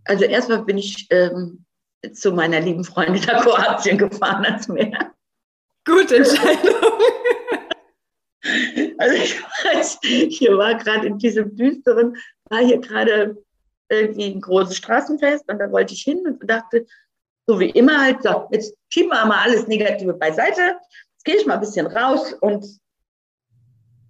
Also 0.05 0.25
erstmal 0.25 0.65
bin 0.65 0.79
ich 0.79 1.07
ähm, 1.11 1.65
zu 2.13 2.33
meiner 2.33 2.61
lieben 2.61 2.85
Freundin 2.85 3.23
nach 3.25 3.43
Kroatien 3.43 3.99
gefahren 3.99 4.45
ans 4.45 4.69
Meer. 4.69 5.13
Gute 5.85 6.17
Entscheidung. 6.17 6.75
Also 8.99 9.17
ich 9.17 9.43
weiß, 9.85 9.99
hier 10.03 10.57
war 10.57 10.75
gerade 10.75 11.07
in 11.07 11.19
diesem 11.19 11.55
düsteren, 11.57 12.17
war 12.45 12.61
hier 12.61 12.79
gerade 12.79 13.43
irgendwie 13.89 14.33
ein 14.33 14.41
großes 14.41 14.77
Straßenfest 14.77 15.49
und 15.51 15.59
da 15.59 15.71
wollte 15.71 15.95
ich 15.95 16.03
hin 16.03 16.21
und 16.27 16.49
dachte, 16.49 16.87
so 17.47 17.61
wie 17.61 17.71
immer 17.71 18.03
halt, 18.03 18.23
so, 18.23 18.49
jetzt 18.51 18.75
schieben 18.89 19.11
wir 19.11 19.27
mal 19.27 19.43
alles 19.43 19.67
Negative 19.67 20.15
beiseite, 20.15 20.79
jetzt 21.13 21.25
gehe 21.25 21.37
ich 21.37 21.47
mal 21.47 21.55
ein 21.55 21.61
bisschen 21.61 21.87
raus 21.87 22.33
und 22.41 22.65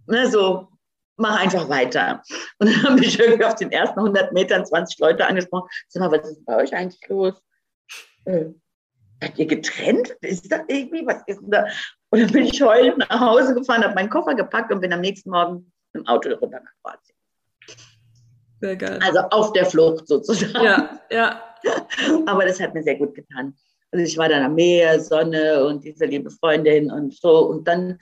ne, 0.07 0.31
so 0.31 0.69
mach 1.17 1.41
einfach 1.41 1.69
weiter. 1.69 2.23
Und 2.59 2.71
dann 2.71 2.83
habe 2.85 3.05
ich 3.05 3.19
irgendwie 3.19 3.45
auf 3.45 3.57
den 3.57 3.73
ersten 3.73 3.99
100 3.99 4.33
Metern 4.33 4.65
20 4.65 4.99
Leute 4.99 5.27
angesprochen. 5.27 5.69
Sag 5.89 6.01
mal, 6.01 6.17
was 6.17 6.29
ist 6.29 6.45
bei 6.45 6.57
euch 6.57 6.75
eigentlich 6.75 7.01
los? 7.09 7.35
Äh, 8.25 8.47
seid 9.21 9.39
ihr 9.39 9.47
getrennt? 9.47 10.11
Ist 10.21 10.51
das 10.51 10.63
irgendwie? 10.69 11.07
Was 11.07 11.23
ist 11.27 11.41
denn 11.41 11.51
da? 11.51 11.67
Und 12.15 12.21
dann 12.21 12.31
bin 12.31 12.45
ich 12.45 12.63
heulend 12.63 12.99
nach 12.99 13.19
Hause 13.19 13.55
gefahren, 13.55 13.83
habe 13.83 13.97
meinen 13.97 14.09
Koffer 14.09 14.37
gepackt 14.37 14.73
und 14.73 14.81
bin 14.81 14.93
am 14.93 15.01
nächsten 15.01 15.31
Morgen 15.31 15.73
im 15.95 16.07
Auto 16.07 16.29
runter 16.29 16.61
nach 16.61 16.71
Kroatien. 16.81 17.17
Sehr 18.61 18.77
geil. 18.77 19.01
Also 19.03 19.19
auf 19.19 19.53
der 19.53 19.67
Flucht 19.67 20.07
sozusagen. 20.07 20.65
Ja, 20.65 21.01
ja. 21.11 21.43
Aber 22.27 22.45
das 22.45 22.61
hat 22.61 22.73
mir 22.73 22.85
sehr 22.85 22.95
gut 22.95 23.17
getan. 23.17 23.57
Also 23.91 24.05
ich 24.05 24.17
war 24.17 24.29
dann 24.29 24.45
am 24.45 24.55
Meer, 24.55 25.01
Sonne 25.01 25.67
und 25.67 25.83
diese 25.83 26.05
liebe 26.05 26.31
Freundin 26.31 26.89
und 26.93 27.13
so. 27.13 27.49
Und 27.49 27.67
dann 27.67 27.99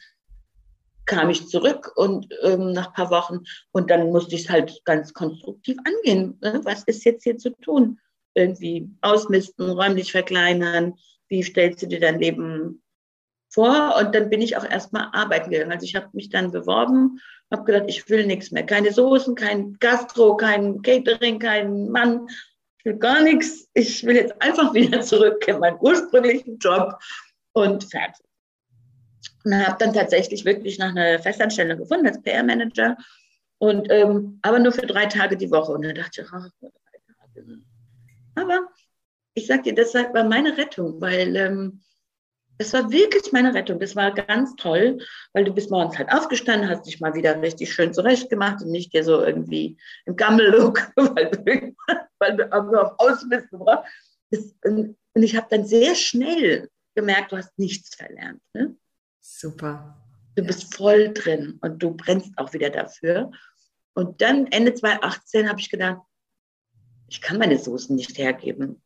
kam 1.07 1.31
ich 1.31 1.49
zurück 1.49 1.93
und 1.97 2.29
ähm, 2.43 2.73
nach 2.73 2.89
ein 2.89 2.93
paar 2.93 3.11
Wochen 3.11 3.39
und 3.71 3.91
dann 3.91 4.11
musste 4.11 4.35
ich 4.35 4.43
es 4.43 4.51
halt 4.51 4.79
ganz 4.85 5.15
konstruktiv 5.15 5.79
angehen. 5.85 6.39
Ne? 6.43 6.61
Was 6.65 6.83
ist 6.85 7.07
jetzt 7.07 7.25
hier 7.25 7.39
zu 7.39 7.49
tun? 7.63 7.99
Irgendwie 8.35 8.91
ausmisten, 9.01 9.71
räumlich 9.71 10.13
verkleinern. 10.13 10.97
Wie 11.29 11.43
stellst 11.43 11.81
du 11.81 11.87
dir 11.87 12.01
dein 12.01 12.19
Leben 12.19 12.82
vor? 13.53 13.97
Und 13.99 14.15
dann 14.15 14.31
bin 14.31 14.41
ich 14.41 14.57
auch 14.57 14.65
erstmal 14.65 15.09
arbeiten 15.13 15.51
gegangen. 15.51 15.73
Also 15.73 15.85
ich 15.85 15.95
habe 15.95 16.09
mich 16.13 16.31
dann 16.31 16.51
beworben, 16.51 17.21
habe 17.51 17.65
gedacht, 17.65 17.85
ich 17.87 18.09
will 18.09 18.27
nichts 18.27 18.51
mehr. 18.51 18.65
Keine 18.65 18.93
Soßen, 18.93 19.35
kein 19.35 19.77
Gastro, 19.79 20.37
kein 20.37 20.83
Catering, 20.83 21.39
kein 21.39 21.89
Mann. 21.89 22.27
Ich 22.79 22.85
will 22.87 22.97
gar 22.97 23.23
nichts. 23.23 23.69
Ich 23.75 24.05
will 24.05 24.17
jetzt 24.17 24.41
einfach 24.41 24.75
wieder 24.75 25.03
zurück 25.03 25.47
in 25.47 25.59
meinen 25.59 25.79
ursprünglichen 25.81 26.59
Job 26.59 26.99
und 27.53 27.85
fertig. 27.85 28.25
Und 29.45 29.55
habe 29.67 29.77
dann 29.79 29.93
tatsächlich 29.93 30.45
wirklich 30.45 30.79
nach 30.79 30.91
einer 30.91 31.19
Festanstellung 31.19 31.79
gefunden 31.79 32.07
als 32.07 32.23
PR-Manager. 32.23 32.97
Und 33.59 33.91
ähm, 33.91 34.39
aber 34.43 34.59
nur 34.59 34.73
für 34.73 34.87
drei 34.87 35.07
Tage 35.07 35.37
die 35.37 35.51
Woche. 35.51 35.73
Und 35.73 35.83
dann 35.83 35.95
dachte 35.95 36.23
ich, 36.23 36.29
ach, 36.33 36.49
drei 36.61 36.71
Tage. 37.19 37.59
Aber 38.35 38.61
ich 39.35 39.47
sag 39.47 39.63
dir, 39.65 39.75
das 39.75 39.95
war 39.95 40.25
meine 40.25 40.57
Rettung, 40.57 41.01
weil 41.01 41.37
ähm, 41.37 41.83
das 42.59 42.73
war 42.73 42.91
wirklich 42.91 43.33
meine 43.33 43.55
Rettung. 43.55 43.81
Das 43.81 43.97
war 43.97 44.13
ganz 44.13 44.55
toll, 44.57 44.99
weil 45.33 45.45
du 45.45 45.53
bist 45.53 45.71
morgens 45.71 45.99
halt 45.99 46.13
aufgestanden, 46.13 46.69
hast 46.69 46.87
dich 46.87 47.01
mal 47.01 47.15
wieder 47.15 47.41
richtig 47.41 47.73
schön 47.73 47.93
zurechtgemacht 47.93 48.63
und 48.63 48.71
nicht 48.71 48.93
dir 48.93 49.05
so 49.05 49.23
irgendwie 49.23 49.77
im 50.07 50.17
Gammel-Look, 50.17 50.93
weil 50.97 51.31
du, 51.31 51.75
weil 52.19 52.37
du 52.37 52.53
auf 52.53 52.95
Ausmisten 52.99 53.59
brauchst. 53.59 53.89
Und 54.65 54.97
ich 55.15 55.37
habe 55.37 55.47
dann 55.51 55.67
sehr 55.67 55.95
schnell 55.95 56.71
gemerkt, 56.95 57.33
du 57.33 57.37
hast 57.37 57.59
nichts 57.59 57.95
verlernt. 57.95 58.41
Ne? 58.55 58.77
Super. 59.21 59.97
Du 60.35 60.45
bist 60.45 60.75
voll 60.75 61.13
drin 61.13 61.59
und 61.61 61.83
du 61.83 61.95
brennst 61.95 62.33
auch 62.37 62.53
wieder 62.53 62.71
dafür. 62.71 63.31
Und 63.95 64.23
dann 64.23 64.47
Ende 64.47 64.73
2018 64.73 65.49
habe 65.49 65.61
ich 65.61 65.71
gedacht, 65.71 66.01
ich 67.09 67.21
kann 67.21 67.39
meine 67.39 67.59
Soßen 67.59 67.95
nicht 67.95 68.17
hergeben. 68.17 68.83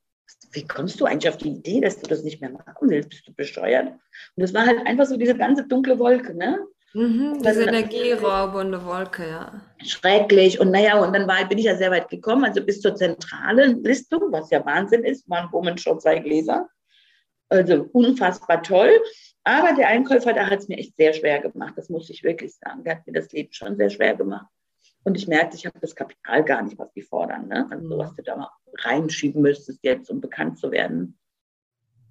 Wie 0.57 0.67
kommst 0.67 0.99
du 1.01 1.05
eigentlich 1.05 1.29
auf 1.29 1.37
die 1.37 1.51
Idee, 1.51 1.83
dass 1.83 2.01
du 2.01 2.09
das 2.09 2.23
nicht 2.23 2.41
mehr 2.41 2.49
machen 2.49 2.89
willst? 2.89 3.11
Bist 3.11 3.29
du 3.29 3.35
bescheuert? 3.35 3.89
Und 3.89 3.99
das 4.37 4.55
war 4.55 4.65
halt 4.65 4.87
einfach 4.87 5.05
so 5.05 5.19
diese 5.19 5.37
ganze 5.37 5.67
dunkle 5.69 5.99
Wolke, 5.99 6.35
ne? 6.35 6.67
Mhm, 6.95 7.43
diese 7.43 7.65
energieraubende 7.65 8.83
Wolke, 8.87 9.29
ja. 9.29 9.61
Schrecklich. 9.85 10.59
Und 10.59 10.71
naja, 10.71 10.99
und 10.99 11.13
dann 11.13 11.29
war, 11.29 11.47
bin 11.47 11.59
ich 11.59 11.67
ja 11.67 11.77
sehr 11.77 11.91
weit 11.91 12.09
gekommen, 12.09 12.47
also 12.47 12.65
bis 12.65 12.81
zur 12.81 12.95
zentralen 12.95 13.85
Listung, 13.85 14.33
was 14.33 14.49
ja 14.49 14.65
Wahnsinn 14.65 15.05
ist, 15.05 15.29
waren 15.29 15.53
Woman 15.53 15.77
schon 15.77 16.01
zwei 16.01 16.21
Gläser. 16.21 16.71
Also 17.51 17.91
unfassbar 17.93 18.63
toll. 18.63 18.99
Aber 19.45 19.75
der 19.75 19.89
Einkäufer, 19.89 20.33
da 20.33 20.49
hat 20.49 20.61
es 20.61 20.69
mir 20.69 20.79
echt 20.79 20.97
sehr 20.97 21.13
schwer 21.13 21.41
gemacht. 21.41 21.75
Das 21.77 21.91
muss 21.91 22.09
ich 22.09 22.25
wirklich 22.25 22.57
sagen. 22.57 22.83
Der 22.83 22.97
hat 22.97 23.07
mir 23.07 23.13
das 23.13 23.31
Leben 23.31 23.53
schon 23.53 23.77
sehr 23.77 23.91
schwer 23.91 24.17
gemacht. 24.17 24.49
Und 25.07 25.15
ich 25.17 25.29
merkte, 25.29 25.57
ich 25.57 25.65
habe 25.65 25.79
das 25.79 25.95
Kapital 25.95 26.43
gar 26.43 26.63
nicht, 26.63 26.77
was 26.79 26.93
die 26.93 27.03
fordern. 27.03 27.47
Ne? 27.47 27.69
Also, 27.71 27.95
mhm. 27.95 27.99
was 28.01 28.13
du 28.17 28.25
da 28.25 28.35
mal 28.35 28.51
reinschieben 28.79 29.41
müsstest 29.41 29.79
jetzt, 29.83 30.11
um 30.11 30.21
bekannt 30.21 30.59
zu 30.59 30.73
werden. 30.73 31.17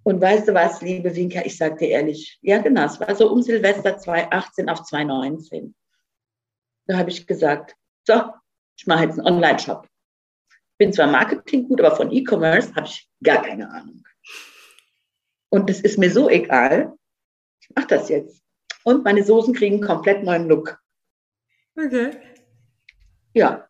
Und 0.03 0.21
weißt 0.21 0.47
du 0.47 0.53
was, 0.53 0.81
liebe 0.81 1.13
Winka, 1.13 1.41
ich 1.43 1.57
sag 1.57 1.77
dir 1.77 1.89
ehrlich, 1.89 2.39
ja 2.41 2.59
genau, 2.59 2.85
es 2.85 2.97
war 3.01 3.13
so 3.13 3.29
um 3.29 3.41
Silvester 3.41 3.97
2018 3.97 4.69
auf 4.69 4.83
2019. 4.83 5.75
Da 6.87 6.97
habe 6.97 7.09
ich 7.09 7.27
gesagt, 7.27 7.75
so, 8.07 8.31
ich 8.77 8.87
mache 8.87 9.03
jetzt 9.03 9.19
einen 9.19 9.27
Online-Shop. 9.27 9.89
Bin 10.77 10.93
zwar 10.93 11.07
Marketing 11.07 11.67
gut, 11.67 11.81
aber 11.81 11.97
von 11.97 12.13
E-Commerce 12.13 12.73
habe 12.75 12.87
ich 12.87 13.09
gar 13.21 13.43
keine 13.43 13.69
Ahnung. 13.71 14.03
Und 15.49 15.69
es 15.69 15.81
ist 15.81 15.97
mir 15.97 16.11
so 16.11 16.29
egal, 16.29 16.93
ich 17.59 17.69
mache 17.75 17.87
das 17.87 18.07
jetzt. 18.07 18.41
Und 18.85 19.03
meine 19.03 19.25
Soßen 19.25 19.53
kriegen 19.53 19.75
einen 19.75 19.85
komplett 19.85 20.23
neuen 20.23 20.47
Look. 20.47 20.81
Okay. 21.77 22.34
Ja. 23.35 23.67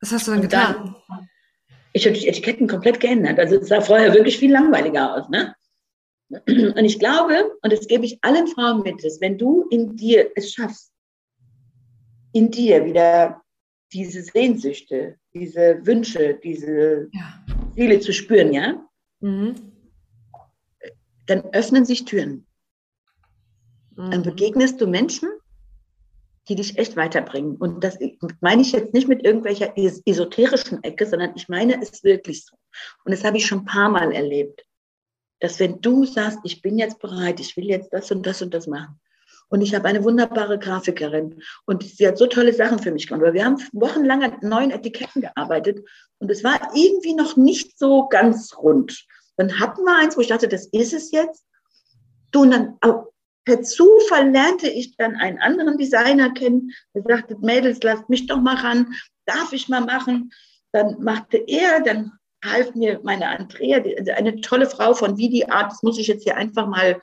Was 0.00 0.10
hast 0.10 0.26
du 0.26 0.32
dann 0.32 0.42
getan? 0.42 0.96
Dann, 1.08 1.28
ich 1.92 2.06
habe 2.06 2.16
die 2.16 2.26
Etiketten 2.26 2.66
komplett 2.66 2.98
geändert. 3.00 3.38
Also 3.38 3.56
es 3.56 3.68
sah 3.68 3.80
vorher 3.80 4.14
wirklich 4.14 4.38
viel 4.38 4.50
langweiliger 4.50 5.14
aus. 5.14 5.28
Ne? 5.28 5.54
Und 6.28 6.84
ich 6.84 6.98
glaube, 6.98 7.52
und 7.62 7.72
das 7.72 7.86
gebe 7.86 8.06
ich 8.06 8.18
allen 8.22 8.46
Frauen 8.48 8.82
mit, 8.82 9.04
dass 9.04 9.20
wenn 9.20 9.36
du 9.36 9.68
in 9.70 9.96
dir 9.96 10.32
es 10.34 10.54
schaffst, 10.54 10.92
in 12.32 12.50
dir 12.50 12.86
wieder 12.86 13.42
diese 13.92 14.22
Sehnsüchte, 14.22 15.18
diese 15.34 15.84
Wünsche, 15.86 16.40
diese 16.42 17.10
ja. 17.12 17.44
Seele 17.74 18.00
zu 18.00 18.14
spüren, 18.14 18.54
ja, 18.54 18.82
mhm. 19.20 19.54
dann 21.26 21.42
öffnen 21.52 21.84
sich 21.84 22.06
Türen. 22.06 22.46
Mhm. 23.94 24.10
Dann 24.10 24.22
begegnest 24.22 24.80
du 24.80 24.86
Menschen, 24.86 25.28
die 26.48 26.56
dich 26.56 26.78
echt 26.78 26.96
weiterbringen. 26.96 27.56
Und 27.56 27.84
das 27.84 27.98
meine 28.40 28.62
ich 28.62 28.72
jetzt 28.72 28.94
nicht 28.94 29.08
mit 29.08 29.24
irgendwelcher 29.24 29.72
esoterischen 29.76 30.82
Ecke, 30.82 31.06
sondern 31.06 31.32
ich 31.36 31.48
meine 31.48 31.80
es 31.80 32.02
wirklich 32.02 32.44
so. 32.44 32.56
Und 33.04 33.12
das 33.12 33.24
habe 33.24 33.36
ich 33.36 33.46
schon 33.46 33.60
ein 33.60 33.64
paar 33.64 33.88
Mal 33.88 34.12
erlebt, 34.12 34.64
dass 35.40 35.60
wenn 35.60 35.80
du 35.80 36.04
sagst, 36.04 36.38
ich 36.44 36.62
bin 36.62 36.78
jetzt 36.78 36.98
bereit, 36.98 37.40
ich 37.40 37.56
will 37.56 37.66
jetzt 37.66 37.92
das 37.92 38.10
und 38.10 38.26
das 38.26 38.42
und 38.42 38.54
das 38.54 38.66
machen. 38.66 39.00
Und 39.48 39.60
ich 39.60 39.74
habe 39.74 39.86
eine 39.86 40.02
wunderbare 40.02 40.58
Grafikerin 40.58 41.42
und 41.66 41.82
sie 41.82 42.08
hat 42.08 42.16
so 42.16 42.26
tolle 42.26 42.54
Sachen 42.54 42.78
für 42.78 42.90
mich 42.90 43.06
gemacht. 43.06 43.34
Wir 43.34 43.44
haben 43.44 43.62
wochenlang 43.72 44.24
an 44.24 44.36
neuen 44.40 44.70
Etiketten 44.70 45.20
gearbeitet 45.20 45.86
und 46.18 46.30
es 46.30 46.42
war 46.42 46.58
irgendwie 46.74 47.14
noch 47.14 47.36
nicht 47.36 47.78
so 47.78 48.08
ganz 48.08 48.56
rund. 48.56 49.04
Dann 49.36 49.60
hatten 49.60 49.82
wir 49.82 49.98
eins, 49.98 50.16
wo 50.16 50.22
ich 50.22 50.28
dachte, 50.28 50.48
das 50.48 50.66
ist 50.66 50.94
es 50.94 51.10
jetzt. 51.10 51.44
Du, 52.30 52.42
und 52.42 52.50
dann 52.50 52.78
per 53.44 53.62
Zufall 53.62 54.30
lernte 54.30 54.68
ich 54.68 54.96
dann 54.96 55.16
einen 55.16 55.38
anderen 55.38 55.78
Designer 55.78 56.32
kennen, 56.32 56.72
der 56.94 57.02
sagte, 57.02 57.36
Mädels, 57.40 57.82
lasst 57.82 58.08
mich 58.08 58.26
doch 58.26 58.40
mal 58.40 58.56
ran, 58.56 58.94
darf 59.26 59.52
ich 59.52 59.68
mal 59.68 59.80
machen? 59.80 60.32
Dann 60.72 61.02
machte 61.02 61.38
er, 61.38 61.80
dann 61.82 62.12
half 62.44 62.74
mir 62.74 63.00
meine 63.02 63.28
Andrea, 63.28 63.82
eine 64.16 64.40
tolle 64.40 64.68
Frau 64.68 64.94
von 64.94 65.16
Vidi 65.16 65.44
Art, 65.44 65.72
das 65.72 65.82
muss 65.82 65.98
ich 65.98 66.06
jetzt 66.06 66.24
hier 66.24 66.36
einfach 66.36 66.66
mal 66.66 67.00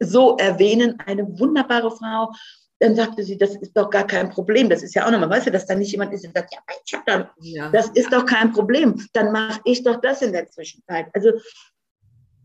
so 0.00 0.36
erwähnen, 0.36 0.98
eine 1.04 1.38
wunderbare 1.38 1.90
Frau. 1.90 2.32
Dann 2.78 2.94
sagte 2.94 3.22
sie, 3.22 3.38
das 3.38 3.56
ist 3.56 3.74
doch 3.74 3.88
gar 3.88 4.06
kein 4.06 4.28
Problem. 4.28 4.68
Das 4.68 4.82
ist 4.82 4.94
ja 4.94 5.06
auch 5.06 5.10
nochmal, 5.10 5.30
weißt 5.30 5.46
du, 5.46 5.50
dass 5.50 5.66
da 5.66 5.74
nicht 5.74 5.92
jemand 5.92 6.12
ist, 6.12 6.24
der 6.24 6.32
sagt, 6.34 6.52
ja, 6.52 6.60
ich 6.84 6.94
hab 6.94 7.06
da, 7.06 7.30
ja. 7.40 7.70
das 7.70 7.88
ist 7.90 8.12
doch 8.12 8.26
kein 8.26 8.52
Problem. 8.52 9.02
Dann 9.14 9.32
mache 9.32 9.60
ich 9.64 9.82
doch 9.82 10.00
das 10.00 10.20
in 10.20 10.32
der 10.32 10.46
Zwischenzeit. 10.50 11.06
Also 11.14 11.30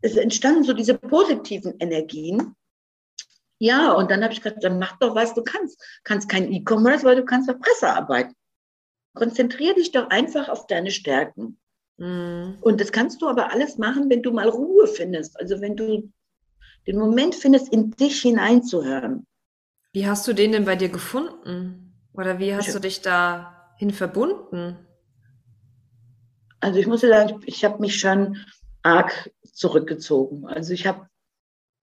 es 0.02 0.16
entstanden 0.16 0.64
so 0.64 0.74
diese 0.74 0.98
positiven 0.98 1.76
Energien, 1.80 2.56
ja, 3.62 3.94
und 3.94 4.10
dann 4.10 4.24
habe 4.24 4.34
ich 4.34 4.42
gesagt, 4.42 4.64
dann 4.64 4.80
mach 4.80 4.98
doch, 4.98 5.14
was 5.14 5.36
du 5.36 5.44
kannst. 5.44 5.80
Kannst 6.04 6.28
kein 6.28 6.52
E-Commerce, 6.52 7.04
weil 7.06 7.16
du 7.16 7.24
kannst 7.24 7.48
doch 7.48 7.60
Pressearbeit. 7.60 8.32
Konzentriere 9.14 9.76
dich 9.76 9.92
doch 9.92 10.10
einfach 10.10 10.50
auf 10.50 10.66
deine 10.66 10.90
Stärken. 10.90 11.60
Mhm. 11.98 12.58
Und 12.62 12.82
das 12.82 12.92
kannst 12.92 13.22
du 13.22 13.28
aber 13.28 13.52
alles 13.52 13.78
machen, 13.78 14.10
wenn 14.10 14.24
du 14.24 14.32
mal 14.32 14.50
Ruhe 14.50 14.88
findest. 14.88 15.40
Also 15.40 15.62
wenn 15.62 15.76
du 15.76 16.12
den 16.88 16.98
Moment 16.98 17.36
findest, 17.36 17.72
in 17.72 17.92
dich 17.92 18.24
hineinzuhören. 18.24 19.28
Wie 19.94 20.08
hast 20.08 20.28
du 20.28 20.34
den 20.34 20.54
denn 20.54 20.66
bei 20.66 20.76
dir 20.76 20.90
gefunden? 20.90 21.94
Oder 22.14 22.40
wie 22.40 22.56
hast 22.56 22.70
ich, 22.70 22.74
du 22.74 22.80
dich 22.80 23.02
dahin 23.02 23.92
verbunden? 23.92 24.88
Also 26.60 26.80
ich 26.80 26.88
muss 26.88 27.02
sagen, 27.02 27.42
ich, 27.44 27.58
ich 27.58 27.64
habe 27.64 27.80
mich 27.80 28.00
schon 28.00 28.38
arg 28.82 29.30
zurückgezogen. 29.54 30.48
Also 30.48 30.74
ich 30.74 30.88
habe 30.88 31.11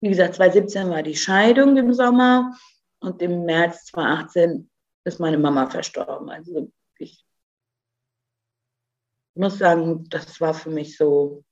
wie 0.00 0.08
gesagt, 0.08 0.34
2017 0.36 0.90
war 0.90 1.02
die 1.02 1.16
Scheidung 1.16 1.76
im 1.76 1.92
Sommer 1.92 2.56
und 3.00 3.20
im 3.22 3.44
März 3.44 3.86
2018 3.86 4.70
ist 5.04 5.20
meine 5.20 5.38
Mama 5.38 5.68
verstorben. 5.68 6.30
Also 6.30 6.70
ich 6.98 7.24
muss 9.34 9.58
sagen, 9.58 10.08
das 10.08 10.40
war 10.40 10.54
für 10.54 10.70
mich 10.70 10.96
so, 10.96 11.44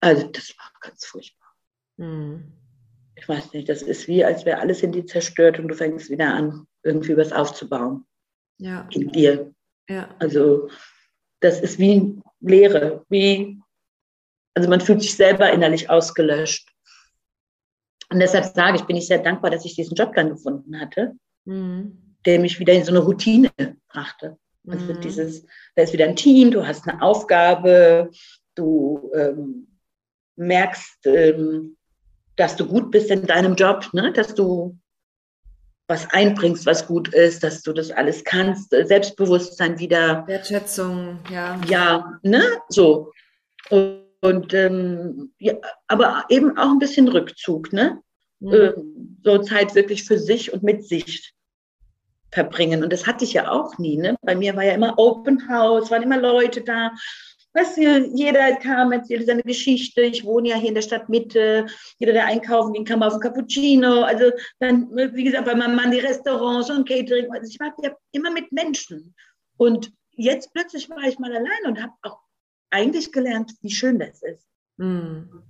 also 0.00 0.28
das 0.28 0.54
war 0.58 0.70
ganz 0.80 1.04
furchtbar. 1.04 1.54
Mhm. 1.96 2.52
Ich 3.16 3.28
weiß 3.28 3.52
nicht, 3.52 3.68
das 3.68 3.82
ist 3.82 4.08
wie, 4.08 4.24
als 4.24 4.44
wäre 4.44 4.60
alles 4.60 4.82
in 4.82 4.92
dir 4.92 5.06
zerstört 5.06 5.58
und 5.58 5.68
du 5.68 5.74
fängst 5.74 6.10
wieder 6.10 6.34
an, 6.34 6.66
irgendwie 6.82 7.16
was 7.16 7.32
aufzubauen. 7.32 8.06
Ja. 8.58 8.88
In 8.90 9.10
dir. 9.12 9.54
Ja. 9.88 10.14
Also 10.18 10.68
das 11.40 11.60
ist 11.60 11.78
wie 11.78 12.20
Leere, 12.40 13.04
wie 13.08 13.60
also 14.54 14.68
man 14.68 14.80
fühlt 14.80 15.02
sich 15.02 15.16
selber 15.16 15.52
innerlich 15.52 15.90
ausgelöscht. 15.90 16.68
Und 18.10 18.20
deshalb 18.20 18.44
sage 18.44 18.76
ich, 18.76 18.84
bin 18.84 18.96
ich 18.96 19.06
sehr 19.06 19.18
dankbar, 19.18 19.50
dass 19.50 19.64
ich 19.64 19.74
diesen 19.74 19.96
Job 19.96 20.14
dann 20.14 20.30
gefunden 20.30 20.78
hatte, 20.80 21.14
mhm. 21.44 22.16
der 22.24 22.38
mich 22.38 22.60
wieder 22.60 22.72
in 22.72 22.84
so 22.84 22.92
eine 22.92 23.00
Routine 23.00 23.50
brachte. 23.88 24.38
Also 24.68 24.94
mhm. 24.94 25.00
dieses, 25.00 25.44
da 25.74 25.82
ist 25.82 25.92
wieder 25.92 26.06
ein 26.06 26.16
Team, 26.16 26.50
du 26.50 26.66
hast 26.66 26.88
eine 26.88 27.02
Aufgabe, 27.02 28.10
du 28.54 29.10
ähm, 29.14 29.66
merkst, 30.36 31.06
ähm, 31.06 31.76
dass 32.36 32.56
du 32.56 32.66
gut 32.66 32.90
bist 32.90 33.10
in 33.10 33.26
deinem 33.26 33.56
Job, 33.56 33.88
ne? 33.92 34.12
dass 34.12 34.34
du 34.34 34.78
was 35.86 36.08
einbringst, 36.12 36.64
was 36.64 36.86
gut 36.86 37.12
ist, 37.12 37.44
dass 37.44 37.62
du 37.62 37.72
das 37.72 37.90
alles 37.90 38.24
kannst, 38.24 38.70
Selbstbewusstsein 38.70 39.78
wieder. 39.78 40.26
Wertschätzung, 40.26 41.18
ja. 41.30 41.60
Ja, 41.68 42.18
ne, 42.22 42.42
so. 42.68 43.12
Und 43.68 44.03
und 44.24 44.54
ähm, 44.54 45.34
ja, 45.38 45.52
aber 45.86 46.24
eben 46.30 46.56
auch 46.56 46.70
ein 46.70 46.78
bisschen 46.78 47.08
Rückzug, 47.08 47.74
ne? 47.74 48.00
Mhm. 48.40 48.52
Äh, 48.52 48.72
so 49.22 49.38
Zeit 49.38 49.74
wirklich 49.74 50.04
für 50.04 50.18
sich 50.18 50.50
und 50.50 50.62
mit 50.62 50.88
sich 50.88 51.34
verbringen. 52.32 52.82
Und 52.82 52.90
das 52.90 53.06
hatte 53.06 53.24
ich 53.24 53.34
ja 53.34 53.50
auch 53.50 53.76
nie. 53.76 53.98
Ne? 53.98 54.16
Bei 54.22 54.34
mir 54.34 54.56
war 54.56 54.64
ja 54.64 54.72
immer 54.72 54.98
Open 54.98 55.46
House, 55.48 55.90
waren 55.90 56.02
immer 56.02 56.18
Leute 56.18 56.62
da. 56.62 56.92
Weißt 57.52 57.76
du, 57.76 58.10
jeder 58.14 58.56
kam, 58.56 58.92
erzählte 58.92 59.26
seine 59.26 59.42
Geschichte. 59.42 60.00
Ich 60.00 60.24
wohne 60.24 60.48
ja 60.48 60.56
hier 60.56 60.70
in 60.70 60.74
der 60.74 60.82
Stadtmitte. 60.82 61.66
Jeder, 61.98 62.14
der 62.14 62.26
einkaufen 62.26 62.72
ging, 62.72 62.86
kam 62.86 63.02
auf 63.02 63.12
ein 63.14 63.20
Cappuccino. 63.20 64.04
Also 64.04 64.30
dann, 64.58 64.88
wie 64.96 65.24
gesagt, 65.24 65.44
bei 65.44 65.54
meinem 65.54 65.76
Mann 65.76 65.90
die 65.90 66.00
Restaurants 66.00 66.70
und 66.70 66.88
Catering. 66.88 67.30
Also 67.30 67.46
ich 67.46 67.60
war 67.60 67.74
ja 67.82 67.94
immer 68.12 68.30
mit 68.30 68.50
Menschen. 68.52 69.14
Und 69.58 69.92
jetzt 70.12 70.50
plötzlich 70.54 70.88
war 70.88 71.02
ich 71.02 71.18
mal 71.18 71.30
allein 71.30 71.66
und 71.66 71.80
habe 71.80 71.92
auch 72.02 72.23
eigentlich 72.74 73.12
gelernt, 73.12 73.54
wie 73.62 73.70
schön 73.70 73.98
das 73.98 74.22
ist. 74.22 74.46
Mhm. 74.76 75.42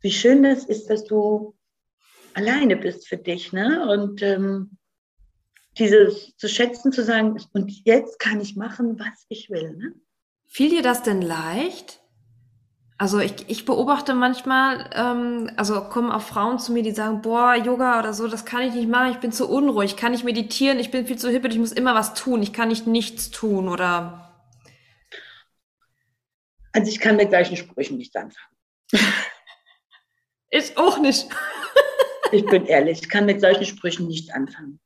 Wie 0.00 0.12
schön 0.12 0.44
das 0.44 0.64
ist, 0.64 0.88
dass 0.88 1.04
du 1.04 1.56
alleine 2.34 2.76
bist 2.76 3.08
für 3.08 3.16
dich, 3.16 3.52
ne? 3.52 3.88
Und 3.90 4.22
ähm, 4.22 4.78
dieses 5.76 6.36
zu 6.36 6.48
schätzen, 6.48 6.92
zu 6.92 7.02
sagen, 7.02 7.36
und 7.52 7.84
jetzt 7.84 8.20
kann 8.20 8.40
ich 8.40 8.54
machen, 8.54 8.98
was 8.98 9.26
ich 9.28 9.50
will, 9.50 9.76
ne? 9.76 9.92
Fiel 10.46 10.70
dir 10.70 10.82
das 10.82 11.02
denn 11.02 11.20
leicht? 11.20 12.00
Also 12.96 13.18
ich, 13.18 13.34
ich 13.48 13.64
beobachte 13.64 14.14
manchmal, 14.14 14.90
ähm, 14.94 15.50
also 15.56 15.80
kommen 15.82 16.10
auch 16.10 16.22
Frauen 16.22 16.58
zu 16.58 16.72
mir, 16.72 16.82
die 16.82 16.92
sagen, 16.92 17.22
boah, 17.22 17.54
Yoga 17.54 17.98
oder 17.98 18.12
so, 18.12 18.28
das 18.28 18.44
kann 18.44 18.62
ich 18.62 18.74
nicht 18.74 18.88
machen, 18.88 19.12
ich 19.12 19.20
bin 19.20 19.30
zu 19.30 19.48
unruhig, 19.48 19.92
ich 19.92 19.96
kann 19.96 20.12
nicht 20.12 20.24
meditieren, 20.24 20.78
ich 20.78 20.90
bin 20.90 21.06
viel 21.06 21.18
zu 21.18 21.28
hippig, 21.28 21.52
ich 21.52 21.58
muss 21.58 21.72
immer 21.72 21.94
was 21.94 22.14
tun, 22.14 22.42
ich 22.42 22.52
kann 22.52 22.68
nicht 22.68 22.86
nichts 22.86 23.30
tun 23.30 23.68
oder 23.68 24.27
also 26.78 26.92
ich 26.92 27.00
kann 27.00 27.16
mit 27.16 27.32
solchen 27.32 27.56
Sprüchen 27.56 27.96
nichts 27.96 28.14
anfangen. 28.14 28.56
Ich 30.50 30.78
auch 30.78 30.98
nicht. 31.00 31.28
ich 32.32 32.46
bin 32.46 32.66
ehrlich, 32.66 33.00
ich 33.00 33.08
kann 33.08 33.26
mit 33.26 33.40
solchen 33.40 33.64
Sprüchen 33.64 34.06
nichts 34.06 34.30
anfangen. 34.30 34.78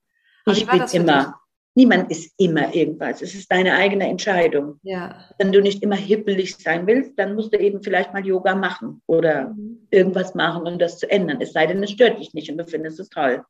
ich 0.46 0.66
bin 0.66 0.82
immer, 0.92 1.38
niemand 1.74 2.10
ist 2.10 2.32
immer 2.38 2.74
irgendwas. 2.74 3.20
Es 3.20 3.34
ist 3.34 3.52
deine 3.52 3.74
eigene 3.74 4.08
Entscheidung. 4.08 4.80
Ja. 4.82 5.28
Wenn 5.36 5.52
du 5.52 5.60
nicht 5.60 5.82
immer 5.82 5.96
hippelig 5.96 6.56
sein 6.56 6.86
willst, 6.86 7.18
dann 7.18 7.34
musst 7.34 7.52
du 7.52 7.58
eben 7.58 7.82
vielleicht 7.82 8.14
mal 8.14 8.24
Yoga 8.24 8.54
machen 8.54 9.02
oder 9.06 9.50
mhm. 9.50 9.86
irgendwas 9.90 10.34
machen, 10.34 10.66
um 10.66 10.78
das 10.78 10.98
zu 10.98 11.10
ändern. 11.10 11.42
Es 11.42 11.52
sei 11.52 11.66
denn, 11.66 11.82
es 11.82 11.90
stört 11.90 12.18
dich 12.18 12.32
nicht 12.32 12.50
und 12.50 12.56
du 12.56 12.64
findest 12.66 13.00
es 13.00 13.10
toll. 13.10 13.44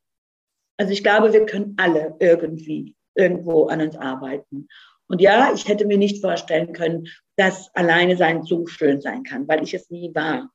Also 0.77 0.91
ich 0.91 1.01
glaube, 1.01 1.31
wir 1.31 1.45
können 1.45 1.75
alle 1.77 2.17
irgendwie 2.19 2.93
irgendwo 3.15 3.67
an 3.67 3.79
uns 3.79 3.95
arbeiten. 3.95 4.67
Und 5.13 5.21
ja, 5.21 5.53
ich 5.53 5.67
hätte 5.67 5.85
mir 5.85 5.99
nicht 5.99 6.21
vorstellen 6.21 6.73
können, 6.73 7.07
dass 7.35 7.69
alleine 7.75 8.17
sein 8.17 8.41
so 8.41 8.65
schön 8.65 8.99
sein 8.99 9.21
kann, 9.21 9.47
weil 9.47 9.61
ich 9.61 9.75
es 9.75 9.91
nie 9.91 10.09
war. 10.15 10.49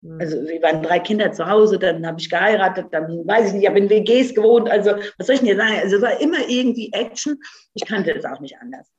Mhm. 0.00 0.20
Also 0.20 0.42
wir 0.42 0.60
waren 0.60 0.82
drei 0.82 0.98
Kinder 0.98 1.30
zu 1.30 1.46
Hause, 1.46 1.78
dann 1.78 2.04
habe 2.04 2.18
ich 2.18 2.28
geheiratet, 2.28 2.88
dann 2.90 3.24
weiß 3.24 3.46
ich 3.46 3.52
nicht, 3.52 3.62
ich 3.62 3.68
habe 3.68 3.78
in 3.78 3.88
WGs 3.88 4.34
gewohnt. 4.34 4.68
Also 4.68 4.96
was 5.18 5.28
soll 5.28 5.34
ich 5.34 5.42
denn 5.42 5.50
dir 5.50 5.56
sagen? 5.56 5.76
Also 5.80 5.98
es 5.98 6.02
war 6.02 6.20
immer 6.20 6.48
irgendwie 6.48 6.92
Action. 6.92 7.38
Ich 7.74 7.86
kannte 7.86 8.10
es 8.10 8.24
auch 8.24 8.40
nicht 8.40 8.58
anders. 8.58 8.90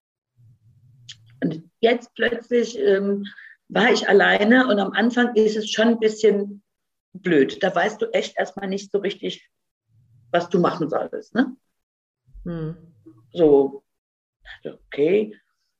Und 1.43 1.69
jetzt 1.81 2.15
plötzlich 2.15 2.79
ähm, 2.79 3.25
war 3.67 3.91
ich 3.91 4.07
alleine 4.07 4.69
und 4.69 4.79
am 4.79 4.93
Anfang 4.93 5.35
ist 5.35 5.57
es 5.57 5.69
schon 5.69 5.89
ein 5.89 5.99
bisschen 5.99 6.63
blöd. 7.11 7.61
Da 7.61 7.75
weißt 7.75 8.01
du 8.01 8.05
echt 8.13 8.37
erstmal 8.37 8.69
nicht 8.69 8.89
so 8.89 8.99
richtig, 8.99 9.49
was 10.31 10.47
du 10.47 10.59
machen 10.59 10.89
solltest. 10.89 11.35
Ne? 11.35 11.57
Hm. 12.45 12.77
So, 13.33 13.82
okay. 14.65 15.35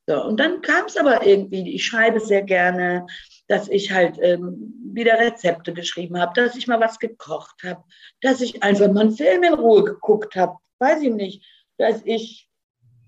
So, 0.05 0.21
und 0.21 0.37
dann 0.37 0.61
kam 0.61 0.85
es 0.85 0.97
aber 0.97 1.25
irgendwie, 1.25 1.75
ich 1.75 1.85
schreibe 1.85 2.19
sehr 2.19 2.41
gerne, 2.41 3.07
dass 3.47 3.69
ich 3.69 3.91
halt 3.91 4.17
ähm, 4.21 4.73
wieder 4.93 5.17
Rezepte 5.17 5.73
geschrieben 5.73 6.19
habe, 6.19 6.33
dass 6.35 6.55
ich 6.57 6.67
mal 6.67 6.79
was 6.79 6.99
gekocht 6.99 7.63
habe, 7.63 7.83
dass 8.21 8.41
ich 8.41 8.61
einfach 8.63 8.91
mal 8.91 9.01
einen 9.01 9.15
Film 9.15 9.43
in 9.43 9.53
Ruhe 9.53 9.83
geguckt 9.83 10.35
habe, 10.35 10.57
weiß 10.79 11.03
ich 11.03 11.13
nicht, 11.13 11.45
dass 11.77 12.01
ich 12.03 12.49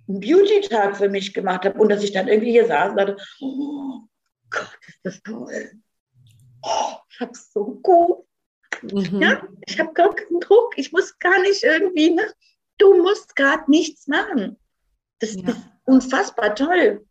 einen 0.07 0.21
Beauty-Tag 0.21 0.95
für 0.95 1.09
mich 1.09 1.33
gemacht 1.33 1.65
habe 1.65 1.79
und 1.79 1.89
dass 1.89 2.03
ich 2.03 2.13
dann 2.13 2.29
irgendwie 2.29 2.51
hier 2.51 2.67
saß 2.67 2.91
und 2.91 2.97
dachte, 2.97 3.17
oh 3.41 3.99
Gott, 4.49 4.79
ist 4.87 4.99
das 5.03 5.23
toll. 5.23 5.71
Oh, 6.61 6.95
ich 7.09 7.19
hab's 7.19 7.51
so 7.51 7.65
gut. 7.83 8.25
Mhm. 8.83 9.21
Ja, 9.21 9.43
ich 9.65 9.79
habe 9.79 9.93
gar 9.93 10.15
keinen 10.15 10.39
Druck. 10.39 10.77
Ich 10.77 10.91
muss 10.91 11.17
gar 11.19 11.41
nicht 11.41 11.63
irgendwie, 11.63 12.11
ne? 12.11 12.23
du 12.77 13.01
musst 13.01 13.35
gerade 13.35 13.69
nichts 13.69 14.07
machen. 14.07 14.57
Das 15.19 15.35
ja. 15.35 15.49
ist 15.49 15.61
unfassbar 15.85 16.55
toll. 16.55 17.05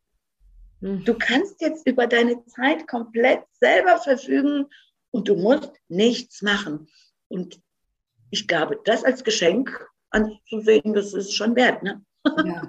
Mhm. 0.80 1.04
Du 1.04 1.14
kannst 1.14 1.60
jetzt 1.60 1.86
über 1.86 2.06
deine 2.06 2.44
Zeit 2.46 2.86
komplett 2.86 3.42
selber 3.52 3.98
verfügen 3.98 4.66
und 5.10 5.28
du 5.28 5.36
musst 5.36 5.72
nichts 5.88 6.42
machen. 6.42 6.88
Und 7.28 7.60
ich 8.30 8.46
glaube, 8.48 8.78
das 8.84 9.04
als 9.04 9.24
Geschenk 9.24 9.88
anzusehen, 10.10 10.92
das 10.92 11.14
ist 11.14 11.34
schon 11.34 11.56
wert. 11.56 11.82
Ne? 11.82 12.04
Ja. 12.44 12.62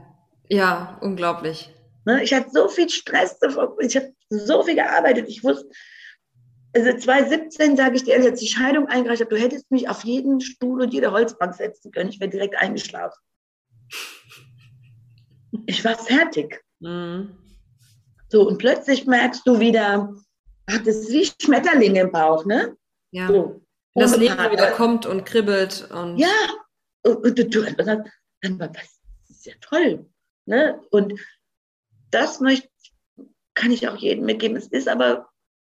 ja, 0.50 0.98
unglaublich. 1.02 1.74
Ne, 2.06 2.24
ich 2.24 2.34
hatte 2.34 2.52
so 2.52 2.68
viel 2.68 2.90
Stress, 2.90 3.40
ich 3.80 3.96
habe 3.96 4.14
so 4.30 4.64
viel 4.64 4.76
gearbeitet. 4.76 5.28
Ich 5.28 5.44
wusste, 5.44 5.68
also 6.76 6.98
2017 6.98 7.78
sage 7.78 7.96
ich 7.96 8.04
dir, 8.04 8.16
als 8.16 8.40
die 8.40 8.48
Scheidung 8.48 8.88
eingereicht 8.88 9.22
habe, 9.22 9.34
du 9.36 9.42
hättest 9.42 9.72
mich 9.72 9.90
auf 9.90 10.04
jeden 10.04 10.42
Stuhl 10.42 10.82
und 10.82 10.94
jede 10.94 11.12
Holzbank 11.12 11.56
setzen 11.56 11.92
können. 11.92 12.10
Ich 12.10 12.20
wäre 12.20 12.30
direkt 12.30 12.56
eingeschlafen. 12.58 13.18
Ich 15.66 15.84
war 15.86 15.98
fertig. 15.98 16.64
Mhm. 16.80 17.38
So, 18.30 18.48
und 18.48 18.58
plötzlich 18.58 19.06
merkst 19.06 19.46
du 19.46 19.60
wieder, 19.60 20.14
ach, 20.68 20.80
das 20.80 20.96
ist 20.96 21.12
wie 21.12 21.30
Schmetterlinge 21.42 22.02
im 22.02 22.12
Bauch, 22.12 22.46
ne? 22.46 22.76
Ja. 23.12 23.28
So. 23.28 23.62
Das 23.94 24.18
Leben 24.18 24.38
wieder 24.52 24.72
kommt 24.72 25.06
und 25.06 25.26
kribbelt. 25.26 25.90
Und 25.90 26.18
ja, 26.18 26.28
und, 27.04 27.18
und, 27.24 27.40
und, 27.40 27.56
und 27.56 27.88
dann, 27.88 28.12
dann, 28.42 28.58
das 28.58 29.00
ist 29.30 29.46
ja 29.46 29.54
toll. 29.62 30.06
Ne? 30.46 30.82
Und 30.92 31.20
das 32.12 32.42
möchte, 32.42 32.70
kann 33.54 33.72
ich 33.72 33.88
auch 33.88 33.96
jedem 33.96 34.26
mitgeben. 34.26 34.58
Es 34.58 34.68
ist 34.68 34.90
aber, 34.90 35.30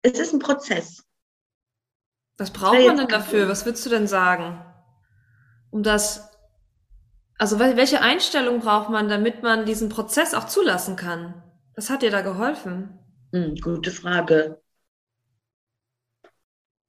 es 0.01 0.19
ist 0.19 0.33
ein 0.33 0.39
Prozess. 0.39 1.03
Was 2.37 2.51
braucht 2.51 2.79
man 2.85 2.97
denn 2.97 3.07
dafür? 3.07 3.47
Was 3.49 3.65
würdest 3.65 3.85
du 3.85 3.89
denn 3.89 4.07
sagen? 4.07 4.63
Um 5.69 5.83
das, 5.83 6.31
also 7.37 7.59
welche 7.59 8.01
Einstellung 8.01 8.59
braucht 8.59 8.89
man, 8.89 9.09
damit 9.09 9.43
man 9.43 9.65
diesen 9.65 9.89
Prozess 9.89 10.33
auch 10.33 10.47
zulassen 10.47 10.95
kann? 10.95 11.43
Was 11.75 11.89
hat 11.89 12.01
dir 12.01 12.11
da 12.11 12.21
geholfen? 12.21 12.97
Hm, 13.33 13.55
gute 13.55 13.91
Frage. 13.91 14.61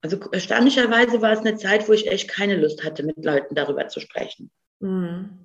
Also 0.01 0.19
erstaunlicherweise 0.31 1.21
war 1.21 1.33
es 1.33 1.41
eine 1.41 1.57
Zeit, 1.57 1.89
wo 1.89 1.93
ich 1.93 2.07
echt 2.07 2.29
keine 2.29 2.57
Lust 2.57 2.85
hatte, 2.85 3.03
mit 3.03 3.25
Leuten 3.25 3.55
darüber 3.55 3.89
zu 3.89 4.01
sprechen. 4.01 4.51
Mhm. 4.81 5.39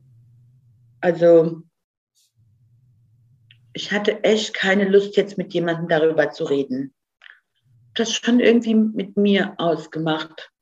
Also 1.02 1.64
ich 3.74 3.92
hatte 3.92 4.24
echt 4.24 4.54
keine 4.54 4.88
Lust, 4.88 5.18
jetzt 5.18 5.38
mit 5.38 5.54
jemandem 5.54 5.90
darüber 5.90 6.30
zu 6.30 6.46
reden. 6.46 6.94
Das 7.96 8.14
schon 8.14 8.40
irgendwie 8.40 8.76
mit 8.76 9.18
mir 9.18 9.56
ausgemacht. 9.58 10.53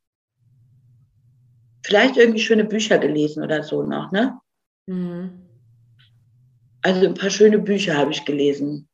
Vielleicht 1.84 2.18
irgendwie 2.18 2.42
schöne 2.42 2.66
Bücher 2.66 2.98
gelesen 2.98 3.44
oder 3.44 3.64
so 3.64 3.84
noch, 3.84 4.12
ne? 4.12 4.40
Mhm. 4.88 5.48
Also 6.82 7.08
ein 7.08 7.14
paar 7.14 7.30
schöne 7.30 7.60
Bücher 7.60 7.98
habe 7.98 8.12
ich 8.12 8.26
gelesen. 8.26 8.88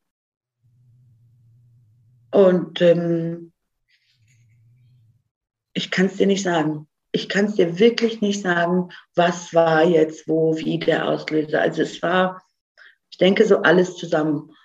Und 2.32 2.82
ähm, 2.82 3.54
ich 5.74 5.92
kann 5.92 6.08
es 6.08 6.18
dir 6.18 6.28
nicht 6.28 6.44
sagen. 6.44 6.88
Ich 7.12 7.30
kann 7.30 7.46
es 7.46 7.56
dir 7.56 7.80
wirklich 7.80 8.22
nicht 8.22 8.42
sagen, 8.42 8.90
was 9.16 9.54
war 9.54 9.86
jetzt 9.86 10.28
wo, 10.28 10.58
wie 10.58 10.78
der 10.80 11.08
Auslöser. 11.08 11.62
Also 11.62 11.82
es 11.82 12.02
war 12.02 12.42
ich 13.18 13.18
denke 13.18 13.46
so 13.46 13.64
alles 13.64 13.96
zusammen. 13.96 14.56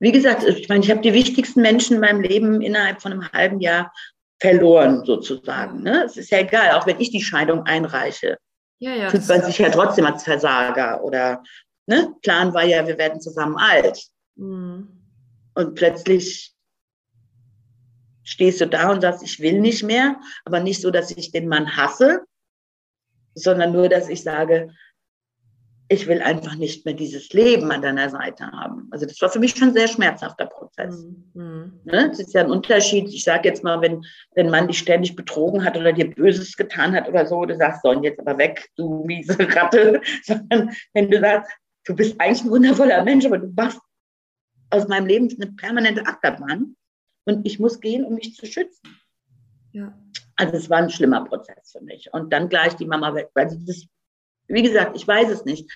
Wie 0.00 0.12
gesagt, 0.12 0.42
ich 0.42 0.68
meine, 0.68 0.84
ich 0.84 0.90
habe 0.90 1.00
die 1.00 1.14
wichtigsten 1.14 1.62
Menschen 1.62 1.94
in 1.94 2.00
meinem 2.00 2.20
Leben 2.20 2.60
innerhalb 2.60 3.00
von 3.00 3.12
einem 3.12 3.30
halben 3.32 3.60
Jahr 3.60 3.92
verloren, 4.40 5.04
sozusagen. 5.04 5.82
Ne? 5.82 6.04
Es 6.04 6.16
ist 6.16 6.30
ja 6.30 6.38
egal, 6.38 6.72
auch 6.72 6.86
wenn 6.86 7.00
ich 7.00 7.10
die 7.10 7.22
Scheidung 7.22 7.62
einreiche, 7.64 8.38
ja, 8.78 8.94
ja, 8.94 9.10
fühlt 9.10 9.26
man 9.28 9.42
sich 9.42 9.58
ja 9.58 9.70
trotzdem 9.70 10.04
als 10.04 10.24
Versager. 10.24 11.02
Oder 11.02 11.42
ne? 11.86 12.14
Plan 12.22 12.52
war 12.52 12.64
ja, 12.64 12.86
wir 12.86 12.98
werden 12.98 13.20
zusammen 13.20 13.56
alt. 13.56 14.06
Mhm. 14.36 14.88
Und 15.54 15.74
plötzlich 15.74 16.54
stehst 18.22 18.60
du 18.60 18.66
da 18.66 18.90
und 18.90 19.00
sagst, 19.00 19.22
ich 19.22 19.40
will 19.40 19.60
nicht 19.60 19.82
mehr, 19.82 20.20
aber 20.44 20.60
nicht 20.60 20.82
so, 20.82 20.90
dass 20.90 21.10
ich 21.10 21.30
den 21.30 21.48
Mann 21.48 21.76
hasse, 21.76 22.24
sondern 23.34 23.72
nur, 23.72 23.88
dass 23.88 24.08
ich 24.08 24.22
sage, 24.22 24.74
ich 25.88 26.08
will 26.08 26.20
einfach 26.20 26.56
nicht 26.56 26.84
mehr 26.84 26.94
dieses 26.94 27.32
Leben 27.32 27.70
an 27.70 27.82
deiner 27.82 28.10
Seite 28.10 28.50
haben. 28.50 28.88
Also 28.90 29.06
das 29.06 29.20
war 29.22 29.28
für 29.28 29.38
mich 29.38 29.52
schon 29.52 29.68
ein 29.68 29.74
sehr 29.74 29.86
schmerzhafter 29.86 30.46
Prozess. 30.46 31.06
Mhm. 31.34 31.80
Ne? 31.84 32.08
Das 32.08 32.18
ist 32.18 32.34
ja 32.34 32.42
ein 32.42 32.50
Unterschied. 32.50 33.08
Ich 33.08 33.22
sage 33.22 33.48
jetzt 33.48 33.62
mal, 33.62 33.80
wenn, 33.80 34.04
wenn 34.34 34.50
man 34.50 34.66
dich 34.66 34.78
ständig 34.78 35.14
betrogen 35.14 35.64
hat 35.64 35.76
oder 35.76 35.92
dir 35.92 36.10
Böses 36.10 36.56
getan 36.56 36.92
hat 36.94 37.08
oder 37.08 37.24
so, 37.26 37.44
du 37.44 37.56
sagst, 37.56 37.82
so, 37.82 37.92
jetzt 38.02 38.18
aber 38.18 38.36
weg, 38.36 38.68
du 38.76 39.04
miese 39.04 39.36
Ratte. 39.38 40.00
Sondern 40.24 40.74
wenn 40.92 41.10
du 41.10 41.20
sagst, 41.20 41.52
du 41.84 41.94
bist 41.94 42.20
eigentlich 42.20 42.44
ein 42.44 42.50
wundervoller 42.50 43.04
Mensch, 43.04 43.24
aber 43.24 43.38
du 43.38 43.52
machst 43.54 43.80
aus 44.70 44.88
meinem 44.88 45.06
Leben 45.06 45.28
eine 45.40 45.52
permanente 45.52 46.04
Achterbahn 46.04 46.74
und 47.26 47.46
ich 47.46 47.60
muss 47.60 47.80
gehen, 47.80 48.04
um 48.04 48.14
mich 48.14 48.34
zu 48.34 48.46
schützen. 48.46 48.98
Ja. 49.72 49.96
Also 50.34 50.56
es 50.56 50.68
war 50.68 50.78
ein 50.78 50.90
schlimmer 50.90 51.24
Prozess 51.24 51.72
für 51.72 51.82
mich. 51.82 52.12
Und 52.12 52.32
dann 52.32 52.48
gleich 52.48 52.74
die 52.74 52.86
Mama 52.86 53.14
weg. 53.14 53.30
Also 53.34 53.56
das 53.60 53.86
wie 54.48 54.62
gesagt, 54.62 54.96
ich 54.96 55.06
weiß 55.06 55.30
es 55.30 55.44
nicht, 55.44 55.70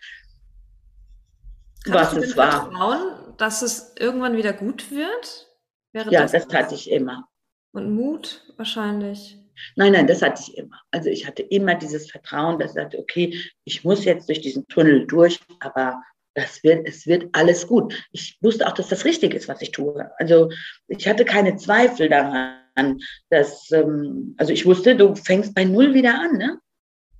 Kannst 1.84 2.16
was 2.16 2.24
es 2.24 2.36
war. 2.36 2.70
Vertrauen, 2.70 3.34
dass 3.38 3.62
es 3.62 3.94
irgendwann 3.98 4.36
wieder 4.36 4.52
gut 4.52 4.90
wird? 4.90 5.48
Wäre 5.92 6.10
ja, 6.10 6.22
das, 6.22 6.32
das 6.32 6.48
hatte 6.52 6.74
ich 6.74 6.90
immer. 6.90 7.28
Und 7.72 7.94
Mut 7.94 8.42
wahrscheinlich. 8.56 9.38
Nein, 9.76 9.92
nein, 9.92 10.06
das 10.06 10.22
hatte 10.22 10.42
ich 10.46 10.56
immer. 10.56 10.80
Also 10.90 11.08
ich 11.08 11.26
hatte 11.26 11.42
immer 11.42 11.74
dieses 11.74 12.10
Vertrauen, 12.10 12.58
dass 12.58 12.70
ich 12.70 12.74
sagte, 12.74 12.98
okay, 12.98 13.38
ich 13.64 13.84
muss 13.84 14.04
jetzt 14.04 14.28
durch 14.28 14.40
diesen 14.40 14.66
Tunnel 14.68 15.06
durch, 15.06 15.40
aber 15.60 16.02
das 16.34 16.62
wird, 16.62 16.86
es 16.88 17.06
wird 17.06 17.28
alles 17.32 17.66
gut. 17.66 17.94
Ich 18.12 18.38
wusste 18.40 18.66
auch, 18.66 18.72
dass 18.72 18.88
das 18.88 19.04
richtig 19.04 19.34
ist, 19.34 19.48
was 19.48 19.60
ich 19.62 19.72
tue. 19.72 20.10
Also 20.18 20.50
ich 20.88 21.06
hatte 21.08 21.24
keine 21.24 21.56
Zweifel 21.56 22.08
daran, 22.08 22.98
dass, 23.28 23.70
ähm, 23.72 24.34
also 24.38 24.52
ich 24.52 24.64
wusste, 24.64 24.96
du 24.96 25.14
fängst 25.14 25.54
bei 25.54 25.64
Null 25.64 25.92
wieder 25.92 26.18
an, 26.18 26.36
ne? 26.38 26.58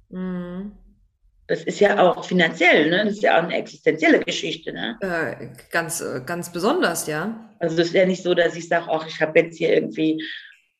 Mhm. 0.08 0.72
Das 1.50 1.64
ist 1.64 1.80
ja 1.80 2.00
auch 2.00 2.24
finanziell, 2.24 2.90
ne? 2.90 3.04
Das 3.06 3.14
ist 3.14 3.24
ja 3.24 3.36
auch 3.36 3.42
eine 3.42 3.56
existenzielle 3.56 4.20
Geschichte, 4.20 4.72
ne? 4.72 4.96
Äh, 5.00 5.48
ganz, 5.72 6.00
äh, 6.00 6.20
ganz 6.24 6.52
besonders, 6.52 7.08
ja. 7.08 7.50
Also 7.58 7.82
es 7.82 7.88
ist 7.88 7.94
ja 7.94 8.06
nicht 8.06 8.22
so, 8.22 8.34
dass 8.34 8.54
ich 8.54 8.68
sage, 8.68 8.86
ach, 8.88 9.04
ich 9.08 9.20
habe 9.20 9.40
jetzt 9.40 9.58
hier 9.58 9.74
irgendwie 9.74 10.24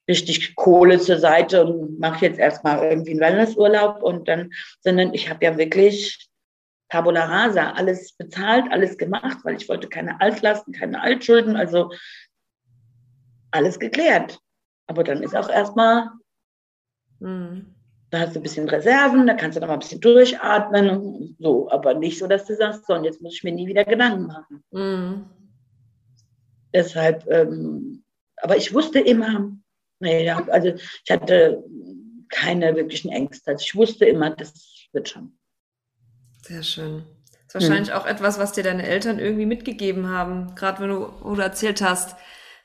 richtig 0.08 0.54
Kohle 0.54 1.00
zur 1.00 1.18
Seite 1.18 1.64
und 1.64 1.98
mache 1.98 2.24
jetzt 2.24 2.38
erstmal 2.38 2.88
irgendwie 2.88 3.10
einen 3.10 3.20
Wellnessurlaub 3.20 4.00
und 4.00 4.28
dann, 4.28 4.52
sondern 4.78 5.12
ich 5.12 5.28
habe 5.28 5.44
ja 5.44 5.58
wirklich 5.58 6.30
Tabula 6.88 7.24
rasa, 7.24 7.72
alles 7.72 8.12
bezahlt, 8.12 8.66
alles 8.70 8.96
gemacht, 8.96 9.38
weil 9.42 9.56
ich 9.56 9.68
wollte 9.68 9.88
keine 9.88 10.20
Altlasten, 10.20 10.72
keine 10.72 11.02
Altschulden, 11.02 11.56
also 11.56 11.90
alles 13.50 13.80
geklärt. 13.80 14.38
Aber 14.86 15.02
dann 15.02 15.24
ist 15.24 15.34
auch 15.34 15.48
erstmal 15.48 16.10
mhm. 17.18 17.74
Da 18.10 18.20
hast 18.20 18.34
du 18.34 18.40
ein 18.40 18.42
bisschen 18.42 18.68
Reserven, 18.68 19.26
da 19.26 19.34
kannst 19.34 19.56
du 19.56 19.60
noch 19.60 19.68
mal 19.68 19.74
ein 19.74 19.80
bisschen 19.80 20.00
durchatmen, 20.00 21.36
so, 21.38 21.70
aber 21.70 21.94
nicht 21.94 22.18
so, 22.18 22.26
dass 22.26 22.44
du 22.44 22.56
sagst, 22.56 22.86
so, 22.86 22.94
und 22.94 23.04
jetzt 23.04 23.22
muss 23.22 23.34
ich 23.34 23.44
mir 23.44 23.52
nie 23.52 23.68
wieder 23.68 23.84
Gedanken 23.84 24.26
machen. 24.26 24.64
Mhm. 24.72 25.26
Deshalb, 26.74 27.26
ähm, 27.30 28.02
aber 28.36 28.56
ich 28.56 28.74
wusste 28.74 29.00
immer, 29.00 29.52
naja, 30.00 30.44
also 30.50 30.68
ich 31.04 31.10
hatte 31.10 31.62
keine 32.30 32.74
wirklichen 32.74 33.10
Ängste. 33.10 33.52
Also 33.52 33.62
ich 33.64 33.74
wusste 33.74 34.06
immer, 34.06 34.30
das 34.30 34.88
wird 34.92 35.08
schon. 35.08 35.38
Sehr 36.42 36.62
schön. 36.62 37.04
Das 37.46 37.62
ist 37.62 37.68
wahrscheinlich 37.68 37.92
hm. 37.92 38.00
auch 38.00 38.06
etwas, 38.06 38.38
was 38.38 38.52
dir 38.52 38.62
deine 38.62 38.86
Eltern 38.86 39.18
irgendwie 39.18 39.46
mitgegeben 39.46 40.08
haben, 40.08 40.54
gerade 40.54 40.80
wenn 40.80 40.90
du, 40.90 41.12
wo 41.20 41.34
du 41.34 41.42
erzählt 41.42 41.82
hast, 41.82 42.16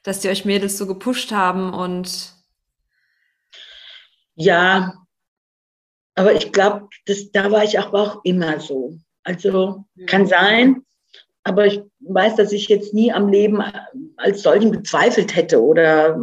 dass 0.03 0.19
die 0.19 0.29
euch 0.29 0.45
Mädels 0.45 0.77
so 0.77 0.85
gepusht 0.85 1.31
haben 1.31 1.73
und 1.73 2.33
ja, 4.35 5.04
aber 6.15 6.33
ich 6.33 6.51
glaube, 6.51 6.87
da 7.33 7.51
war 7.51 7.63
ich 7.63 7.77
auch, 7.77 7.93
auch 7.93 8.23
immer 8.23 8.59
so. 8.59 8.97
Also 9.23 9.85
kann 10.07 10.27
sein, 10.27 10.83
Aber 11.43 11.67
ich 11.67 11.81
weiß, 11.99 12.35
dass 12.37 12.51
ich 12.51 12.67
jetzt 12.69 12.93
nie 12.93 13.11
am 13.11 13.29
Leben 13.29 13.61
als 14.17 14.41
solchen 14.41 14.71
gezweifelt 14.71 15.35
hätte 15.35 15.61
oder 15.61 16.17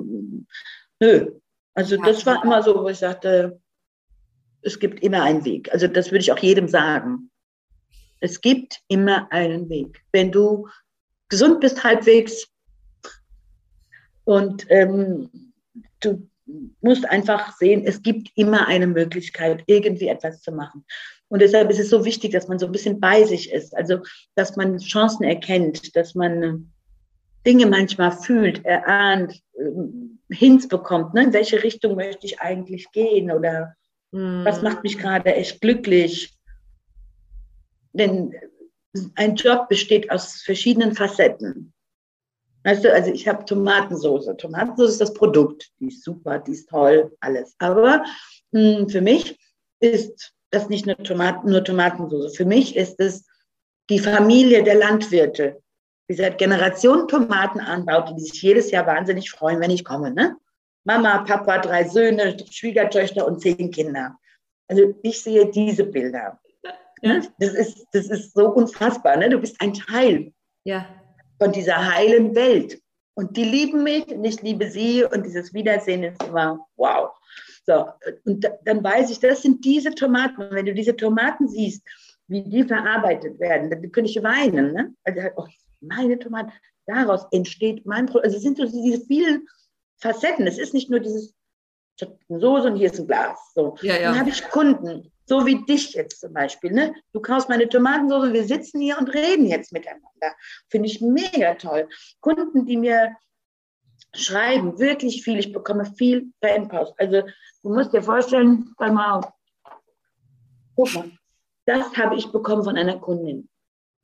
nö. 1.01 1.31
Also 1.75 1.97
das 1.97 2.27
war 2.27 2.43
immer 2.43 2.63
so, 2.63 2.83
wo 2.83 2.89
ich 2.89 2.99
sagte, 2.99 3.61
es 4.63 4.79
gibt 4.79 5.03
immer 5.03 5.23
einen 5.23 5.45
Weg. 5.45 5.73
Also 5.73 5.87
das 5.87 6.11
würde 6.11 6.23
ich 6.23 6.33
auch 6.33 6.39
jedem 6.39 6.69
sagen. 6.69 7.31
Es 8.21 8.41
gibt 8.41 8.81
immer 8.89 9.31
einen 9.31 9.69
Weg. 9.69 10.03
Wenn 10.13 10.33
du 10.33 10.69
gesund 11.29 11.61
bist 11.61 11.83
halbwegs 11.83 12.49
und 14.25 14.67
ähm, 14.71 15.53
du 16.01 16.29
musst 16.81 17.09
einfach 17.09 17.57
sehen, 17.57 17.83
es 17.85 18.03
gibt 18.03 18.31
immer 18.35 18.67
eine 18.67 18.87
Möglichkeit, 18.87 19.63
irgendwie 19.67 20.09
etwas 20.09 20.41
zu 20.41 20.53
machen. 20.53 20.85
Und 21.29 21.41
deshalb 21.41 21.71
ist 21.71 21.79
es 21.79 21.89
so 21.89 22.05
wichtig, 22.05 22.33
dass 22.33 22.49
man 22.49 22.59
so 22.59 22.67
ein 22.67 22.73
bisschen 22.73 23.01
bei 23.01 23.25
sich 23.25 23.53
ist. 23.53 23.75
Also, 23.77 24.01
dass 24.35 24.57
man 24.57 24.79
Chancen 24.79 25.25
erkennt, 25.25 25.97
dass 25.97 26.15
man 26.15 26.71
Dinge 27.47 27.67
manchmal 27.67 28.13
fühlt, 28.13 28.65
erahnt, 28.65 29.41
ähm, 29.59 30.19
Hints 30.31 30.69
bekommt. 30.69 31.15
Ne? 31.15 31.25
In 31.25 31.33
welche 31.33 31.63
Richtung 31.63 31.97
möchte 31.97 32.27
ich 32.27 32.41
eigentlich 32.41 32.91
gehen? 32.93 33.31
Oder 33.31 33.75
mm. 34.13 34.45
was 34.45 34.63
macht 34.63 34.83
mich 34.83 34.99
gerade 34.99 35.35
echt 35.35 35.61
glücklich? 35.61 36.35
Denn 37.93 38.35
ein 39.15 39.37
Job 39.37 39.69
besteht 39.69 40.11
aus 40.11 40.43
verschiedenen 40.43 40.95
Facetten. 40.95 41.73
Weißt 42.65 42.85
du, 42.85 42.93
also 42.93 43.11
ich 43.11 43.27
habe 43.27 43.45
Tomatensauce. 43.45 44.31
Tomatensauce 44.39 44.91
ist 44.91 45.01
das 45.01 45.15
Produkt. 45.15 45.71
Die 45.81 45.89
ist 45.89 46.05
super, 46.05 46.39
die 46.39 46.53
ist 46.53 46.69
toll, 46.69 47.15
alles. 47.21 47.55
Aber 47.59 48.05
mh, 48.53 48.79
hm, 48.79 48.89
für 48.89 49.01
mich 49.01 49.39
ist 49.81 50.33
das 50.51 50.69
nicht 50.69 50.87
nur, 50.87 50.97
Tomaten, 50.99 51.51
nur 51.51 51.65
Tomatensauce. 51.65 52.37
Für 52.37 52.45
mich 52.45 52.77
ist 52.77 53.01
es 53.01 53.27
die 53.91 53.99
Familie 53.99 54.63
der 54.63 54.77
Landwirte, 54.77 55.61
die 56.09 56.15
seit 56.15 56.39
Generationen 56.39 57.09
Tomaten 57.09 57.59
anbaut 57.59 58.11
und 58.11 58.17
die 58.17 58.25
sich 58.25 58.43
jedes 58.43 58.71
Jahr 58.71 58.87
wahnsinnig 58.87 59.31
freuen, 59.31 59.61
wenn 59.61 59.71
ich 59.71 59.85
komme. 59.85 60.13
Ne? 60.13 60.37
Mama, 60.85 61.19
Papa, 61.25 61.59
drei 61.59 61.89
Söhne, 61.89 62.37
Schwiegertöchter 62.51 63.27
und 63.27 63.41
zehn 63.41 63.71
Kinder. 63.71 64.17
Also 64.69 64.95
ich 65.03 65.21
sehe 65.21 65.51
diese 65.51 65.85
Bilder. 65.85 66.39
Ne? 67.03 67.27
Das, 67.39 67.55
ist, 67.55 67.87
das 67.93 68.07
ist 68.07 68.35
so 68.35 68.49
unfassbar. 68.51 69.17
Ne? 69.17 69.31
Du 69.31 69.39
bist 69.39 69.61
ein 69.61 69.75
Teil. 69.75 70.33
Ja 70.65 71.02
von 71.43 71.53
dieser 71.53 71.95
heilen 71.95 72.35
Welt. 72.37 72.81
Und 73.15 73.37
die 73.37 73.45
lieben 73.45 73.83
mich 73.83 74.07
und 74.09 74.25
ich 74.25 74.41
liebe 74.43 74.71
sie 74.71 75.05
und 75.05 75.27
dieses 75.27 75.53
Wiedersehen 75.53 76.05
ist 76.05 76.23
immer 76.23 76.67
wow. 76.77 77.11
So, 77.67 77.87
und 78.25 78.49
dann 78.65 78.83
weiß 78.83 79.11
ich, 79.11 79.19
das 79.19 79.43
sind 79.43 79.65
diese 79.65 79.91
Tomaten. 79.91 80.41
Und 80.41 80.53
wenn 80.53 80.67
du 80.67 80.75
diese 80.75 80.97
Tomaten 80.97 81.49
siehst, 81.49 81.83
wie 82.29 82.43
die 82.43 82.65
verarbeitet 82.65 83.39
werden, 83.41 83.71
dann 83.71 83.93
könnte 83.93 84.11
ich 84.11 84.23
weinen. 84.23 84.73
Ne? 84.73 84.95
Also, 85.05 85.21
oh, 85.37 85.47
meine 85.81 86.19
Tomaten, 86.19 86.53
daraus 86.87 87.27
entsteht 87.33 87.85
mein 87.87 88.07
Produkt. 88.07 88.27
Also 88.27 88.37
es 88.37 88.43
sind 88.43 88.57
so 88.57 88.65
diese 88.65 89.05
vielen 89.05 89.47
Facetten. 89.99 90.47
Es 90.47 90.59
ist 90.59 90.75
nicht 90.75 90.91
nur 90.91 91.01
dieses, 91.01 91.35
Soße 92.29 92.69
und 92.69 92.77
hier 92.77 92.91
ist 92.91 92.99
ein 92.99 93.07
Glas. 93.07 93.39
So. 93.55 93.77
Ja, 93.83 93.97
ja. 93.97 94.11
Dann 94.11 94.21
habe 94.21 94.31
ich 94.31 94.43
Kunden, 94.49 95.12
so 95.27 95.47
wie 95.47 95.65
dich 95.65 95.95
jetzt 95.95 96.21
zum 96.21 96.33
Beispiel. 96.33 96.73
Ne? 96.73 96.95
Du 97.13 97.21
kaufst 97.21 97.49
meine 97.49 97.69
Tomatensauce, 97.69 98.33
wir 98.33 98.45
sitzen 98.45 98.81
hier 98.81 98.99
und 98.99 99.09
reden 99.09 99.47
jetzt 99.47 99.73
miteinander. 99.73 100.35
Finde 100.69 100.89
ich 100.89 101.01
mega 101.01 101.55
toll. 101.55 101.89
Kunden, 102.21 102.67
die 102.67 102.77
mir 102.77 103.17
schreiben, 104.15 104.79
wirklich 104.79 105.23
viel. 105.23 105.39
Ich 105.39 105.53
bekomme 105.53 105.87
viel 105.87 106.33
Fanpost. 106.43 106.95
Also 106.99 107.23
du 107.63 107.75
musst 107.75 107.93
dir 107.93 108.03
vorstellen, 108.03 108.75
pass 108.77 108.93
mal 108.93 109.19
auf. 109.19 109.33
Guck 110.75 110.95
mal, 110.95 111.11
das 111.67 111.97
habe 111.97 112.17
ich 112.17 112.33
bekommen 112.33 112.65
von 112.65 112.77
einer 112.77 112.99
Kundin. 112.99 113.49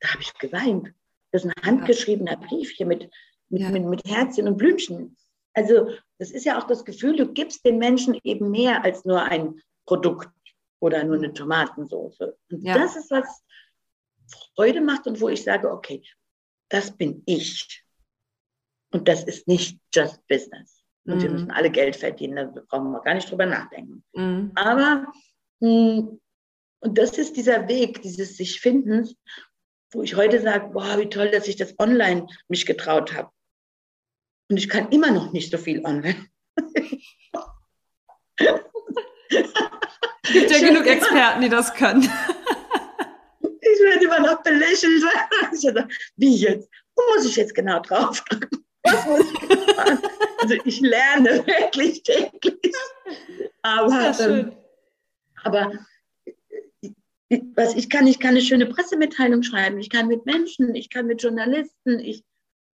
Da 0.00 0.12
habe 0.12 0.22
ich 0.22 0.32
geweint. 0.34 0.92
Das 1.32 1.44
ist 1.44 1.50
ein 1.50 1.64
handgeschriebener 1.64 2.36
Brief 2.36 2.70
hier 2.70 2.86
mit, 2.86 3.10
mit, 3.48 3.62
ja. 3.62 3.70
mit, 3.70 3.84
mit 3.84 4.02
Herzchen 4.06 4.48
und 4.48 4.56
Blümchen. 4.56 5.16
Also 5.54 5.90
das 6.18 6.30
ist 6.30 6.44
ja 6.44 6.58
auch 6.58 6.66
das 6.66 6.84
Gefühl, 6.84 7.16
du 7.16 7.32
gibst 7.32 7.64
den 7.64 7.78
Menschen 7.78 8.18
eben 8.22 8.50
mehr 8.50 8.84
als 8.84 9.04
nur 9.04 9.22
ein 9.22 9.60
Produkt 9.86 10.28
oder 10.80 11.04
nur 11.04 11.16
eine 11.16 11.32
Tomatensauce. 11.32 12.20
Und 12.50 12.62
ja. 12.62 12.74
das 12.74 12.96
ist, 12.96 13.10
was 13.10 13.44
Freude 14.54 14.80
macht 14.80 15.06
und 15.06 15.20
wo 15.20 15.28
ich 15.28 15.42
sage, 15.42 15.70
okay, 15.70 16.02
das 16.68 16.96
bin 16.96 17.22
ich. 17.26 17.84
Und 18.90 19.08
das 19.08 19.24
ist 19.24 19.48
nicht 19.48 19.80
just 19.92 20.26
business. 20.28 20.84
Und 21.04 21.16
mhm. 21.16 21.22
wir 21.22 21.30
müssen 21.30 21.50
alle 21.50 21.70
Geld 21.70 21.96
verdienen, 21.96 22.54
da 22.54 22.62
brauchen 22.68 22.90
wir 22.90 23.00
gar 23.00 23.14
nicht 23.14 23.30
drüber 23.30 23.46
nachdenken. 23.46 24.04
Mhm. 24.14 24.52
Aber, 24.54 25.06
mh, 25.60 25.96
hm, 25.96 26.20
und 26.80 26.96
das 26.96 27.18
ist 27.18 27.36
dieser 27.36 27.66
Weg, 27.66 28.02
dieses 28.02 28.36
sich 28.36 28.60
Findens, 28.60 29.16
wo 29.90 30.02
ich 30.02 30.14
heute 30.14 30.40
sage, 30.40 30.70
boah, 30.72 30.98
wie 30.98 31.08
toll, 31.08 31.30
dass 31.30 31.48
ich 31.48 31.56
das 31.56 31.74
online 31.78 32.26
mich 32.48 32.66
getraut 32.66 33.14
habe. 33.14 33.30
Und 34.48 34.58
ich 34.58 34.68
kann 34.68 34.90
immer 34.90 35.10
noch 35.10 35.32
nicht 35.32 35.50
so 35.50 35.58
viel 35.58 35.84
online. 35.84 36.26
gibt 40.32 40.50
ja 40.50 40.58
genug 40.58 40.86
Experten, 40.86 41.42
die 41.42 41.48
das 41.48 41.74
können. 41.74 42.08
Ich 43.60 43.84
werde 43.84 44.04
immer 44.04 44.20
noch 44.20 44.42
belächelt. 44.42 45.04
Wie 46.16 46.36
jetzt? 46.36 46.68
Wo 46.96 47.02
muss 47.14 47.26
ich 47.26 47.36
jetzt 47.36 47.54
genau 47.54 47.80
drauf 47.80 48.22
drücken? 48.24 48.64
Was 48.82 49.06
muss 49.06 49.20
ich 49.20 49.76
machen? 49.76 49.98
Also 50.38 50.54
ich 50.64 50.80
lerne 50.80 51.46
wirklich 51.46 52.02
täglich. 52.02 52.74
Aber, 53.62 54.16
ähm, 54.20 54.52
aber 55.44 55.72
was 57.54 57.74
ich 57.74 57.90
kann, 57.90 58.06
ich 58.06 58.18
kann 58.18 58.30
eine 58.30 58.40
schöne 58.40 58.66
Pressemitteilung 58.66 59.42
schreiben, 59.42 59.78
ich 59.78 59.90
kann 59.90 60.08
mit 60.08 60.24
Menschen, 60.24 60.74
ich 60.74 60.90
kann 60.90 61.06
mit 61.06 61.22
Journalisten, 61.22 61.98
ich 62.00 62.24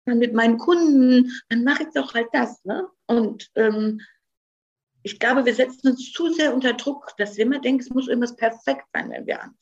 kann 0.07 0.19
mit 0.19 0.35
meinen 0.35 0.59
Kunden, 0.59 1.33
dann 1.49 1.65
mache 1.65 1.85
ich 1.85 1.89
doch 1.95 2.15
halt 2.15 2.29
das. 2.33 2.65
Ne? 2.65 2.87
Und 3.07 3.51
ähm, 3.57 4.01
ich 5.05 5.21
glaube, 5.21 5.45
wir 5.45 5.55
setzen 5.55 5.89
uns 5.89 6.13
zu 6.13 6.33
sehr 6.33 6.55
unter 6.55 6.73
Druck, 6.73 7.13
dass 7.19 7.37
wir 7.37 7.45
immer 7.45 7.61
denken, 7.61 7.81
es 7.81 7.91
muss 7.91 8.09
irgendwas 8.09 8.35
perfekt 8.37 8.87
sein, 8.93 9.11
wenn 9.11 9.27
wir 9.27 9.43
an. 9.43 9.55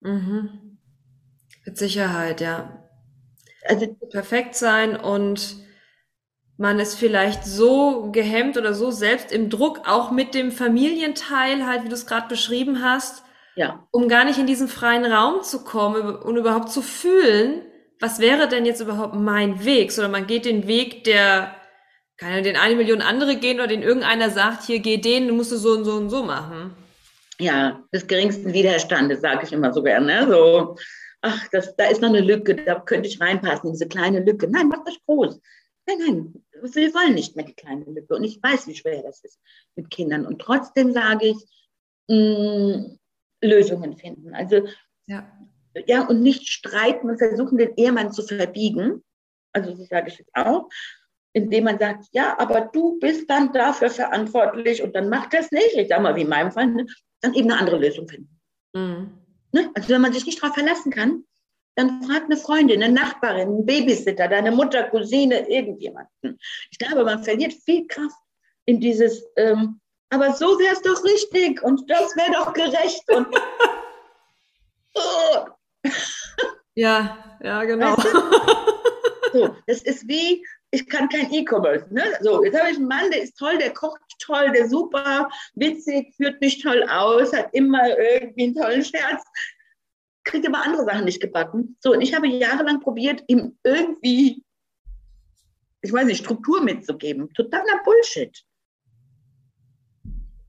Mhm. 0.00 0.78
Mit 1.66 1.76
Sicherheit, 1.76 2.40
ja. 2.40 2.82
Also 3.66 3.94
perfekt 4.10 4.54
sein 4.54 4.96
und 4.96 5.56
man 6.56 6.78
ist 6.80 6.94
vielleicht 6.94 7.44
so 7.44 8.10
gehemmt 8.10 8.56
oder 8.56 8.72
so 8.72 8.90
selbst 8.90 9.32
im 9.32 9.50
Druck, 9.50 9.82
auch 9.86 10.10
mit 10.10 10.34
dem 10.34 10.50
Familienteil, 10.50 11.66
halt, 11.66 11.84
wie 11.84 11.88
du 11.88 11.94
es 11.94 12.06
gerade 12.06 12.28
beschrieben 12.28 12.82
hast, 12.82 13.22
ja. 13.56 13.86
um 13.90 14.08
gar 14.08 14.24
nicht 14.24 14.38
in 14.38 14.46
diesen 14.46 14.68
freien 14.68 15.04
Raum 15.04 15.42
zu 15.42 15.62
kommen 15.62 16.16
und 16.16 16.36
überhaupt 16.38 16.70
zu 16.70 16.80
fühlen, 16.80 17.62
was 18.00 18.18
wäre 18.18 18.48
denn 18.48 18.64
jetzt 18.64 18.80
überhaupt 18.80 19.14
mein 19.14 19.64
Weg? 19.66 19.92
Sondern 19.92 20.12
man 20.12 20.26
geht 20.26 20.46
den 20.46 20.66
Weg 20.66 21.04
der 21.04 21.54
kann 22.16 22.32
ja 22.32 22.40
den 22.40 22.56
eine 22.56 22.76
Million 22.76 23.02
andere 23.02 23.36
gehen 23.36 23.58
oder 23.58 23.66
den 23.66 23.82
irgendeiner 23.82 24.30
sagt, 24.30 24.64
hier 24.64 24.78
geh 24.78 24.98
den, 24.98 25.28
du 25.28 25.34
musst 25.34 25.52
es 25.52 25.62
so 25.62 25.72
und 25.72 25.84
so 25.84 25.94
und 25.94 26.10
so 26.10 26.22
machen. 26.22 26.74
Ja, 27.40 27.82
des 27.92 28.06
geringsten 28.06 28.52
Widerstandes, 28.52 29.20
sage 29.20 29.44
ich 29.44 29.52
immer 29.52 29.72
so 29.72 29.82
gerne. 29.82 30.28
So, 30.28 30.76
ach, 31.22 31.48
das, 31.50 31.74
da 31.76 31.86
ist 31.86 32.00
noch 32.00 32.10
eine 32.10 32.20
Lücke, 32.20 32.54
da 32.54 32.78
könnte 32.78 33.08
ich 33.08 33.20
reinpassen, 33.20 33.72
diese 33.72 33.88
kleine 33.88 34.20
Lücke. 34.20 34.48
Nein, 34.48 34.68
mach 34.68 34.84
das 34.84 34.96
groß. 35.06 35.40
Nein, 35.86 35.98
nein, 35.98 36.44
wir 36.62 36.94
wollen 36.94 37.14
nicht 37.14 37.34
mehr 37.34 37.44
die 37.44 37.54
kleine 37.54 37.84
Lücke. 37.84 38.14
Und 38.14 38.24
ich 38.24 38.40
weiß, 38.40 38.68
wie 38.68 38.76
schwer 38.76 39.02
das 39.02 39.22
ist 39.24 39.40
mit 39.74 39.90
Kindern. 39.90 40.24
Und 40.24 40.40
trotzdem 40.40 40.92
sage 40.92 41.26
ich, 41.26 41.36
mh, 42.08 42.16
mm, 42.16 42.98
Lösungen 43.42 43.96
finden. 43.96 44.34
Also, 44.34 44.66
ja. 45.06 45.30
ja, 45.86 46.06
und 46.06 46.22
nicht 46.22 46.48
streiten 46.48 47.10
und 47.10 47.18
versuchen, 47.18 47.58
den 47.58 47.74
Ehemann 47.76 48.12
zu 48.12 48.22
verbiegen. 48.22 49.02
Also, 49.52 49.74
das 49.74 49.88
sage 49.88 50.08
ich 50.08 50.18
jetzt 50.18 50.30
auch 50.34 50.68
indem 51.34 51.64
man 51.64 51.78
sagt, 51.78 52.06
ja, 52.12 52.38
aber 52.38 52.70
du 52.72 52.98
bist 53.00 53.28
dann 53.28 53.52
dafür 53.52 53.90
verantwortlich 53.90 54.82
und 54.82 54.94
dann 54.94 55.08
macht 55.08 55.34
das 55.34 55.50
nicht. 55.50 55.74
Ich 55.74 55.88
sage 55.88 56.02
mal, 56.02 56.16
wie 56.16 56.22
in 56.22 56.28
meinem 56.28 56.52
Fall, 56.52 56.68
ne? 56.68 56.86
dann 57.20 57.34
eben 57.34 57.50
eine 57.50 57.60
andere 57.60 57.76
Lösung 57.76 58.08
finden. 58.08 58.40
Mhm. 58.72 59.18
Ne? 59.52 59.70
Also 59.74 59.88
wenn 59.90 60.00
man 60.00 60.12
sich 60.12 60.24
nicht 60.24 60.42
darauf 60.42 60.54
verlassen 60.54 60.92
kann, 60.92 61.24
dann 61.74 62.04
fragt 62.04 62.26
eine 62.26 62.36
Freundin, 62.36 62.82
eine 62.82 62.94
Nachbarin, 62.94 63.48
einen 63.48 63.66
Babysitter, 63.66 64.28
deine 64.28 64.52
Mutter, 64.52 64.84
Cousine, 64.84 65.48
irgendjemanden. 65.48 66.38
Ich 66.70 66.78
glaube, 66.78 67.04
man 67.04 67.24
verliert 67.24 67.52
viel 67.52 67.86
Kraft 67.88 68.16
in 68.64 68.78
dieses, 68.78 69.26
ähm, 69.36 69.80
aber 70.10 70.32
so 70.34 70.56
wäre 70.60 70.74
es 70.74 70.82
doch 70.82 71.02
richtig 71.02 71.60
und 71.64 71.90
das 71.90 72.14
wäre 72.16 72.30
doch 72.32 72.52
gerecht. 72.52 73.02
Und, 73.10 73.26
oh. 74.94 75.90
Ja, 76.76 77.36
ja, 77.42 77.64
genau. 77.64 77.96
Weißt 77.96 78.14
du? 78.14 78.20
So, 79.34 79.56
das 79.66 79.82
ist 79.82 80.06
wie, 80.06 80.46
ich 80.74 80.88
kann 80.88 81.08
kein 81.08 81.32
E-Commerce. 81.32 81.86
Ne? 81.94 82.02
So, 82.20 82.44
jetzt 82.44 82.58
habe 82.58 82.70
ich 82.70 82.76
einen 82.76 82.88
Mann, 82.88 83.10
der 83.10 83.22
ist 83.22 83.38
toll, 83.38 83.56
der 83.58 83.72
kocht 83.72 84.00
toll, 84.18 84.50
der 84.50 84.68
super 84.68 85.30
witzig, 85.54 86.14
führt 86.16 86.40
mich 86.40 86.62
toll 86.62 86.82
aus, 86.88 87.32
hat 87.32 87.48
immer 87.52 87.96
irgendwie 87.96 88.44
einen 88.44 88.54
tollen 88.54 88.84
Scherz, 88.84 89.22
kriegt 90.24 90.46
aber 90.46 90.64
andere 90.64 90.84
Sachen 90.84 91.04
nicht 91.04 91.20
gebacken. 91.20 91.76
So, 91.80 91.92
und 91.92 92.00
ich 92.00 92.14
habe 92.14 92.26
jahrelang 92.26 92.80
probiert, 92.80 93.22
ihm 93.28 93.56
irgendwie, 93.62 94.42
ich 95.82 95.92
weiß 95.92 96.06
nicht, 96.06 96.24
Struktur 96.24 96.60
mitzugeben. 96.60 97.32
Totaler 97.34 97.80
Bullshit. 97.84 98.44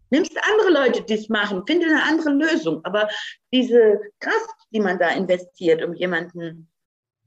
Nimmst 0.09 0.37
andere 0.49 0.71
Leute, 0.71 1.03
die 1.03 1.13
es 1.13 1.29
machen, 1.29 1.63
finde 1.67 1.87
eine 1.87 2.03
andere 2.03 2.31
Lösung. 2.31 2.83
Aber 2.83 3.09
diese 3.53 3.99
Kraft, 4.19 4.55
die 4.71 4.79
man 4.79 4.97
da 4.97 5.09
investiert, 5.09 5.83
um 5.83 5.93
jemanden 5.93 6.71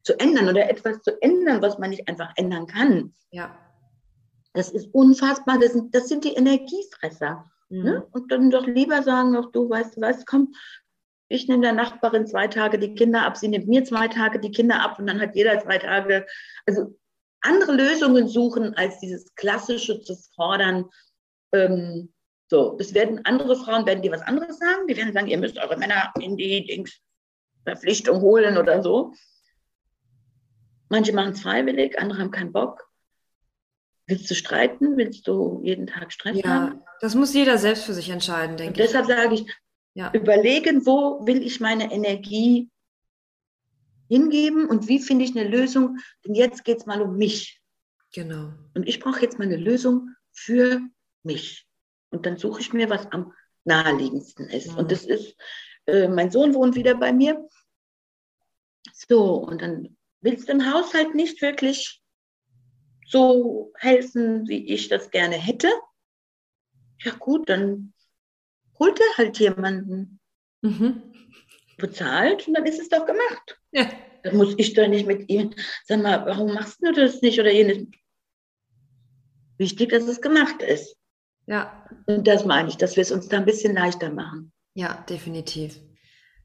zu 0.08 0.18
ändern 0.18 0.48
oder 0.48 0.70
etwas 0.70 1.02
zu 1.02 1.20
ändern, 1.20 1.60
was 1.60 1.78
man 1.78 1.90
nicht 1.90 2.08
einfach 2.08 2.32
ändern 2.36 2.66
kann. 2.66 3.12
Ja. 3.30 3.54
Das 4.54 4.70
ist 4.70 4.88
unfassbar. 4.94 5.58
Das 5.58 5.74
sind, 5.74 5.94
das 5.94 6.08
sind 6.08 6.24
die 6.24 6.32
Energiefresser. 6.32 7.44
Mhm. 7.68 7.82
Ne? 7.82 8.06
Und 8.12 8.32
dann 8.32 8.50
doch 8.50 8.66
lieber 8.66 9.02
sagen, 9.02 9.36
auch 9.36 9.52
du 9.52 9.68
weißt 9.68 9.98
du 9.98 10.00
was, 10.00 10.24
komm, 10.24 10.54
ich 11.28 11.46
nehme 11.46 11.60
der 11.60 11.74
Nachbarin 11.74 12.26
zwei 12.26 12.48
Tage 12.48 12.78
die 12.78 12.94
Kinder 12.94 13.26
ab, 13.26 13.36
sie 13.36 13.48
nimmt 13.48 13.68
mir 13.68 13.84
zwei 13.84 14.08
Tage 14.08 14.40
die 14.40 14.50
Kinder 14.50 14.80
ab 14.82 14.98
und 14.98 15.06
dann 15.06 15.20
hat 15.20 15.36
jeder 15.36 15.60
zwei 15.60 15.76
Tage. 15.76 16.26
Also 16.64 16.98
andere 17.42 17.72
Lösungen 17.72 18.28
suchen, 18.28 18.74
als 18.76 18.98
dieses 19.00 19.34
klassische 19.34 20.00
zu 20.00 20.16
fordern. 20.34 20.86
Ähm, 21.52 22.14
so, 22.50 22.78
es 22.80 22.94
werden 22.94 23.26
andere 23.26 23.56
Frauen, 23.56 23.84
werden 23.84 24.00
dir 24.00 24.12
was 24.12 24.22
anderes 24.22 24.58
sagen. 24.58 24.86
Die 24.88 24.96
werden 24.96 25.12
sagen, 25.12 25.28
ihr 25.28 25.36
müsst 25.36 25.58
eure 25.58 25.76
Männer 25.76 26.14
in 26.18 26.38
die 26.38 26.64
Dings 26.64 26.98
Verpflichtung 27.64 28.22
holen 28.22 28.56
oder 28.56 28.82
so. 28.82 29.12
Manche 30.88 31.12
machen 31.12 31.32
es 31.32 31.40
freiwillig, 31.40 31.98
andere 31.98 32.20
haben 32.20 32.30
keinen 32.30 32.52
Bock. 32.52 32.88
Willst 34.06 34.30
du 34.30 34.34
streiten? 34.34 34.96
Willst 34.96 35.28
du 35.28 35.60
jeden 35.62 35.86
Tag 35.86 36.12
Stress 36.12 36.38
ja, 36.38 36.48
haben? 36.48 36.82
Das 37.00 37.14
muss 37.14 37.34
jeder 37.34 37.58
selbst 37.58 37.84
für 37.84 37.92
sich 37.92 38.08
entscheiden, 38.08 38.56
denke 38.56 38.72
Und 38.72 38.78
deshalb 38.78 39.06
sage 39.06 39.34
ich, 39.34 39.46
ja. 39.94 40.10
überlegen, 40.14 40.86
wo 40.86 41.26
will 41.26 41.42
ich 41.42 41.60
meine 41.60 41.92
Energie 41.92 42.70
hingeben 44.08 44.66
und 44.66 44.88
wie 44.88 44.98
finde 44.98 45.26
ich 45.26 45.36
eine 45.36 45.46
Lösung? 45.46 45.98
Denn 46.24 46.34
jetzt 46.34 46.64
geht 46.64 46.78
es 46.78 46.86
mal 46.86 47.02
um 47.02 47.18
mich. 47.18 47.60
Genau. 48.14 48.54
Und 48.74 48.88
ich 48.88 49.00
brauche 49.00 49.20
jetzt 49.20 49.38
mal 49.38 49.44
eine 49.44 49.58
Lösung 49.58 50.14
für 50.32 50.80
mich. 51.22 51.66
Und 52.08 52.24
dann 52.24 52.38
suche 52.38 52.62
ich 52.62 52.72
mir, 52.72 52.88
was 52.88 53.12
am 53.12 53.34
naheliegendsten 53.64 54.48
ist. 54.48 54.72
Mhm. 54.72 54.78
Und 54.78 54.90
das 54.90 55.04
ist, 55.04 55.36
äh, 55.84 56.08
mein 56.08 56.30
Sohn 56.30 56.54
wohnt 56.54 56.74
wieder 56.74 56.94
bei 56.94 57.12
mir. 57.12 57.46
So, 58.94 59.34
und 59.34 59.60
dann 59.60 59.97
willst 60.20 60.48
du 60.48 60.52
im 60.52 60.72
Haushalt 60.72 61.14
nicht 61.14 61.40
wirklich 61.42 62.02
so 63.06 63.72
helfen, 63.76 64.46
wie 64.48 64.66
ich 64.72 64.88
das 64.88 65.10
gerne 65.10 65.36
hätte. 65.36 65.68
Ja 67.00 67.12
gut, 67.12 67.48
dann 67.48 67.94
holt 68.78 69.00
er 69.00 69.16
halt 69.16 69.38
jemanden. 69.38 70.20
Mhm 70.62 71.08
bezahlt 71.78 72.46
und 72.46 72.54
dann 72.54 72.66
ist 72.66 72.80
es 72.80 72.90
doch 72.90 73.06
gemacht. 73.06 73.58
Ja. 73.72 73.88
Da 74.24 74.32
muss 74.34 74.54
ich 74.58 74.74
doch 74.74 74.86
nicht 74.88 75.06
mit 75.06 75.30
ihm, 75.30 75.54
sag 75.86 76.02
mal, 76.02 76.26
warum 76.26 76.52
machst 76.52 76.82
du 76.82 76.92
das 76.92 77.22
nicht 77.22 77.38
oder 77.40 77.52
jenes? 77.52 77.86
Wichtig, 79.56 79.90
dass 79.90 80.04
es 80.04 80.20
gemacht 80.20 80.60
ist. 80.60 80.96
Ja. 81.46 81.88
Und 82.06 82.26
das 82.26 82.44
meine 82.44 82.68
ich, 82.68 82.76
dass 82.76 82.96
wir 82.96 83.02
es 83.02 83.12
uns 83.12 83.28
da 83.28 83.38
ein 83.38 83.44
bisschen 83.44 83.74
leichter 83.74 84.10
machen. 84.10 84.52
Ja, 84.74 85.04
definitiv. 85.08 85.80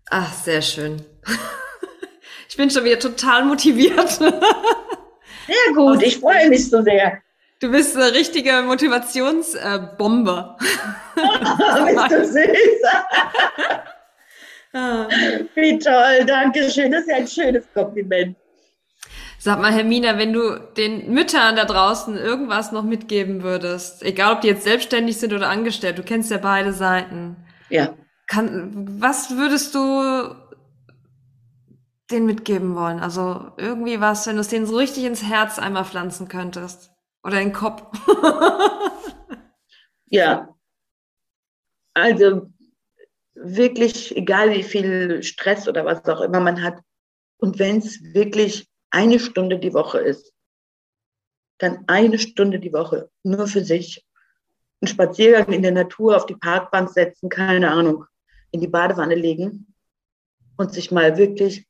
Ach, 0.10 0.34
sehr 0.34 0.62
schön. 0.62 1.04
Ich 2.50 2.58
bin 2.58 2.70
schon 2.70 2.84
wieder 2.84 3.00
total 3.00 3.46
motiviert. 3.46 4.10
Sehr 5.48 5.74
gut, 5.76 6.02
ich 6.04 6.20
freue 6.20 6.50
mich 6.50 6.70
so 6.70 6.82
sehr. 6.82 7.22
Du 7.60 7.70
bist 7.72 7.96
eine 7.96 8.14
richtige 8.14 8.62
Motivationsbombe. 8.62 10.56
Oh, 11.16 11.86
bist 11.86 12.12
du 12.12 12.26
süß. 12.26 12.44
Ah. 14.76 15.08
Wie 15.54 15.78
toll, 15.78 16.26
danke 16.26 16.68
schön. 16.72 16.92
Das 16.92 17.02
ist 17.02 17.10
ja 17.10 17.18
ein 17.18 17.28
schönes 17.28 17.64
Kompliment. 17.76 18.36
Sag 19.38 19.62
mal, 19.62 19.72
Hermina, 19.72 20.18
wenn 20.18 20.34
du 20.34 20.58
den 20.76 21.14
Müttern 21.14 21.56
da 21.56 21.66
draußen 21.66 22.18
irgendwas 22.18 22.72
noch 22.72 22.82
mitgeben 22.82 23.44
würdest, 23.44 24.02
egal 24.02 24.34
ob 24.34 24.42
die 24.42 24.48
jetzt 24.48 24.64
selbstständig 24.64 25.18
sind 25.18 25.32
oder 25.32 25.50
angestellt, 25.50 26.00
du 26.00 26.04
kennst 26.04 26.32
ja 26.32 26.38
beide 26.38 26.74
Seiten. 26.74 27.36
Ja. 27.70 27.94
Kann, 28.26 28.72
was 29.00 29.38
würdest 29.38 29.76
du 29.76 30.34
denen 32.12 32.26
mitgeben 32.26 32.76
wollen? 32.76 33.00
Also 33.00 33.52
irgendwie 33.58 34.00
was, 34.02 34.28
wenn 34.28 34.36
du 34.36 34.42
es 34.42 34.50
denen 34.50 34.66
so 34.66 34.78
richtig 34.78 35.04
ins 35.06 35.24
Herz 35.24 35.60
einmal 35.60 35.86
pflanzen 35.86 36.28
könntest. 36.28 36.92
Oder 37.24 37.40
in 37.40 37.50
den 37.50 37.54
Kopf. 37.54 37.84
ja. 40.08 40.54
Also 41.94 42.52
wirklich, 43.34 44.16
egal 44.16 44.52
wie 44.52 44.64
viel 44.64 45.24
Stress 45.24 45.68
oder 45.68 45.86
was 45.86 46.04
auch 46.06 46.22
immer 46.22 46.40
man 46.40 46.62
hat, 46.62 46.82
und 47.38 47.60
wenn 47.60 47.78
es 47.78 48.02
wirklich 48.14 48.70
eine 48.90 49.20
Stunde 49.20 49.60
die 49.60 49.74
Woche 49.74 50.00
ist, 50.00 50.34
dann 51.58 51.84
eine 51.88 52.20
Stunde 52.20 52.60
die 52.60 52.74
Woche 52.74 53.10
nur 53.24 53.48
für 53.48 53.64
sich. 53.64 54.06
Einen 54.82 54.88
Spaziergang 54.88 55.52
in 55.52 55.62
der 55.62 55.72
Natur 55.72 56.16
auf 56.16 56.26
die 56.26 56.36
Parkbank 56.36 56.90
setzen, 56.90 57.30
keine 57.30 57.72
Ahnung, 57.72 58.06
in 58.52 58.62
die 58.62 58.68
Badewanne 58.68 59.16
legen 59.16 59.74
und 60.58 60.74
sich 60.74 60.92
mal 60.92 61.18
wirklich 61.18 61.66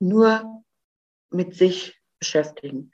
nur 0.00 0.64
mit 1.30 1.54
sich 1.54 2.00
beschäftigen. 2.18 2.92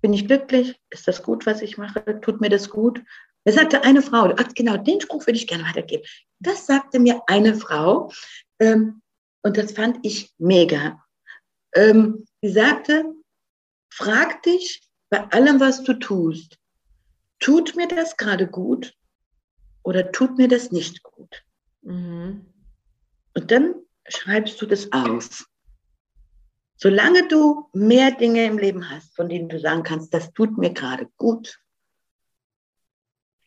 Bin 0.00 0.12
ich 0.12 0.26
glücklich? 0.26 0.80
Ist 0.90 1.08
das 1.08 1.22
gut, 1.22 1.46
was 1.46 1.62
ich 1.62 1.76
mache? 1.76 2.20
Tut 2.20 2.40
mir 2.40 2.48
das 2.48 2.70
gut? 2.70 3.02
Da 3.44 3.52
sagte 3.52 3.82
eine 3.82 4.02
Frau, 4.02 4.34
ach, 4.36 4.54
genau, 4.54 4.76
den 4.76 5.00
Spruch 5.00 5.26
würde 5.26 5.38
ich 5.38 5.46
gerne 5.46 5.64
weitergeben. 5.64 6.04
Das 6.38 6.66
sagte 6.66 6.98
mir 6.98 7.22
eine 7.26 7.54
Frau 7.54 8.12
ähm, 8.58 9.02
und 9.42 9.56
das 9.56 9.72
fand 9.72 9.98
ich 10.02 10.32
mega. 10.38 11.02
Ähm, 11.74 12.26
sie 12.42 12.50
sagte, 12.52 13.14
frag 13.92 14.42
dich 14.42 14.82
bei 15.08 15.24
allem, 15.30 15.58
was 15.58 15.82
du 15.82 15.94
tust, 15.94 16.58
tut 17.38 17.76
mir 17.76 17.88
das 17.88 18.16
gerade 18.16 18.46
gut 18.46 18.94
oder 19.82 20.12
tut 20.12 20.36
mir 20.36 20.48
das 20.48 20.70
nicht 20.70 21.02
gut? 21.02 21.42
Mhm. 21.82 22.46
Und 23.34 23.50
dann 23.50 23.74
schreibst 24.08 24.60
du 24.60 24.66
das 24.66 24.92
auf. 24.92 25.46
Solange 26.82 27.28
du 27.28 27.68
mehr 27.74 28.10
Dinge 28.10 28.46
im 28.46 28.56
Leben 28.56 28.88
hast, 28.88 29.14
von 29.14 29.28
denen 29.28 29.50
du 29.50 29.60
sagen 29.60 29.82
kannst, 29.82 30.14
das 30.14 30.32
tut 30.32 30.56
mir 30.56 30.72
gerade 30.72 31.08
gut, 31.18 31.60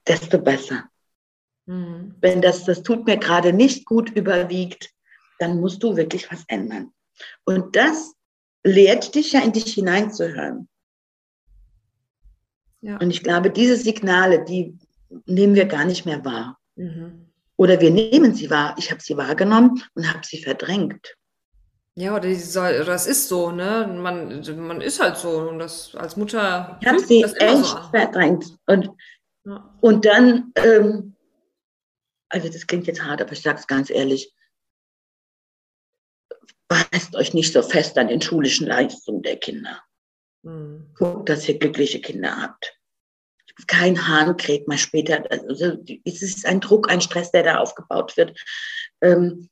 desto 0.07 0.37
besser. 0.37 0.87
Mhm. 1.65 2.13
Wenn 2.21 2.43
das, 2.43 2.63
das 2.65 2.83
tut 2.83 3.07
mir 3.07 3.17
gerade 3.17 3.51
nicht 3.51 3.85
gut 3.85 4.11
überwiegt, 4.11 4.91
dann 5.39 5.59
musst 5.59 5.81
du 5.81 5.95
wirklich 5.95 6.31
was 6.31 6.43
ändern. 6.47 6.93
Und 7.43 7.75
das 7.75 8.13
lehrt 8.63 9.15
dich 9.15 9.31
ja 9.31 9.41
in 9.41 9.51
dich 9.51 9.73
hineinzuhören. 9.73 10.69
Ja. 12.81 12.97
Und 12.97 13.09
ich 13.09 13.23
glaube, 13.23 13.49
diese 13.49 13.77
Signale, 13.77 14.45
die 14.45 14.77
nehmen 15.25 15.55
wir 15.55 15.65
gar 15.65 15.85
nicht 15.85 16.05
mehr 16.05 16.23
wahr. 16.23 16.59
Mhm. 16.75 17.31
Oder 17.55 17.81
wir 17.81 17.89
nehmen 17.89 18.35
sie 18.35 18.51
wahr. 18.51 18.75
Ich 18.77 18.91
habe 18.91 19.01
sie 19.01 19.17
wahrgenommen 19.17 19.81
und 19.95 20.13
habe 20.13 20.23
sie 20.23 20.43
verdrängt. 20.43 21.15
Ja, 21.95 22.15
oder, 22.15 22.33
soll, 22.35 22.81
oder 22.81 22.95
es 22.95 23.05
ist 23.05 23.27
so, 23.27 23.51
ne? 23.51 23.87
Man, 23.87 24.41
man 24.57 24.81
ist 24.81 24.99
halt 24.99 25.15
so 25.17 25.29
und 25.49 25.59
das 25.59 25.93
als 25.95 26.17
Mutter. 26.17 26.79
Ich 26.81 26.87
habe 26.87 26.99
sie 26.99 27.23
echt 27.23 27.65
so 27.65 27.77
verdrängt. 27.91 28.57
Und 28.65 28.89
und 29.81 30.05
dann, 30.05 30.53
ähm, 30.55 31.15
also 32.29 32.49
das 32.49 32.65
klingt 32.65 32.87
jetzt 32.87 33.03
hart, 33.03 33.21
aber 33.21 33.33
ich 33.33 33.41
sage 33.41 33.59
es 33.59 33.67
ganz 33.67 33.89
ehrlich, 33.89 34.33
beißt 36.69 37.15
euch 37.15 37.33
nicht 37.33 37.53
so 37.53 37.61
fest 37.61 37.97
an 37.97 38.07
den 38.07 38.21
schulischen 38.21 38.67
Leistungen 38.67 39.21
der 39.21 39.37
Kinder. 39.37 39.83
Mhm. 40.43 40.93
Guckt, 40.95 41.29
dass 41.29 41.47
ihr 41.47 41.59
glückliche 41.59 41.99
Kinder 41.99 42.41
habt. 42.41 42.79
Kein 43.67 44.07
Hahn 44.07 44.35
kräht 44.37 44.67
mal 44.67 44.77
später. 44.77 45.23
Also, 45.29 45.77
es 46.05 46.21
ist 46.23 46.45
ein 46.45 46.59
Druck, 46.59 46.89
ein 46.89 47.01
Stress, 47.01 47.31
der 47.31 47.43
da 47.43 47.57
aufgebaut 47.57 48.17
wird. 48.17 48.39
Ähm, 49.01 49.49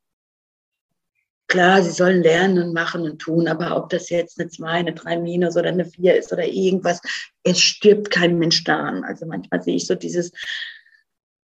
klar, 1.51 1.83
sie 1.83 1.91
sollen 1.91 2.23
lernen 2.23 2.63
und 2.63 2.73
machen 2.73 3.03
und 3.03 3.19
tun, 3.19 3.49
aber 3.49 3.75
ob 3.75 3.89
das 3.89 4.09
jetzt 4.09 4.39
eine 4.39 4.49
2, 4.49 4.67
eine 4.67 4.93
3 4.93 5.19
minus 5.19 5.57
oder 5.57 5.67
eine 5.67 5.83
4 5.83 6.15
ist 6.15 6.31
oder 6.31 6.47
irgendwas, 6.47 7.01
es 7.43 7.59
stirbt 7.59 8.09
kein 8.09 8.39
Mensch 8.39 8.63
daran. 8.63 9.03
Also 9.03 9.25
manchmal 9.25 9.61
sehe 9.61 9.75
ich 9.75 9.85
so 9.85 9.93
dieses, 9.93 10.31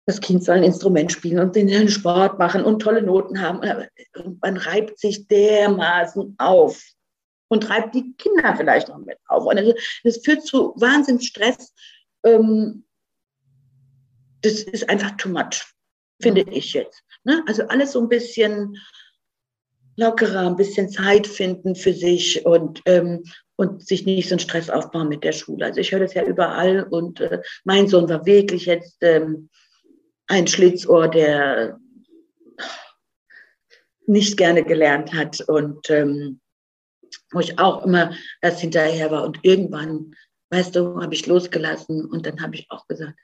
das 0.04 0.20
Kind 0.20 0.44
soll 0.44 0.58
ein 0.58 0.62
Instrument 0.62 1.10
spielen 1.10 1.38
und 1.38 1.56
den 1.56 1.88
Sport 1.88 2.38
machen 2.38 2.64
und 2.64 2.80
tolle 2.80 3.00
Noten 3.00 3.40
haben. 3.40 3.60
Und 4.22 4.42
man 4.42 4.58
reibt 4.58 4.98
sich 4.98 5.26
dermaßen 5.26 6.34
auf 6.36 6.82
und 7.48 7.70
reibt 7.70 7.94
die 7.94 8.14
Kinder 8.18 8.54
vielleicht 8.56 8.88
noch 8.88 8.98
mit 8.98 9.16
auf. 9.26 9.46
Und 9.46 9.74
das 10.04 10.18
führt 10.18 10.44
zu 10.44 10.74
Wahnsinnsstress. 10.76 11.72
Ähm, 12.24 12.84
das 14.42 14.64
ist 14.64 14.86
einfach 14.90 15.12
too 15.16 15.30
much, 15.30 15.64
finde 16.20 16.42
ich 16.42 16.74
jetzt. 16.74 17.02
Ne? 17.24 17.42
Also 17.46 17.66
alles 17.68 17.92
so 17.92 18.02
ein 18.02 18.10
bisschen 18.10 18.76
lockerer, 19.96 20.46
ein 20.46 20.56
bisschen 20.56 20.88
Zeit 20.88 21.26
finden 21.26 21.74
für 21.74 21.92
sich 21.92 22.44
und, 22.44 22.80
ähm, 22.86 23.24
und 23.56 23.86
sich 23.86 24.04
nicht 24.04 24.28
so 24.28 24.34
einen 24.34 24.40
Stress 24.40 24.70
aufbauen 24.70 25.08
mit 25.08 25.24
der 25.24 25.32
Schule. 25.32 25.66
Also 25.66 25.80
ich 25.80 25.92
höre 25.92 26.00
das 26.00 26.14
ja 26.14 26.24
überall 26.24 26.84
und 26.84 27.20
äh, 27.20 27.40
mein 27.64 27.88
Sohn 27.88 28.08
war 28.08 28.26
wirklich 28.26 28.66
jetzt 28.66 28.96
ähm, 29.02 29.48
ein 30.26 30.46
Schlitzohr, 30.46 31.08
der 31.08 31.78
nicht 34.06 34.36
gerne 34.36 34.64
gelernt 34.64 35.14
hat 35.14 35.40
und 35.42 35.88
ähm, 35.90 36.40
wo 37.32 37.40
ich 37.40 37.58
auch 37.58 37.84
immer 37.84 38.14
erst 38.42 38.60
hinterher 38.60 39.10
war 39.10 39.24
und 39.24 39.38
irgendwann, 39.42 40.14
weißt 40.50 40.76
du, 40.76 41.00
habe 41.00 41.14
ich 41.14 41.26
losgelassen 41.26 42.04
und 42.04 42.26
dann 42.26 42.40
habe 42.42 42.54
ich 42.54 42.66
auch 42.70 42.86
gesagt, 42.86 43.18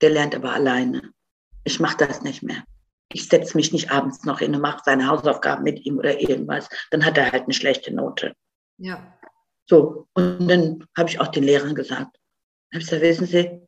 der 0.00 0.10
lernt 0.10 0.34
aber 0.34 0.52
alleine. 0.52 1.12
Ich 1.64 1.80
mache 1.80 1.96
das 1.98 2.22
nicht 2.22 2.42
mehr 2.42 2.64
ich 3.14 3.28
setze 3.28 3.56
mich 3.56 3.72
nicht 3.72 3.90
abends 3.90 4.24
noch 4.24 4.40
hin 4.40 4.54
und 4.54 4.60
mache 4.60 4.82
seine 4.84 5.08
Hausaufgaben 5.08 5.62
mit 5.62 5.84
ihm 5.86 5.98
oder 5.98 6.20
irgendwas, 6.20 6.68
dann 6.90 7.04
hat 7.04 7.16
er 7.16 7.32
halt 7.32 7.44
eine 7.44 7.54
schlechte 7.54 7.94
Note. 7.94 8.34
Ja. 8.78 9.16
So, 9.66 10.08
und 10.14 10.48
dann 10.48 10.84
habe 10.96 11.08
ich 11.08 11.20
auch 11.20 11.28
den 11.28 11.44
Lehrern 11.44 11.74
gesagt, 11.74 12.18
habe 12.72 12.82
ich 12.82 12.84
gesagt, 12.84 13.02
wissen 13.02 13.26
Sie, 13.26 13.60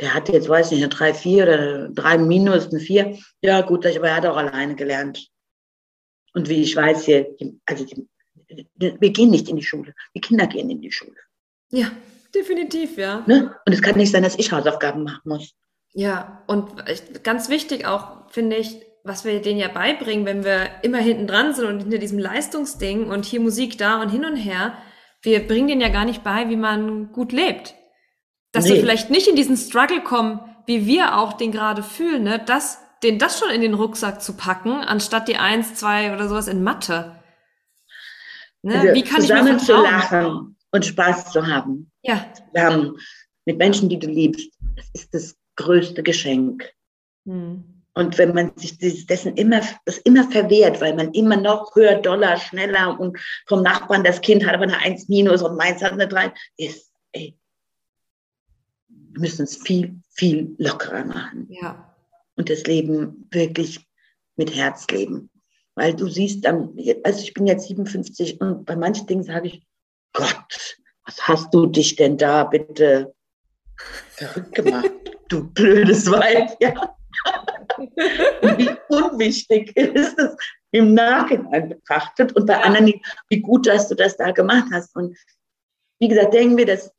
der 0.00 0.14
hat 0.14 0.28
jetzt, 0.30 0.48
weiß 0.48 0.70
nicht, 0.70 0.82
eine 0.82 0.88
3, 0.88 1.14
4 1.14 1.42
oder 1.42 1.88
3 1.90 2.18
minus, 2.18 2.68
eine 2.68 2.80
4. 2.80 3.18
Ja, 3.42 3.60
gut, 3.60 3.86
aber 3.86 4.08
er 4.08 4.16
hat 4.16 4.26
auch 4.26 4.36
alleine 4.36 4.74
gelernt. 4.74 5.28
Und 6.32 6.48
wie 6.48 6.62
ich 6.62 6.74
weiß 6.74 7.04
hier, 7.04 7.36
also 7.66 7.84
wir 8.76 9.10
gehen 9.10 9.30
nicht 9.30 9.48
in 9.48 9.56
die 9.56 9.62
Schule. 9.62 9.94
Die 10.14 10.20
Kinder 10.20 10.46
gehen 10.46 10.70
in 10.70 10.80
die 10.80 10.90
Schule. 10.90 11.18
Ja, 11.70 11.90
definitiv, 12.34 12.96
ja. 12.96 13.22
Ne? 13.26 13.54
Und 13.66 13.72
es 13.72 13.82
kann 13.82 13.96
nicht 13.96 14.10
sein, 14.10 14.22
dass 14.22 14.38
ich 14.38 14.50
Hausaufgaben 14.50 15.04
machen 15.04 15.28
muss. 15.28 15.54
Ja, 15.92 16.42
und 16.46 16.72
ganz 17.24 17.48
wichtig 17.48 17.86
auch, 17.86 18.30
finde 18.30 18.56
ich, 18.56 18.80
was 19.02 19.24
wir 19.24 19.40
denen 19.40 19.58
ja 19.58 19.68
beibringen, 19.68 20.26
wenn 20.26 20.44
wir 20.44 20.68
immer 20.82 20.98
hinten 20.98 21.26
dran 21.26 21.54
sind 21.54 21.66
und 21.66 21.80
hinter 21.80 21.98
diesem 21.98 22.18
Leistungsding 22.18 23.08
und 23.08 23.24
hier 23.24 23.40
Musik 23.40 23.78
da 23.78 24.00
und 24.00 24.10
hin 24.10 24.24
und 24.24 24.36
her, 24.36 24.74
wir 25.22 25.46
bringen 25.46 25.68
denen 25.68 25.80
ja 25.80 25.88
gar 25.88 26.04
nicht 26.04 26.22
bei, 26.22 26.48
wie 26.48 26.56
man 26.56 27.12
gut 27.12 27.32
lebt. 27.32 27.74
Dass 28.52 28.64
nee. 28.64 28.74
sie 28.74 28.80
vielleicht 28.80 29.10
nicht 29.10 29.28
in 29.28 29.36
diesen 29.36 29.56
Struggle 29.56 30.02
kommen, 30.02 30.40
wie 30.66 30.86
wir 30.86 31.18
auch 31.18 31.32
den 31.32 31.52
gerade 31.52 31.82
fühlen, 31.82 32.24
ne? 32.24 32.42
Das, 32.44 32.78
den 33.02 33.18
das 33.18 33.38
schon 33.38 33.50
in 33.50 33.60
den 33.60 33.74
Rucksack 33.74 34.22
zu 34.22 34.36
packen, 34.36 34.72
anstatt 34.72 35.28
die 35.28 35.36
eins, 35.36 35.74
zwei 35.74 36.12
oder 36.12 36.28
sowas 36.28 36.48
in 36.48 36.62
Mathe. 36.62 37.20
Ne? 38.62 38.78
Also 38.78 38.94
wie 38.94 39.02
kann 39.02 39.20
zusammen 39.20 39.46
ich 39.46 39.52
mir 39.52 39.58
zu 39.58 39.72
lachen 39.72 40.56
und 40.70 40.86
Spaß 40.86 41.32
zu 41.32 41.46
haben. 41.46 41.90
Ja. 42.02 42.26
Zusammen 42.52 42.96
mit 43.46 43.58
Menschen, 43.58 43.88
die 43.88 43.98
du 43.98 44.06
liebst. 44.06 44.50
Das 44.76 44.88
ist 44.92 45.14
das 45.14 45.39
größte 45.60 46.02
Geschenk. 46.02 46.70
Hm. 47.26 47.64
Und 47.94 48.18
wenn 48.18 48.34
man 48.34 48.52
sich 48.56 48.78
dessen 48.78 49.36
immer, 49.36 49.60
das 49.84 49.98
immer 49.98 50.30
verwehrt, 50.30 50.80
weil 50.80 50.94
man 50.94 51.12
immer 51.12 51.36
noch 51.36 51.74
höher, 51.74 51.96
doller, 51.96 52.36
schneller 52.36 52.98
und 52.98 53.18
vom 53.46 53.62
Nachbarn 53.62 54.04
das 54.04 54.20
Kind 54.20 54.46
hat 54.46 54.54
aber 54.54 54.62
eine 54.64 54.78
1 54.78 55.08
minus 55.08 55.42
und 55.42 55.56
meins 55.56 55.82
hat 55.82 55.92
eine 55.92 56.06
3, 56.06 56.32
ist, 56.56 56.92
ey, 57.12 57.36
wir 58.88 59.20
müssen 59.20 59.42
es 59.42 59.56
viel, 59.56 60.00
viel 60.10 60.54
lockerer 60.58 61.04
machen. 61.04 61.48
Ja. 61.50 61.94
Und 62.36 62.48
das 62.48 62.62
Leben 62.62 63.28
wirklich 63.30 63.86
mit 64.36 64.54
Herz 64.54 64.86
leben. 64.88 65.28
Weil 65.74 65.94
du 65.94 66.08
siehst, 66.08 66.46
also 66.46 67.22
ich 67.22 67.34
bin 67.34 67.46
jetzt 67.46 67.66
57 67.66 68.40
und 68.40 68.64
bei 68.64 68.76
manchen 68.76 69.08
Dingen 69.08 69.24
sage 69.24 69.48
ich, 69.48 69.66
Gott, 70.12 70.78
was 71.04 71.26
hast 71.26 71.52
du 71.52 71.66
dich 71.66 71.96
denn 71.96 72.16
da 72.16 72.44
bitte 72.44 73.14
verrückt 74.10 74.54
gemacht, 74.54 74.90
du 75.30 75.50
blödes 75.52 76.10
Weib, 76.10 76.56
ja. 76.60 76.96
wie 78.56 78.70
unwichtig 78.88 79.74
ist 79.76 80.18
es 80.18 80.36
im 80.72 80.94
Nachhinein 80.94 81.70
betrachtet 81.70 82.34
und 82.36 82.46
bei 82.46 82.62
anderen, 82.62 82.92
wie 83.28 83.40
gut, 83.40 83.66
dass 83.66 83.88
du 83.88 83.94
das 83.94 84.16
da 84.16 84.30
gemacht 84.32 84.68
hast. 84.72 84.94
Und 84.94 85.16
wie 85.98 86.08
gesagt, 86.08 86.34
denken 86.34 86.56
wir, 86.56 86.66
dass 86.66 86.92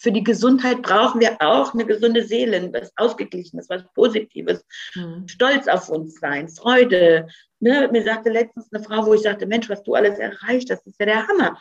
für 0.00 0.12
die 0.12 0.24
Gesundheit 0.24 0.80
brauchen 0.80 1.20
wir 1.20 1.36
auch 1.40 1.74
eine 1.74 1.84
gesunde 1.84 2.24
Seele, 2.24 2.72
was 2.72 2.90
Ausgeglichenes, 2.96 3.68
was 3.68 3.84
Positives, 3.94 4.64
mhm. 4.94 5.28
Stolz 5.28 5.68
auf 5.68 5.90
uns 5.90 6.18
sein, 6.18 6.48
Freude. 6.48 7.28
Ne? 7.58 7.88
Mir 7.92 8.02
sagte 8.02 8.30
letztens 8.30 8.72
eine 8.72 8.82
Frau, 8.82 9.04
wo 9.04 9.12
ich 9.12 9.20
sagte, 9.20 9.46
Mensch, 9.46 9.68
was 9.68 9.82
du 9.82 9.94
alles 9.94 10.18
erreicht 10.18 10.70
hast, 10.70 10.86
ist 10.86 10.98
ja 10.98 11.06
der 11.06 11.28
Hammer. 11.28 11.60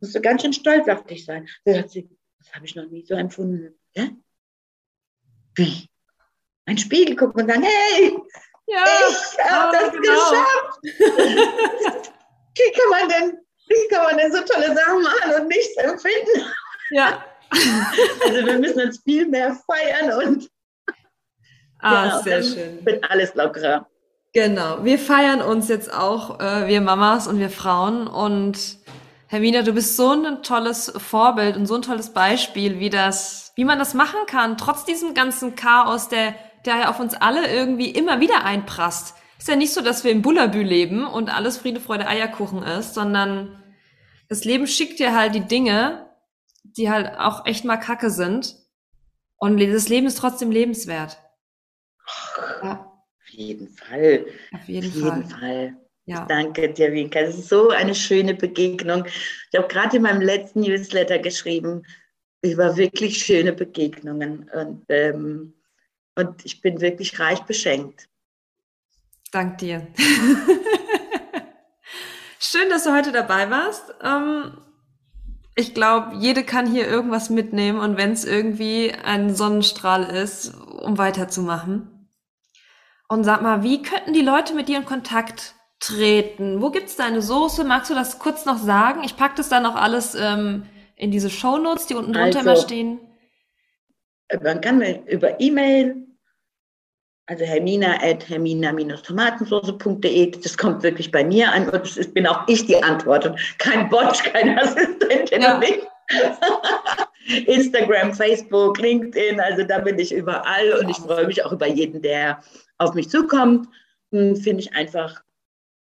Musst 0.00 0.14
du 0.14 0.20
ganz 0.22 0.42
schön 0.42 0.54
stolz 0.54 0.88
auf 0.88 1.04
dich 1.04 1.26
sein. 1.26 1.46
Da 1.64 1.74
sagt 1.74 1.90
sie, 1.90 2.08
das 2.38 2.54
habe 2.54 2.64
ich 2.64 2.76
noch 2.76 2.88
nie 2.88 3.04
so 3.04 3.14
empfunden. 3.14 3.78
Ja? 3.94 4.08
Wie? 5.56 5.88
Ein 6.66 6.78
Spiegel 6.78 7.16
gucken 7.16 7.42
und 7.42 7.48
sagen, 7.48 7.62
hey, 7.62 8.16
ja, 8.66 8.84
ich 9.08 9.44
habe 9.44 9.76
das 9.76 9.92
genau. 9.92 10.02
geschafft. 10.02 10.78
wie 12.56 12.72
kann 12.72 12.90
man 12.90 13.08
denn, 13.08 13.38
wie 13.68 13.88
kann 13.94 14.04
man 14.04 14.18
denn 14.18 14.32
so 14.32 14.40
tolle 14.42 14.74
Sachen 14.74 15.02
machen 15.02 15.40
und 15.40 15.48
nichts 15.48 15.76
empfinden? 15.76 16.52
Ja. 16.90 17.24
Also 18.24 18.44
wir 18.44 18.58
müssen 18.58 18.80
uns 18.80 19.00
viel 19.04 19.28
mehr 19.28 19.56
feiern 19.66 20.12
und 20.20 20.50
ah, 21.78 22.06
ja, 22.06 22.22
sehr 22.22 22.42
schön. 22.42 22.84
wird 22.84 23.08
alles 23.08 23.32
lockerer. 23.36 23.88
Genau, 24.32 24.84
wir 24.84 24.98
feiern 24.98 25.40
uns 25.40 25.68
jetzt 25.68 25.92
auch, 25.94 26.40
äh, 26.40 26.66
wir 26.66 26.80
Mamas 26.80 27.28
und 27.28 27.38
wir 27.38 27.48
Frauen 27.48 28.08
und 28.08 28.78
Hermina, 29.28 29.62
du 29.62 29.72
bist 29.72 29.96
so 29.96 30.12
ein 30.12 30.42
tolles 30.42 30.92
Vorbild 30.96 31.56
und 31.56 31.66
so 31.66 31.74
ein 31.74 31.82
tolles 31.82 32.10
Beispiel, 32.10 32.78
wie 32.78 32.90
das, 32.90 33.52
wie 33.56 33.64
man 33.64 33.78
das 33.78 33.92
machen 33.92 34.20
kann, 34.28 34.56
trotz 34.56 34.84
diesem 34.84 35.14
ganzen 35.14 35.56
Chaos, 35.56 36.08
der, 36.08 36.34
der 36.64 36.76
ja 36.76 36.90
auf 36.90 37.00
uns 37.00 37.14
alle 37.14 37.52
irgendwie 37.52 37.90
immer 37.90 38.20
wieder 38.20 38.44
einprasst. 38.44 39.14
Ist 39.38 39.48
ja 39.48 39.56
nicht 39.56 39.72
so, 39.72 39.80
dass 39.80 40.04
wir 40.04 40.12
im 40.12 40.22
Bullabü 40.22 40.62
leben 40.62 41.04
und 41.04 41.34
alles 41.34 41.58
Friede, 41.58 41.80
Freude, 41.80 42.06
Eierkuchen 42.06 42.62
ist, 42.62 42.94
sondern 42.94 43.62
das 44.28 44.44
Leben 44.44 44.66
schickt 44.66 45.00
dir 45.00 45.14
halt 45.14 45.34
die 45.34 45.46
Dinge, 45.46 46.08
die 46.62 46.90
halt 46.90 47.18
auch 47.18 47.46
echt 47.46 47.64
mal 47.64 47.76
kacke 47.76 48.10
sind. 48.10 48.56
Und 49.36 49.58
das 49.60 49.88
Leben 49.88 50.06
ist 50.06 50.18
trotzdem 50.18 50.50
lebenswert. 50.50 51.18
Ja. 52.62 52.92
Auf 53.20 53.28
jeden 53.32 53.68
Fall. 53.68 54.26
Auf 54.54 54.68
jeden, 54.68 54.88
Auf 54.88 54.94
jeden 54.94 55.28
Fall. 55.28 55.38
Fall. 55.40 55.85
Ja. 56.06 56.24
Danke 56.26 56.72
dir, 56.72 56.92
Winka. 56.92 57.20
Das 57.20 57.36
ist 57.36 57.48
so 57.48 57.70
eine 57.70 57.94
schöne 57.94 58.34
Begegnung. 58.34 59.04
Ich 59.06 59.58
habe 59.58 59.66
gerade 59.68 59.96
in 59.96 60.02
meinem 60.02 60.20
letzten 60.20 60.60
Newsletter 60.60 61.18
geschrieben 61.18 61.84
über 62.42 62.76
wirklich 62.76 63.18
schöne 63.18 63.52
Begegnungen. 63.52 64.48
Und, 64.54 64.84
ähm, 64.88 65.54
und 66.14 66.46
ich 66.46 66.60
bin 66.60 66.80
wirklich 66.80 67.18
reich 67.18 67.42
beschenkt. 67.42 68.08
Dank 69.32 69.58
dir. 69.58 69.84
Schön, 72.38 72.70
dass 72.70 72.84
du 72.84 72.94
heute 72.94 73.10
dabei 73.10 73.50
warst. 73.50 73.92
Ähm, 74.00 74.56
ich 75.56 75.74
glaube, 75.74 76.14
jede 76.16 76.44
kann 76.44 76.70
hier 76.70 76.86
irgendwas 76.86 77.30
mitnehmen 77.30 77.80
und 77.80 77.96
wenn 77.96 78.12
es 78.12 78.24
irgendwie 78.24 78.92
ein 78.92 79.34
Sonnenstrahl 79.34 80.04
ist, 80.04 80.54
um 80.54 80.98
weiterzumachen. 80.98 82.08
Und 83.08 83.24
sag 83.24 83.42
mal, 83.42 83.64
wie 83.64 83.82
könnten 83.82 84.12
die 84.12 84.22
Leute 84.22 84.54
mit 84.54 84.68
dir 84.68 84.78
in 84.78 84.84
Kontakt 84.84 85.55
treten? 85.80 86.62
Wo 86.62 86.70
gibt's 86.70 86.96
deine 86.96 87.22
Soße? 87.22 87.64
Magst 87.64 87.90
du 87.90 87.94
das 87.94 88.18
kurz 88.18 88.44
noch 88.44 88.58
sagen? 88.58 89.02
Ich 89.04 89.16
pack 89.16 89.36
das 89.36 89.48
dann 89.48 89.66
auch 89.66 89.76
alles 89.76 90.14
ähm, 90.14 90.66
in 90.96 91.10
diese 91.10 91.30
Shownotes, 91.30 91.86
die 91.86 91.94
unten 91.94 92.12
drunter 92.12 92.38
also, 92.38 92.50
immer 92.50 92.56
stehen. 92.56 93.00
Man 94.42 94.60
kann 94.60 94.78
mir 94.78 95.04
über 95.06 95.40
E-Mail 95.40 96.06
also 97.26 97.44
hermina 97.44 98.02
at 98.02 98.28
hermina-tomatensoße.de. 98.28 100.30
Das 100.30 100.56
kommt 100.56 100.82
wirklich 100.82 101.10
bei 101.10 101.24
mir 101.24 101.52
an 101.52 101.68
und 101.68 101.96
es 101.96 102.12
bin 102.12 102.26
auch 102.26 102.46
ich 102.48 102.66
die 102.66 102.82
Antwort 102.82 103.26
und 103.26 103.38
kein 103.58 103.88
Bot, 103.88 104.24
kein 104.24 104.58
Assistentin 104.58 105.42
ja. 105.42 105.56
und 105.56 105.64
ich. 105.64 105.82
Instagram, 107.48 108.14
Facebook, 108.14 108.78
LinkedIn, 108.78 109.40
also 109.40 109.64
da 109.64 109.80
bin 109.80 109.98
ich 109.98 110.14
überall 110.14 110.74
und 110.80 110.88
ich 110.88 110.98
freue 110.98 111.26
mich 111.26 111.44
auch 111.44 111.50
über 111.50 111.66
jeden, 111.66 112.00
der 112.00 112.40
auf 112.78 112.94
mich 112.94 113.10
zukommt. 113.10 113.66
Hm, 114.12 114.36
finde 114.36 114.62
ich 114.62 114.76
einfach 114.76 115.24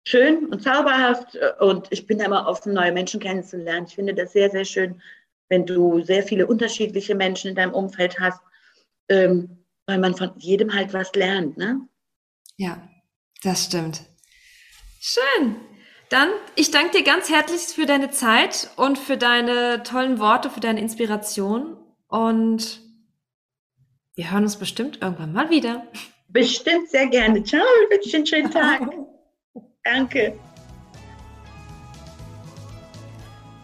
schön 0.07 0.47
und 0.47 0.63
zauberhaft 0.63 1.37
und 1.59 1.87
ich 1.89 2.07
bin 2.07 2.19
immer 2.19 2.47
offen, 2.47 2.73
neue 2.73 2.91
Menschen 2.91 3.19
kennenzulernen. 3.19 3.87
Ich 3.87 3.95
finde 3.95 4.13
das 4.13 4.33
sehr, 4.33 4.49
sehr 4.49 4.65
schön, 4.65 5.01
wenn 5.49 5.65
du 5.65 6.01
sehr 6.03 6.23
viele 6.23 6.47
unterschiedliche 6.47 7.15
Menschen 7.15 7.49
in 7.49 7.55
deinem 7.55 7.73
Umfeld 7.73 8.19
hast. 8.19 8.41
Ähm, 9.09 9.57
weil 9.87 9.99
man 9.99 10.15
von 10.15 10.31
jedem 10.37 10.73
halt 10.73 10.93
was 10.93 11.13
lernt, 11.15 11.57
ne? 11.57 11.79
Ja, 12.57 12.87
das 13.41 13.65
stimmt. 13.65 14.01
Schön. 14.99 15.55
Dann, 16.09 16.29
ich 16.55 16.71
danke 16.71 16.97
dir 16.97 17.03
ganz 17.03 17.29
herzlich 17.29 17.61
für 17.61 17.85
deine 17.85 18.11
Zeit 18.11 18.69
und 18.75 18.97
für 18.97 19.17
deine 19.17 19.83
tollen 19.83 20.19
Worte, 20.19 20.49
für 20.49 20.59
deine 20.59 20.81
Inspiration. 20.81 21.77
Und 22.07 22.81
wir 24.15 24.31
hören 24.31 24.43
uns 24.43 24.57
bestimmt 24.57 25.01
irgendwann 25.01 25.33
mal 25.33 25.49
wieder. 25.49 25.87
Bestimmt 26.29 26.89
sehr 26.89 27.07
gerne. 27.07 27.43
Ciao, 27.43 27.63
ich 27.83 27.89
wünsche 27.89 28.09
dir 28.09 28.17
einen 28.17 28.27
schönen 28.27 28.51
Tag. 28.51 28.81
danke. 29.87 30.33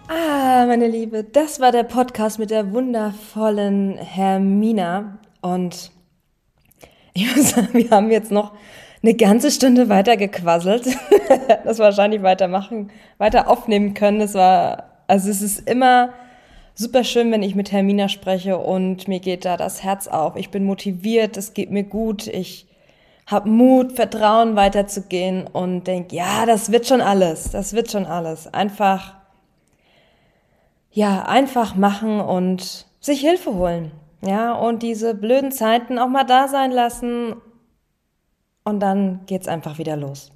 Ah, 0.08 0.66
meine 0.68 0.88
Liebe, 0.88 1.24
das 1.24 1.60
war 1.60 1.72
der 1.72 1.84
Podcast 1.84 2.40
mit 2.40 2.50
der 2.50 2.72
wundervollen 2.74 3.98
Hermina. 3.98 5.20
Und 5.42 5.92
ich 7.14 7.36
muss 7.36 7.52
sagen, 7.52 7.74
wir 7.74 7.90
haben 7.90 8.12
jetzt 8.12 8.32
noch 8.32 8.54
eine 9.02 9.16
ganze 9.16 9.52
Stunde 9.52 9.90
weiter 9.90 10.18
gequasselt. 10.18 10.86
das 11.64 11.80
wahrscheinlich 11.80 12.22
weitermachen, 12.22 12.92
weiter 13.18 13.50
aufnehmen 13.50 13.94
können. 13.94 14.22
Es 14.22 14.34
war, 14.34 14.92
also 15.08 15.30
es 15.30 15.42
ist 15.42 15.68
immer 15.68 16.14
super 16.76 17.04
schön, 17.04 17.32
wenn 17.32 17.44
ich 17.44 17.56
mit 17.56 17.72
Hermina 17.72 18.08
spreche 18.08 18.58
und 18.58 19.08
mir 19.08 19.20
geht 19.20 19.46
da 19.46 19.58
das 19.58 19.84
Herz 19.84 20.08
auf. 20.08 20.36
Ich 20.36 20.52
bin 20.52 20.64
motiviert, 20.64 21.38
es 21.38 21.54
geht 21.54 21.72
mir 21.72 21.84
gut, 21.84 22.28
ich 22.28 22.68
habe 23.26 23.50
Mut, 23.50 23.94
Vertrauen 23.94 24.56
weiterzugehen 24.56 25.48
und 25.48 25.86
denke, 25.86 26.16
ja, 26.16 26.46
das 26.46 26.72
wird 26.72 26.88
schon 26.88 27.02
alles, 27.02 27.52
das 27.52 27.74
wird 27.74 27.92
schon 27.92 28.06
alles. 28.06 28.54
Einfach, 28.54 29.16
ja, 30.92 31.24
einfach 31.24 31.76
machen 31.76 32.20
und 32.20 32.86
sich 33.00 33.22
Hilfe 33.22 33.54
holen. 33.54 33.92
Ja, 34.22 34.54
und 34.54 34.84
diese 34.84 35.16
blöden 35.16 35.52
Zeiten 35.52 36.00
auch 36.00 36.08
mal 36.08 36.24
da 36.24 36.48
sein 36.48 36.72
lassen 36.72 37.36
und 38.64 38.80
dann 38.80 39.22
geht's 39.26 39.50
einfach 39.50 39.78
wieder 39.78 39.98
los. 39.98 40.32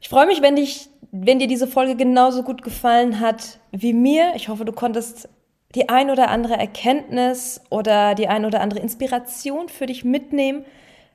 Ich 0.00 0.08
freue 0.08 0.26
mich, 0.26 0.42
wenn 0.42 0.56
dich 0.56 0.90
wenn 1.10 1.38
dir 1.38 1.46
diese 1.46 1.66
Folge 1.66 1.96
genauso 1.96 2.42
gut 2.42 2.62
gefallen 2.62 3.20
hat 3.20 3.60
wie 3.72 3.92
mir, 3.92 4.32
ich 4.34 4.48
hoffe, 4.48 4.64
du 4.64 4.72
konntest 4.72 5.28
die 5.74 5.88
ein 5.88 6.10
oder 6.10 6.28
andere 6.28 6.54
Erkenntnis 6.54 7.60
oder 7.70 8.14
die 8.14 8.28
ein 8.28 8.44
oder 8.44 8.60
andere 8.60 8.80
Inspiration 8.80 9.68
für 9.68 9.86
dich 9.86 10.04
mitnehmen, 10.04 10.64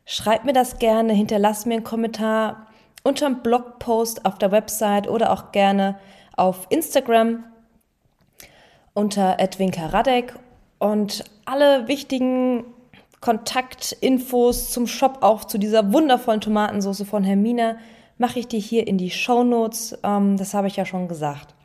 schreib 0.05 0.45
mir 0.45 0.53
das 0.53 0.79
gerne, 0.79 1.13
hinterlass 1.13 1.65
mir 1.65 1.75
einen 1.75 1.83
Kommentar 1.83 2.67
unter 3.03 3.27
dem 3.27 3.41
Blogpost 3.41 4.25
auf 4.25 4.37
der 4.37 4.51
Website 4.51 5.09
oder 5.09 5.31
auch 5.31 5.51
gerne 5.51 5.99
auf 6.35 6.67
Instagram 6.69 7.43
unter 8.93 9.39
Edwinka 9.39 9.87
Radek 9.87 10.33
und 10.79 11.23
alle 11.45 11.87
wichtigen 11.87 12.65
Kontaktinfos 13.21 14.71
zum 14.71 14.85
Shop, 14.85 15.19
auch 15.21 15.45
zu 15.45 15.57
dieser 15.57 15.93
wundervollen 15.93 16.41
Tomatensauce 16.41 17.03
von 17.03 17.23
Hermina, 17.23 17.77
mache 18.17 18.39
ich 18.39 18.47
dir 18.47 18.59
hier 18.59 18.85
in 18.85 18.97
die 18.97 19.09
Show 19.09 19.43
Notes. 19.43 19.97
Ähm, 20.03 20.37
das 20.37 20.53
habe 20.53 20.67
ich 20.67 20.75
ja 20.75 20.85
schon 20.85 21.07
gesagt. 21.07 21.55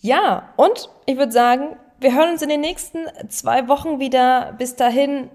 Ja, 0.00 0.54
und 0.56 0.88
ich 1.06 1.16
würde 1.16 1.32
sagen, 1.32 1.76
wir 2.00 2.14
hören 2.14 2.30
uns 2.30 2.42
in 2.42 2.48
den 2.48 2.60
nächsten 2.60 3.00
zwei 3.28 3.68
Wochen 3.68 4.00
wieder. 4.00 4.54
Bis 4.56 4.76
dahin, 4.76 5.28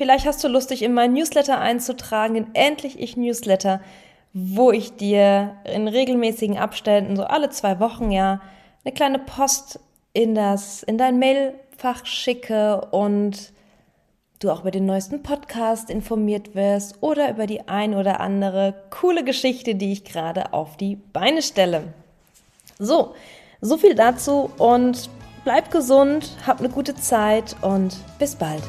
vielleicht 0.00 0.24
hast 0.24 0.42
du 0.42 0.48
Lust, 0.48 0.70
dich 0.70 0.80
in 0.80 0.94
mein 0.94 1.12
Newsletter 1.12 1.58
einzutragen, 1.58 2.34
in 2.34 2.54
Endlich 2.54 2.98
Ich 2.98 3.18
Newsletter, 3.18 3.82
wo 4.32 4.72
ich 4.72 4.96
dir 4.96 5.56
in 5.64 5.88
regelmäßigen 5.88 6.56
Abständen, 6.56 7.16
so 7.16 7.24
alle 7.24 7.50
zwei 7.50 7.80
Wochen 7.80 8.10
ja, 8.10 8.40
eine 8.82 8.94
kleine 8.94 9.18
Post 9.18 9.78
in 10.14 10.34
das, 10.34 10.82
in 10.82 10.96
dein 10.96 11.18
Mailfach 11.18 12.06
schicke 12.06 12.80
und 12.92 13.52
du 14.38 14.50
auch 14.50 14.62
über 14.62 14.70
den 14.70 14.86
neuesten 14.86 15.22
Podcast 15.22 15.90
informiert 15.90 16.54
wirst 16.54 17.02
oder 17.02 17.28
über 17.28 17.46
die 17.46 17.68
ein 17.68 17.94
oder 17.94 18.20
andere 18.20 18.72
coole 18.88 19.22
Geschichte, 19.22 19.74
die 19.74 19.92
ich 19.92 20.04
gerade 20.04 20.54
auf 20.54 20.78
die 20.78 20.96
Beine 20.96 21.42
stelle. 21.42 21.92
So, 22.78 23.14
so 23.60 23.76
viel 23.76 23.94
dazu 23.94 24.50
und 24.56 25.10
bleib 25.44 25.70
gesund, 25.70 26.30
hab 26.46 26.60
eine 26.60 26.70
gute 26.70 26.94
Zeit 26.94 27.54
und 27.60 27.98
bis 28.18 28.34
bald. 28.34 28.62